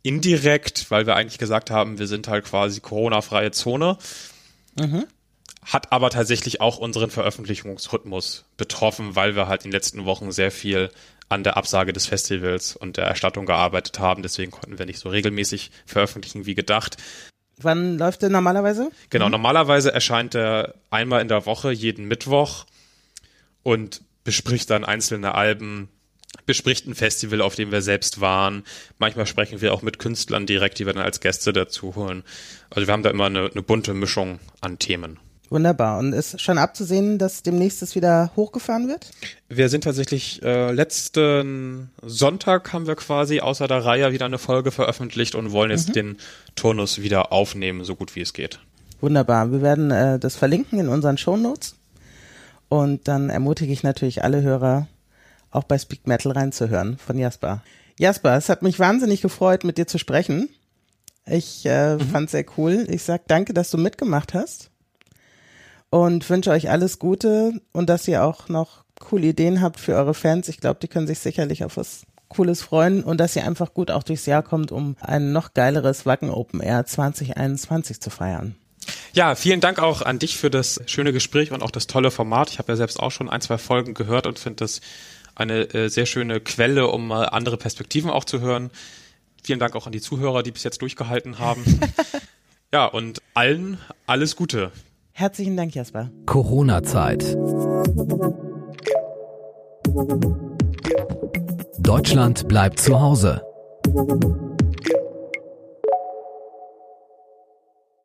indirekt, 0.02 0.90
weil 0.90 1.06
wir 1.06 1.14
eigentlich 1.14 1.38
gesagt 1.38 1.70
haben, 1.70 1.98
wir 1.98 2.08
sind 2.08 2.26
halt 2.26 2.46
quasi 2.46 2.80
Corona-freie 2.80 3.52
Zone. 3.52 3.98
Mhm. 4.78 5.04
Hat 5.62 5.92
aber 5.92 6.10
tatsächlich 6.10 6.60
auch 6.60 6.78
unseren 6.78 7.10
Veröffentlichungsrhythmus 7.10 8.46
betroffen, 8.56 9.14
weil 9.14 9.36
wir 9.36 9.46
halt 9.46 9.64
in 9.64 9.70
den 9.70 9.76
letzten 9.76 10.06
Wochen 10.06 10.32
sehr 10.32 10.50
viel 10.50 10.90
an 11.28 11.44
der 11.44 11.56
Absage 11.56 11.92
des 11.92 12.06
Festivals 12.06 12.74
und 12.74 12.96
der 12.96 13.04
Erstattung 13.04 13.46
gearbeitet 13.46 14.00
haben. 14.00 14.22
Deswegen 14.22 14.50
konnten 14.50 14.78
wir 14.78 14.86
nicht 14.86 14.98
so 14.98 15.08
regelmäßig 15.08 15.70
veröffentlichen 15.86 16.44
wie 16.44 16.54
gedacht. 16.54 16.96
Wann 17.62 17.98
läuft 17.98 18.22
der 18.22 18.30
normalerweise? 18.30 18.90
Genau, 19.10 19.26
mhm. 19.26 19.32
normalerweise 19.32 19.92
erscheint 19.92 20.34
er 20.34 20.74
einmal 20.90 21.20
in 21.20 21.28
der 21.28 21.46
Woche, 21.46 21.72
jeden 21.72 22.06
Mittwoch 22.06 22.66
und 23.62 24.02
bespricht 24.24 24.70
dann 24.70 24.84
einzelne 24.84 25.34
Alben, 25.34 25.88
bespricht 26.46 26.86
ein 26.86 26.94
Festival, 26.94 27.40
auf 27.40 27.54
dem 27.54 27.72
wir 27.72 27.82
selbst 27.82 28.20
waren. 28.20 28.64
Manchmal 28.98 29.26
sprechen 29.26 29.60
wir 29.60 29.72
auch 29.72 29.82
mit 29.82 29.98
Künstlern 29.98 30.46
direkt, 30.46 30.78
die 30.78 30.86
wir 30.86 30.92
dann 30.92 31.04
als 31.04 31.20
Gäste 31.20 31.52
dazu 31.52 31.96
holen. 31.96 32.22
Also 32.70 32.86
wir 32.86 32.92
haben 32.92 33.02
da 33.02 33.10
immer 33.10 33.26
eine, 33.26 33.50
eine 33.50 33.62
bunte 33.62 33.94
Mischung 33.94 34.40
an 34.60 34.78
Themen. 34.78 35.18
Wunderbar. 35.50 35.98
Und 35.98 36.12
ist 36.12 36.40
schon 36.40 36.58
abzusehen, 36.58 37.18
dass 37.18 37.42
demnächst 37.42 37.82
es 37.82 37.96
wieder 37.96 38.30
hochgefahren 38.36 38.86
wird? 38.86 39.10
Wir 39.48 39.68
sind 39.68 39.82
tatsächlich 39.82 40.40
äh, 40.44 40.70
letzten 40.70 41.90
Sonntag 42.02 42.72
haben 42.72 42.86
wir 42.86 42.94
quasi 42.94 43.40
außer 43.40 43.66
der 43.66 43.84
Reihe 43.84 44.12
wieder 44.12 44.26
eine 44.26 44.38
Folge 44.38 44.70
veröffentlicht 44.70 45.34
und 45.34 45.50
wollen 45.50 45.72
jetzt 45.72 45.88
mhm. 45.88 45.94
den 45.94 46.16
Turnus 46.54 47.02
wieder 47.02 47.32
aufnehmen, 47.32 47.82
so 47.82 47.96
gut 47.96 48.14
wie 48.14 48.20
es 48.20 48.32
geht. 48.32 48.60
Wunderbar. 49.00 49.50
Wir 49.50 49.60
werden 49.60 49.90
äh, 49.90 50.20
das 50.20 50.36
verlinken 50.36 50.78
in 50.78 50.88
unseren 50.88 51.18
Shownotes. 51.18 51.74
Und 52.68 53.08
dann 53.08 53.28
ermutige 53.28 53.72
ich 53.72 53.82
natürlich 53.82 54.22
alle 54.22 54.42
Hörer, 54.42 54.86
auch 55.50 55.64
bei 55.64 55.78
Speak 55.78 56.06
Metal 56.06 56.30
reinzuhören 56.30 56.96
von 56.96 57.18
Jasper. 57.18 57.64
Jasper, 57.98 58.36
es 58.36 58.48
hat 58.48 58.62
mich 58.62 58.78
wahnsinnig 58.78 59.20
gefreut, 59.20 59.64
mit 59.64 59.78
dir 59.78 59.88
zu 59.88 59.98
sprechen. 59.98 60.48
Ich 61.26 61.66
äh, 61.66 61.96
mhm. 61.96 62.00
fand 62.02 62.30
sehr 62.30 62.44
cool. 62.56 62.86
Ich 62.88 63.02
sag 63.02 63.26
danke, 63.26 63.52
dass 63.52 63.72
du 63.72 63.78
mitgemacht 63.78 64.32
hast 64.32 64.69
und 65.90 66.28
wünsche 66.30 66.50
euch 66.50 66.70
alles 66.70 66.98
Gute 66.98 67.60
und 67.72 67.90
dass 67.90 68.08
ihr 68.08 68.24
auch 68.24 68.48
noch 68.48 68.84
coole 68.98 69.28
Ideen 69.28 69.60
habt 69.60 69.80
für 69.80 69.94
eure 69.94 70.14
Fans. 70.14 70.48
Ich 70.48 70.60
glaube, 70.60 70.78
die 70.80 70.88
können 70.88 71.06
sich 71.06 71.18
sicherlich 71.18 71.64
auf 71.64 71.76
was 71.76 72.02
Cooles 72.28 72.62
freuen 72.62 73.02
und 73.02 73.18
dass 73.18 73.34
ihr 73.34 73.44
einfach 73.44 73.74
gut 73.74 73.90
auch 73.90 74.04
durchs 74.04 74.26
Jahr 74.26 74.42
kommt, 74.42 74.70
um 74.70 74.96
ein 75.00 75.32
noch 75.32 75.52
geileres 75.52 76.06
Wacken 76.06 76.30
Open 76.30 76.60
Air 76.60 76.86
2021 76.86 78.00
zu 78.00 78.08
feiern. 78.08 78.54
Ja, 79.12 79.34
vielen 79.34 79.60
Dank 79.60 79.80
auch 79.80 80.02
an 80.02 80.20
dich 80.20 80.36
für 80.36 80.50
das 80.50 80.80
schöne 80.86 81.12
Gespräch 81.12 81.50
und 81.50 81.62
auch 81.62 81.72
das 81.72 81.88
tolle 81.88 82.10
Format. 82.10 82.50
Ich 82.50 82.58
habe 82.58 82.72
ja 82.72 82.76
selbst 82.76 83.00
auch 83.00 83.10
schon 83.10 83.28
ein, 83.28 83.40
zwei 83.40 83.58
Folgen 83.58 83.94
gehört 83.94 84.26
und 84.26 84.38
finde 84.38 84.56
das 84.56 84.80
eine 85.34 85.74
äh, 85.74 85.88
sehr 85.88 86.06
schöne 86.06 86.40
Quelle, 86.40 86.86
um 86.86 87.08
mal 87.08 87.24
andere 87.24 87.56
Perspektiven 87.56 88.10
auch 88.10 88.24
zu 88.24 88.40
hören. 88.40 88.70
Vielen 89.42 89.58
Dank 89.58 89.74
auch 89.74 89.86
an 89.86 89.92
die 89.92 90.00
Zuhörer, 90.00 90.42
die 90.42 90.52
bis 90.52 90.62
jetzt 90.62 90.82
durchgehalten 90.82 91.38
haben. 91.38 91.64
ja, 92.72 92.86
und 92.86 93.22
allen 93.34 93.78
alles 94.06 94.36
Gute. 94.36 94.70
Herzlichen 95.12 95.56
Dank, 95.56 95.74
Jasper. 95.74 96.10
Corona-Zeit. 96.26 97.36
Deutschland 101.78 102.48
bleibt 102.48 102.78
zu 102.78 103.00
Hause. 103.00 103.42